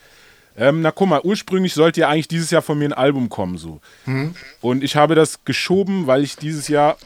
Ähm, 0.56 0.82
na 0.82 0.92
guck 0.92 1.10
mal, 1.10 1.22
ursprünglich 1.24 1.74
sollte 1.74 2.00
ja 2.02 2.10
eigentlich 2.10 2.30
dieses 2.30 2.50
Jahr 2.50 2.62
von 2.62 2.80
mir 2.80 2.86
ein 2.86 2.94
Album 2.94 3.28
kommen, 3.30 3.58
so. 3.58 3.80
Mhm. 4.06 4.34
Und 4.62 4.84
ich 4.84 4.96
habe 4.96 5.14
das 5.14 5.44
geschoben, 5.44 6.08
weil 6.08 6.24
ich 6.24 6.36
dieses 6.38 6.68
Jahr, 6.70 6.98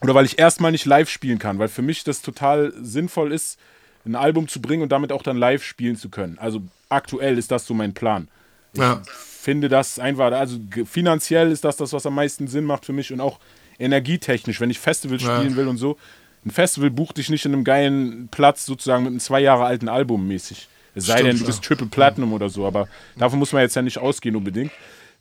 oder 0.00 0.14
weil 0.14 0.24
ich 0.24 0.38
erstmal 0.38 0.72
nicht 0.72 0.86
live 0.86 1.08
spielen 1.10 1.38
kann, 1.38 1.58
weil 1.58 1.68
für 1.68 1.82
mich 1.82 2.02
das 2.04 2.22
total 2.22 2.72
sinnvoll 2.80 3.32
ist, 3.32 3.58
ein 4.06 4.16
Album 4.16 4.48
zu 4.48 4.60
bringen 4.62 4.82
und 4.82 4.88
damit 4.90 5.12
auch 5.12 5.22
dann 5.22 5.36
live 5.36 5.62
spielen 5.62 5.96
zu 5.96 6.08
können. 6.08 6.38
Also 6.38 6.62
aktuell 6.88 7.36
ist 7.38 7.50
das 7.50 7.66
so 7.66 7.74
mein 7.74 7.92
Plan. 7.92 8.28
Ja. 8.74 9.02
Finde 9.40 9.68
das 9.68 9.98
einfach, 9.98 10.32
also 10.32 10.58
finanziell 10.84 11.50
ist 11.50 11.64
das 11.64 11.76
das, 11.76 11.92
was 11.92 12.06
am 12.06 12.14
meisten 12.14 12.46
Sinn 12.46 12.64
macht 12.64 12.84
für 12.84 12.92
mich 12.92 13.12
und 13.12 13.20
auch 13.20 13.38
energietechnisch, 13.78 14.60
wenn 14.60 14.70
ich 14.70 14.78
Festivals 14.78 15.22
Ja. 15.22 15.38
spielen 15.38 15.56
will 15.56 15.66
und 15.68 15.78
so. 15.78 15.96
Ein 16.44 16.50
Festival 16.50 16.90
bucht 16.90 17.16
dich 17.18 17.28
nicht 17.30 17.44
in 17.44 17.52
einem 17.52 17.64
geilen 17.64 18.28
Platz 18.30 18.64
sozusagen 18.66 19.04
mit 19.04 19.10
einem 19.10 19.20
zwei 19.20 19.40
Jahre 19.40 19.64
alten 19.64 19.88
Album 19.88 20.26
mäßig. 20.26 20.68
Es 20.94 21.06
sei 21.06 21.14
Stimmt, 21.18 21.28
denn, 21.28 21.38
du 21.38 21.46
bist 21.46 21.62
ja. 21.62 21.68
Triple 21.68 21.86
Platinum 21.86 22.32
oder 22.32 22.48
so, 22.48 22.66
aber 22.66 22.88
davon 23.16 23.38
muss 23.38 23.52
man 23.52 23.62
jetzt 23.62 23.76
ja 23.76 23.82
nicht 23.82 23.98
ausgehen 23.98 24.36
unbedingt. 24.36 24.72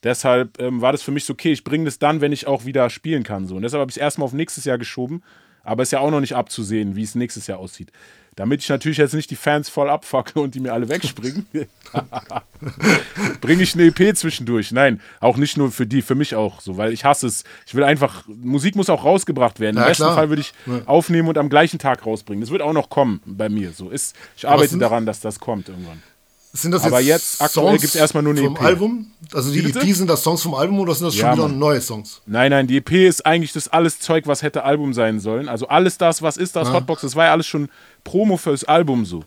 Deshalb 0.04 0.60
ähm, 0.62 0.82
war 0.82 0.94
das 0.94 1.02
für 1.02 1.12
mich 1.12 1.26
so, 1.26 1.34
okay, 1.34 1.52
ich 1.52 1.64
bringe 1.64 1.86
das 1.86 2.00
dann, 2.00 2.22
wenn 2.22 2.32
ich 2.32 2.48
auch 2.48 2.66
wieder 2.66 2.90
spielen 2.90 3.24
kann. 3.24 3.48
So. 3.48 3.56
Und 3.56 3.64
deshalb 3.64 3.82
habe 3.82 3.92
ich 3.92 3.98
es 3.98 4.02
erstmal 4.02 4.26
auf 4.26 4.34
nächstes 4.34 4.64
Jahr 4.66 4.78
geschoben, 4.78 5.22
aber 5.64 5.84
es 5.84 5.90
ist 5.90 5.92
ja 5.94 6.00
auch 6.00 6.12
noch 6.12 6.22
nicht 6.22 6.36
abzusehen, 6.36 6.96
wie 6.96 7.04
es 7.04 7.16
nächstes 7.16 7.48
Jahr 7.48 7.60
aussieht. 7.60 7.92
Damit 8.36 8.62
ich 8.62 8.70
natürlich 8.70 8.98
jetzt 9.00 9.14
nicht 9.14 9.30
die 9.32 9.36
Fans 9.36 9.68
voll 9.68 9.90
abfacke 9.90 10.40
und 10.40 10.56
die 10.56 10.62
mir 10.62 10.72
alle 10.72 10.88
wegspringen, 10.88 11.46
bringe 13.42 13.64
ich 13.64 13.74
eine 13.74 13.84
EP 13.86 14.16
zwischendurch. 14.16 14.72
Nein, 14.72 15.02
auch 15.20 15.38
nicht 15.38 15.58
nur 15.58 15.72
für 15.72 15.86
die, 15.86 16.02
für 16.02 16.16
mich 16.16 16.36
auch 16.36 16.62
so, 16.62 16.78
weil 16.78 16.94
ich 16.94 17.06
hasse 17.06 17.28
es. 17.28 17.44
Ich 17.66 17.76
will 17.76 17.84
einfach, 17.84 18.24
Musik 18.28 18.76
muss 18.76 18.90
auch 18.90 19.04
rausgebracht 19.04 19.60
werden. 19.60 19.76
Im 19.78 19.82
Ja, 19.82 19.88
besten 19.90 20.04
klar. 20.04 20.16
Fall 20.16 20.30
würde 20.30 20.42
ich 20.42 20.54
aufnehmen 20.86 21.28
und 21.28 21.38
am 21.38 21.50
gleichen 21.50 21.80
Tag 21.80 22.06
rausbringen. 22.06 22.42
Das 22.42 22.50
wird 22.52 22.62
auch 22.62 22.74
noch 22.74 22.90
kommen 22.90 23.22
bei 23.26 23.50
mir. 23.50 23.72
So 23.74 23.90
ist, 23.90 24.16
ich 24.38 24.48
arbeite 24.48 24.78
daran, 24.78 25.06
dass 25.06 25.20
das 25.20 25.40
kommt 25.40 25.70
irgendwann. 25.70 26.02
Sind 26.52 26.72
das 26.72 26.84
Aber 26.84 27.00
jetzt 27.00 27.42
aktuell 27.42 27.78
gibt's 27.78 27.96
erstmal 27.96 28.24
nur 28.24 28.34
eine 28.34 28.44
vom 28.44 28.56
EP. 28.56 28.62
Album? 28.64 29.12
Also 29.34 29.52
die 29.52 29.62
bitte? 29.62 29.82
EP 29.82 29.94
sind 29.96 30.10
das 30.10 30.24
Songs 30.24 30.42
vom 30.42 30.56
Album 30.56 30.80
oder 30.80 30.96
sind 30.96 31.06
das 31.06 31.16
schon 31.16 31.26
Ja, 31.26 31.34
wieder 31.34 31.48
Mann. 31.48 31.60
neue 31.60 31.80
Songs? 31.82 32.22
Nein, 32.26 32.50
nein, 32.50 32.66
die 32.66 32.78
EP 32.78 32.92
ist 33.08 33.24
eigentlich 33.26 33.54
das 33.54 33.68
alles 33.68 34.00
Zeug, 34.00 34.26
was 34.26 34.42
hätte 34.42 34.64
Album 34.64 34.94
sein 34.94 35.20
sollen. 35.20 35.48
Also 35.48 35.68
alles 35.68 35.98
das, 36.00 36.22
was 36.24 36.38
ist 36.38 36.56
das, 36.56 36.74
Hotbox, 36.74 37.02
das 37.04 37.16
war 37.16 37.26
ja 37.26 37.32
alles 37.34 37.46
schon 37.46 37.70
Promo 38.04 38.38
fürs 38.38 38.64
Album 38.64 39.06
so. 39.06 39.24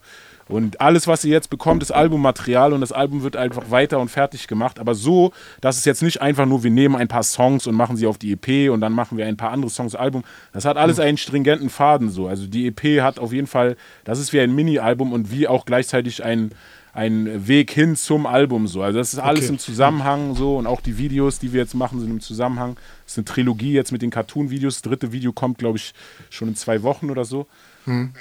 Und 0.49 0.81
alles, 0.81 1.07
was 1.07 1.25
ihr 1.25 1.31
jetzt 1.31 1.49
bekommt, 1.49 1.83
ist 1.83 1.93
Albummaterial 1.93 2.73
und 2.73 2.81
das 2.81 2.91
Album 2.93 3.23
wird 3.23 3.37
einfach 3.37 3.71
weiter 3.71 4.01
und 4.01 4.11
fertig 4.11 4.49
gemacht. 4.49 4.81
Aber 4.81 4.95
so, 4.95 5.33
dass 5.61 5.79
es 5.79 5.85
jetzt 5.85 6.03
nicht 6.03 6.21
einfach 6.21 6.45
nur, 6.45 6.65
wir 6.65 6.71
nehmen 6.71 6.97
ein 6.97 7.09
paar 7.09 7.23
Songs 7.23 7.67
und 7.69 7.77
machen 7.77 7.97
sie 7.97 8.07
auf 8.07 8.19
die 8.19 8.33
EP 8.33 8.71
und 8.71 8.81
dann 8.81 8.93
machen 8.93 9.17
wir 9.17 9.27
ein 9.27 9.37
paar 9.37 9.51
andere 9.53 9.71
Songs 9.71 9.95
Album. 9.95 10.25
Das 10.53 10.65
hat 10.65 10.77
alles 10.77 10.99
einen 10.99 11.17
stringenten 11.17 11.71
Faden 11.71 12.11
so. 12.11 12.27
Also 12.27 12.47
die 12.49 12.67
EP 12.67 13.01
hat 13.01 13.19
auf 13.21 13.33
jeden 13.33 13.47
Fall, 13.47 13.77
das 14.05 14.19
ist 14.19 14.33
wie 14.33 14.41
ein 14.41 14.53
Mini-Album 14.55 15.13
und 15.13 15.31
wie 15.31 15.47
auch 15.47 15.65
gleichzeitig 15.65 16.25
ein, 16.25 16.51
ein 16.95 17.49
Weg 17.49 17.71
hin 17.71 17.97
zum 17.97 18.27
Album 18.27 18.67
so. 18.67 18.83
Also 18.83 18.99
das 18.99 19.15
ist 19.15 19.19
alles 19.19 19.45
Okay. 19.45 19.53
im 19.55 19.59
Zusammenhang 19.59 20.35
so 20.35 20.59
und 20.59 20.67
auch 20.67 20.81
die 20.83 20.99
Videos, 20.99 21.39
die 21.39 21.53
wir 21.53 21.61
jetzt 21.61 21.75
machen, 21.75 22.01
sind 22.01 22.11
im 22.11 22.21
Zusammenhang. 22.21 22.75
Das 23.05 23.13
ist 23.15 23.19
eine 23.19 23.25
Trilogie 23.25 23.73
jetzt 23.73 23.93
mit 23.93 24.03
den 24.03 24.11
Cartoon-Videos. 24.11 24.75
Das 24.75 24.83
dritte 24.83 25.11
Video 25.13 25.33
kommt, 25.33 25.57
glaube 25.59 25.79
ich, 25.79 25.95
schon 26.29 26.49
in 26.49 26.55
zwei 26.57 26.83
Wochen 26.83 27.11
oder 27.11 27.25
so. 27.25 27.47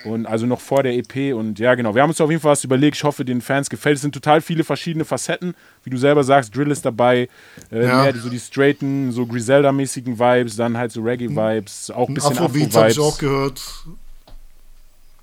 Und 0.05 0.25
also 0.25 0.47
noch 0.47 0.59
vor 0.59 0.81
der 0.81 0.95
EP. 0.97 1.35
Und 1.35 1.59
ja, 1.59 1.75
genau. 1.75 1.93
Wir 1.93 2.01
haben 2.01 2.09
uns 2.09 2.19
auf 2.19 2.31
jeden 2.31 2.41
Fall 2.41 2.53
was 2.53 2.63
überlegt. 2.63 2.95
Ich 2.97 3.03
hoffe, 3.03 3.23
den 3.23 3.41
Fans 3.41 3.69
gefällt. 3.69 3.97
Es 3.97 4.01
sind 4.01 4.11
total 4.11 4.41
viele 4.41 4.63
verschiedene 4.63 5.05
Facetten. 5.05 5.53
Wie 5.83 5.91
du 5.91 5.97
selber 5.97 6.23
sagst, 6.23 6.55
Drill 6.55 6.71
ist 6.71 6.83
dabei. 6.83 7.27
Äh, 7.71 7.85
Ja. 7.85 8.01
mehr 8.01 8.15
so 8.15 8.29
die 8.29 8.39
straighten, 8.39 9.11
so 9.11 9.27
Griselda-mäßigen 9.27 10.17
Vibes, 10.17 10.55
dann 10.55 10.77
halt 10.77 10.91
so 10.91 11.01
Reggae-Vibes, 11.03 11.91
auch 11.91 12.07
ein 12.07 12.15
bisschen 12.15 12.31
Afrobeats 12.39 12.75
habe 12.75 12.89
ich 12.89 12.99
auch 12.99 13.19
gehört. 13.19 13.61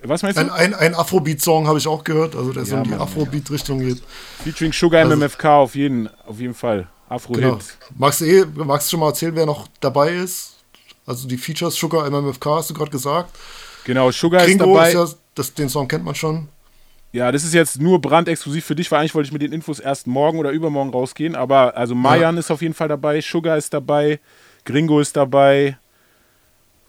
Was 0.03 0.23
meinst 0.23 0.39
du? 0.39 0.43
Ein, 0.43 0.51
ein, 0.51 0.75
ein 0.75 0.95
Afrobeat-Song 0.95 1.67
habe 1.67 1.79
ich 1.79 1.87
auch 1.89 2.05
gehört, 2.05 2.37
also 2.37 2.53
der 2.53 2.65
so 2.65 2.77
Ja, 2.77 2.83
in 2.83 2.89
die 2.89 2.95
Afrobeat-Richtung 2.95 3.81
geht. 3.81 4.03
Featuring 4.45 4.73
Sugar 4.73 5.01
Also- 5.05 5.17
MMFK 5.17 5.45
auf 5.47 5.75
jeden, 5.75 6.09
auf 6.27 6.39
jeden 6.39 6.55
Fall. 6.55 6.87
Afro-Hit. 7.09 7.43
Genau. 7.43 7.59
Magst 7.97 8.21
du 8.21 8.27
eh, 8.27 8.45
magst 8.55 8.89
du 8.89 8.91
schon 8.93 9.01
mal 9.01 9.09
erzählen, 9.09 9.35
wer 9.35 9.47
noch 9.47 9.67
dabei 9.81 10.11
ist? 10.13 10.57
Also 11.07 11.27
die 11.27 11.39
Features 11.39 11.75
Sugar 11.75 12.09
MMFK 12.11 12.45
hast 12.47 12.71
du 12.71 12.75
gerade 12.75 12.91
gesagt. 12.91 13.35
Genau, 13.85 14.11
Sugar 14.11 14.45
Gringo 14.45 14.65
ist 14.65 14.95
dabei. 14.95 15.05
ist 15.05 15.13
ja, 15.13 15.19
das, 15.35 15.55
den 15.55 15.69
Song 15.71 15.89
kennt 15.89 16.05
man 16.05 16.15
schon. 16.15 16.49
Ja, 17.13 17.33
das 17.33 17.43
ist 17.45 17.55
jetzt 17.55 17.81
nur 17.81 17.99
brandexklusiv 18.01 18.67
für 18.67 18.75
dich, 18.77 18.91
weil 18.93 19.01
eigentlich 19.01 19.15
wollte 19.15 19.29
ich 19.29 19.33
mit 19.33 19.41
den 19.41 19.53
Infos 19.53 19.81
erst 19.81 20.07
morgen 20.07 20.39
oder 20.39 20.51
übermorgen 20.51 20.91
rausgehen. 20.91 21.35
Aber 21.35 21.75
also 21.75 21.95
Mayan 21.95 22.37
ist 22.37 22.51
auf 22.51 22.61
jeden 22.61 22.75
Fall 22.75 22.89
dabei, 22.89 23.23
Sugar 23.23 23.57
ist 23.57 23.73
dabei, 23.73 24.21
Gringo 24.67 25.01
ist 25.01 25.17
dabei. 25.17 25.79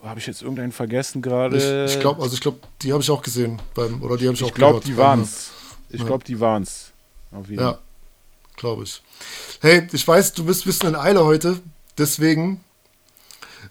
Habe 0.02 0.18
ich 0.18 0.26
jetzt 0.26 0.40
irgendeinen 0.42 0.72
vergessen 0.72 1.20
gerade? 1.20 1.56
Ich, 1.86 1.94
ich 1.94 2.00
glaube, 2.00 2.22
also 2.22 2.34
ich 2.34 2.40
glaube, 2.40 2.58
die 2.82 2.92
habe 2.92 3.02
ich 3.02 3.10
auch 3.10 3.22
gesehen. 3.22 3.60
Beim, 3.74 4.02
oder 4.02 4.16
die 4.16 4.26
habe 4.26 4.34
ich, 4.34 4.40
Ich 4.40 4.46
auch 4.50 4.54
glaube, 4.54 4.80
gehört. 4.80 4.86
die 4.86 4.96
waren's. 4.96 5.50
Ich 5.90 6.00
Ja. 6.00 6.06
glaube, 6.06 6.24
die 6.24 6.40
waren's. 6.40 6.90
Auf 7.32 7.48
jeden 7.48 7.60
Ja, 7.62 7.78
glaube 8.56 8.84
ich. 8.84 9.02
Hey, 9.60 9.86
ich 9.92 10.06
weiß, 10.08 10.32
du 10.32 10.44
bist 10.44 10.62
ein 10.64 10.70
bisschen 10.70 10.88
in 10.90 10.96
Eile 10.96 11.24
heute, 11.24 11.60
deswegen 11.98 12.64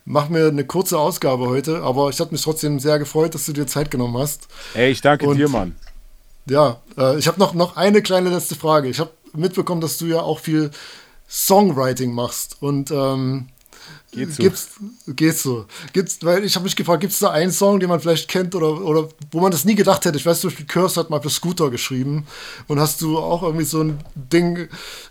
machen 0.05 0.35
wir 0.35 0.47
eine 0.47 0.65
kurze 0.65 0.99
Ausgabe 0.99 1.47
heute, 1.47 1.81
aber 1.81 2.09
ich 2.09 2.19
habe 2.19 2.31
mich 2.31 2.41
trotzdem 2.43 2.79
sehr 2.79 2.99
gefreut, 2.99 3.33
dass 3.33 3.45
du 3.45 3.53
dir 3.53 3.65
Zeit 3.67 3.89
genommen 3.89 4.17
hast. 4.17 4.47
Ey, 4.75 4.91
ich 4.91 5.01
danke 5.01 5.25
Und- 5.27 5.37
dir, 5.37 5.49
Mann. 5.49 5.75
Ja, 6.45 6.79
äh, 6.97 7.17
ich 7.17 7.27
habe 7.27 7.39
noch, 7.39 7.53
noch 7.53 7.75
eine 7.75 8.01
kleine 8.01 8.29
letzte 8.29 8.55
Frage. 8.55 8.87
Ich 8.87 8.99
habe 8.99 9.11
mitbekommen, 9.33 9.81
dass 9.81 9.97
du 9.97 10.05
ja 10.05 10.21
auch 10.21 10.39
viel 10.39 10.71
Songwriting 11.29 12.11
machst 12.11 12.57
und 12.61 12.89
ähm, 12.91 13.49
Geht 14.11 14.33
so. 14.33 14.41
Gibt's, 14.43 14.69
geht's 15.07 15.43
so. 15.43 15.65
Gibt's, 15.93 16.17
weil 16.23 16.43
ich 16.43 16.55
habe 16.55 16.63
mich 16.63 16.75
gefragt, 16.75 17.01
gibt 17.01 17.13
es 17.13 17.19
da 17.19 17.29
einen 17.29 17.51
Song, 17.51 17.79
den 17.79 17.89
man 17.89 17.99
vielleicht 17.99 18.27
kennt 18.27 18.55
oder, 18.55 18.81
oder 18.81 19.07
wo 19.31 19.39
man 19.39 19.51
das 19.51 19.65
nie 19.65 19.75
gedacht 19.75 20.03
hätte? 20.05 20.17
Ich 20.17 20.25
weiß 20.25 20.41
zum 20.41 20.49
Beispiel, 20.49 20.65
Curse 20.65 20.99
hat 20.99 21.09
mal 21.11 21.21
für 21.21 21.29
Scooter 21.29 21.69
geschrieben 21.69 22.25
und 22.67 22.79
hast 22.79 23.01
du 23.01 23.19
auch 23.19 23.43
irgendwie 23.43 23.65
so 23.65 23.81
ein 23.83 23.99
Ding 24.15 24.67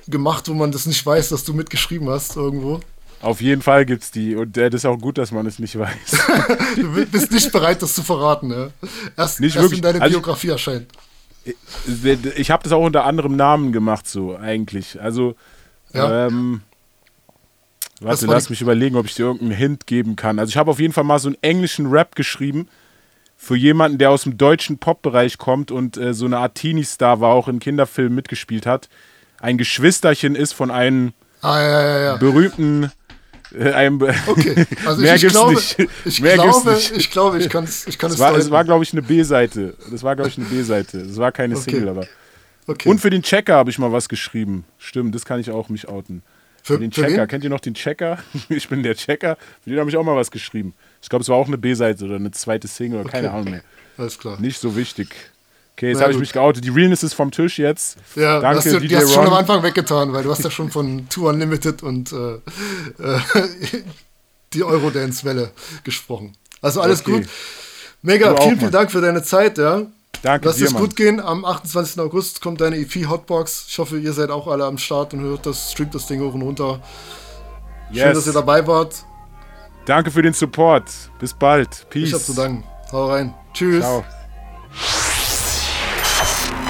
gemacht, 0.08 0.48
wo 0.48 0.54
man 0.54 0.72
das 0.72 0.86
nicht 0.86 1.04
weiß, 1.06 1.28
dass 1.28 1.44
du 1.44 1.54
mitgeschrieben 1.54 2.08
hast 2.10 2.34
irgendwo? 2.36 2.80
Auf 3.20 3.40
jeden 3.40 3.62
Fall 3.62 3.84
gibt's 3.86 4.10
die. 4.10 4.34
Und 4.36 4.56
äh, 4.56 4.68
das 4.70 4.82
ist 4.82 4.84
auch 4.86 4.98
gut, 4.98 5.18
dass 5.18 5.30
man 5.32 5.46
es 5.46 5.58
nicht 5.58 5.78
weiß. 5.78 6.26
Du 6.76 6.92
bi- 6.94 7.04
bist 7.04 7.30
nicht 7.32 7.50
bereit, 7.52 7.82
das 7.82 7.94
zu 7.94 8.02
verraten, 8.02 8.48
ne? 8.48 8.70
Erst, 9.16 9.40
Nicht 9.40 9.56
erst 9.56 9.70
wenn 9.72 9.80
deine 9.82 10.00
Also- 10.02 10.18
Biografie 10.18 10.48
erscheint. 10.50 10.86
ich 12.36 12.50
habe 12.50 12.62
das 12.62 12.72
auch 12.72 12.84
unter 12.84 13.04
anderem 13.04 13.36
Namen 13.36 13.72
gemacht, 13.72 14.08
so 14.08 14.36
eigentlich. 14.36 15.00
Also, 15.00 15.34
Ja. 15.92 16.26
ähm, 16.26 16.60
warte, 18.00 18.26
war 18.26 18.34
lass 18.34 18.50
mich 18.50 18.60
überlegen, 18.60 18.96
ob 18.96 19.06
ich 19.06 19.14
dir 19.14 19.24
irgendeinen 19.26 19.52
Hint 19.52 19.86
geben 19.86 20.16
kann. 20.16 20.38
Also, 20.38 20.50
ich 20.50 20.56
habe 20.56 20.70
auf 20.70 20.80
jeden 20.80 20.92
Fall 20.92 21.04
mal 21.04 21.18
so 21.18 21.28
einen 21.28 21.36
englischen 21.42 21.86
Rap 21.86 22.14
geschrieben 22.14 22.68
für 23.36 23.56
jemanden, 23.56 23.98
der 23.98 24.10
aus 24.10 24.24
dem 24.24 24.36
deutschen 24.36 24.78
Pop-Bereich 24.78 25.38
kommt 25.38 25.70
und 25.70 25.96
äh, 25.96 26.12
so 26.14 26.24
eine 26.26 26.38
Art 26.38 26.56
Teenie-Star 26.56 27.20
war, 27.20 27.30
auch 27.34 27.48
in 27.48 27.60
Kinderfilmen 27.60 28.14
mitgespielt 28.14 28.66
hat. 28.66 28.88
Ein 29.40 29.58
Geschwisterchen 29.58 30.34
ist 30.34 30.52
von 30.52 30.70
einem 30.70 31.12
Ah, 31.40 31.60
ja, 31.60 31.80
ja, 31.82 32.00
ja. 32.00 32.16
berühmten. 32.16 32.90
Äh, 33.56 33.70
einem 33.72 34.02
Okay, 34.26 34.66
also 34.86 35.00
Mehr 35.02 35.14
ich, 35.14 35.20
gibt's 35.20 35.36
glaube, 35.36 35.54
nicht. 35.54 35.78
ich 36.04 36.20
Mehr 36.20 36.36
gibt's 36.36 36.62
glaube, 36.62 36.72
nicht. 36.76 36.90
ich 36.96 37.10
glaube, 37.12 37.38
ich 37.38 37.48
kann 37.48 37.64
es 37.64 37.86
ich 37.86 37.96
kann 37.98 38.08
Es 38.10 38.16
es 38.16 38.20
war, 38.20 38.36
es 38.36 38.50
war 38.50 38.64
glaube 38.64 38.82
ich, 38.84 38.92
eine 38.92 39.02
B-Seite. 39.02 39.74
Das 39.90 40.02
war, 40.02 40.16
glaube 40.16 40.28
ich, 40.30 40.36
eine 40.36 40.46
B-Seite. 40.46 41.06
Das 41.06 41.16
war 41.16 41.30
keine 41.30 41.54
Okay. 41.56 41.70
Single, 41.70 41.88
aber. 41.90 42.06
okay. 42.66 42.88
Und 42.88 43.00
für 43.00 43.10
den 43.10 43.22
Checker 43.22 43.54
habe 43.54 43.70
ich 43.70 43.78
mal 43.78 43.92
was 43.92 44.08
geschrieben. 44.08 44.64
Stimmt, 44.78 45.14
das 45.14 45.24
kann 45.24 45.38
ich 45.40 45.50
auch 45.52 45.68
mich 45.68 45.88
outen. 45.88 46.22
Für, 46.74 46.78
den 46.78 46.90
Checker. 46.90 47.22
wen? 47.22 47.28
Kennt 47.28 47.44
ihr 47.44 47.50
noch 47.50 47.60
den 47.60 47.74
Checker? 47.74 48.18
Ich 48.48 48.68
bin 48.68 48.82
der 48.82 48.94
Checker. 48.94 49.36
Für 49.64 49.70
den 49.70 49.78
habe 49.80 49.90
ich 49.90 49.96
auch 49.96 50.04
mal 50.04 50.16
was 50.16 50.30
geschrieben. 50.30 50.74
Ich 51.02 51.08
glaube, 51.08 51.22
es 51.22 51.28
war 51.28 51.36
auch 51.36 51.46
eine 51.46 51.58
B-Seite 51.58 52.04
oder 52.04 52.16
eine 52.16 52.30
zweite 52.30 52.68
Single 52.68 53.00
oder 53.00 53.10
keine 53.10 53.28
Okay. 53.28 53.36
Ahnung 53.36 53.50
mehr. 53.52 53.62
Alles 53.96 54.18
klar. 54.18 54.40
Nicht 54.40 54.60
so 54.60 54.76
wichtig. 54.76 55.08
Okay, 55.74 55.90
jetzt 55.90 56.00
habe 56.00 56.12
ich 56.12 56.18
mich 56.18 56.32
geoutet. 56.32 56.64
Die 56.64 56.70
Realness 56.70 57.02
ist 57.04 57.14
vom 57.14 57.30
Tisch 57.30 57.58
jetzt. 57.58 57.98
Ja, 58.16 58.40
Danke, 58.40 58.58
hast 58.58 58.66
du, 58.66 58.80
DJ 58.80 58.86
die 58.88 58.96
hast 58.96 59.08
du 59.08 59.12
schon 59.14 59.22
am 59.26 59.28
Ron. 59.30 59.38
Anfang 59.38 59.62
weggetan, 59.62 60.12
weil 60.12 60.24
du 60.24 60.30
hast 60.30 60.42
ja 60.42 60.50
schon 60.50 60.70
von 60.70 61.08
Tour 61.10 61.30
Unlimited 61.30 61.82
und 61.84 62.12
äh, 62.12 62.34
äh, 62.34 62.40
die 64.54 64.64
Eurodance-Welle 64.64 65.50
gesprochen. 65.84 66.32
Also 66.62 66.80
alles 66.80 67.00
Okay. 67.02 67.12
gut. 67.20 67.28
Mega, 68.02 68.36
vielen, 68.40 68.58
vielen. 68.58 68.70
Dank 68.72 68.90
für 68.90 69.00
deine 69.00 69.22
Zeit, 69.22 69.58
ja. 69.58 69.82
Danke 70.22 70.46
Lass 70.48 70.56
dir, 70.56 70.64
es 70.66 70.72
Mann. 70.72 70.82
gut 70.82 70.96
gehen. 70.96 71.20
Am 71.20 71.44
28. 71.44 72.00
August 72.00 72.40
kommt 72.40 72.60
deine 72.60 72.76
EP 72.76 73.06
Hotbox. 73.08 73.66
Ich 73.68 73.78
hoffe, 73.78 73.98
ihr 73.98 74.12
seid 74.12 74.30
auch 74.30 74.48
alle 74.48 74.64
am 74.64 74.76
Start 74.78 75.14
und 75.14 75.20
hört 75.20 75.46
das, 75.46 75.70
streamt 75.72 75.94
das 75.94 76.06
Ding 76.06 76.20
hoch 76.20 76.34
und 76.34 76.42
runter. 76.42 76.80
Schön, 77.92 78.04
dass 78.14 78.16
Yes. 78.16 78.26
ihr 78.26 78.32
dabei 78.32 78.66
wart. 78.66 78.94
Danke 79.86 80.10
für 80.10 80.22
den 80.22 80.32
Support. 80.34 80.84
Bis 81.18 81.32
bald. 81.32 81.88
Peace. 81.88 82.08
Ich 82.08 82.14
hab 82.14 82.20
zu 82.20 82.34
danken. 82.34 82.64
Hau 82.92 83.06
rein. 83.10 83.32
Tschüss. 83.54 83.80
Ciao. 83.84 84.04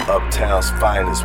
Uptown's 0.09 0.70
finest. 0.79 1.24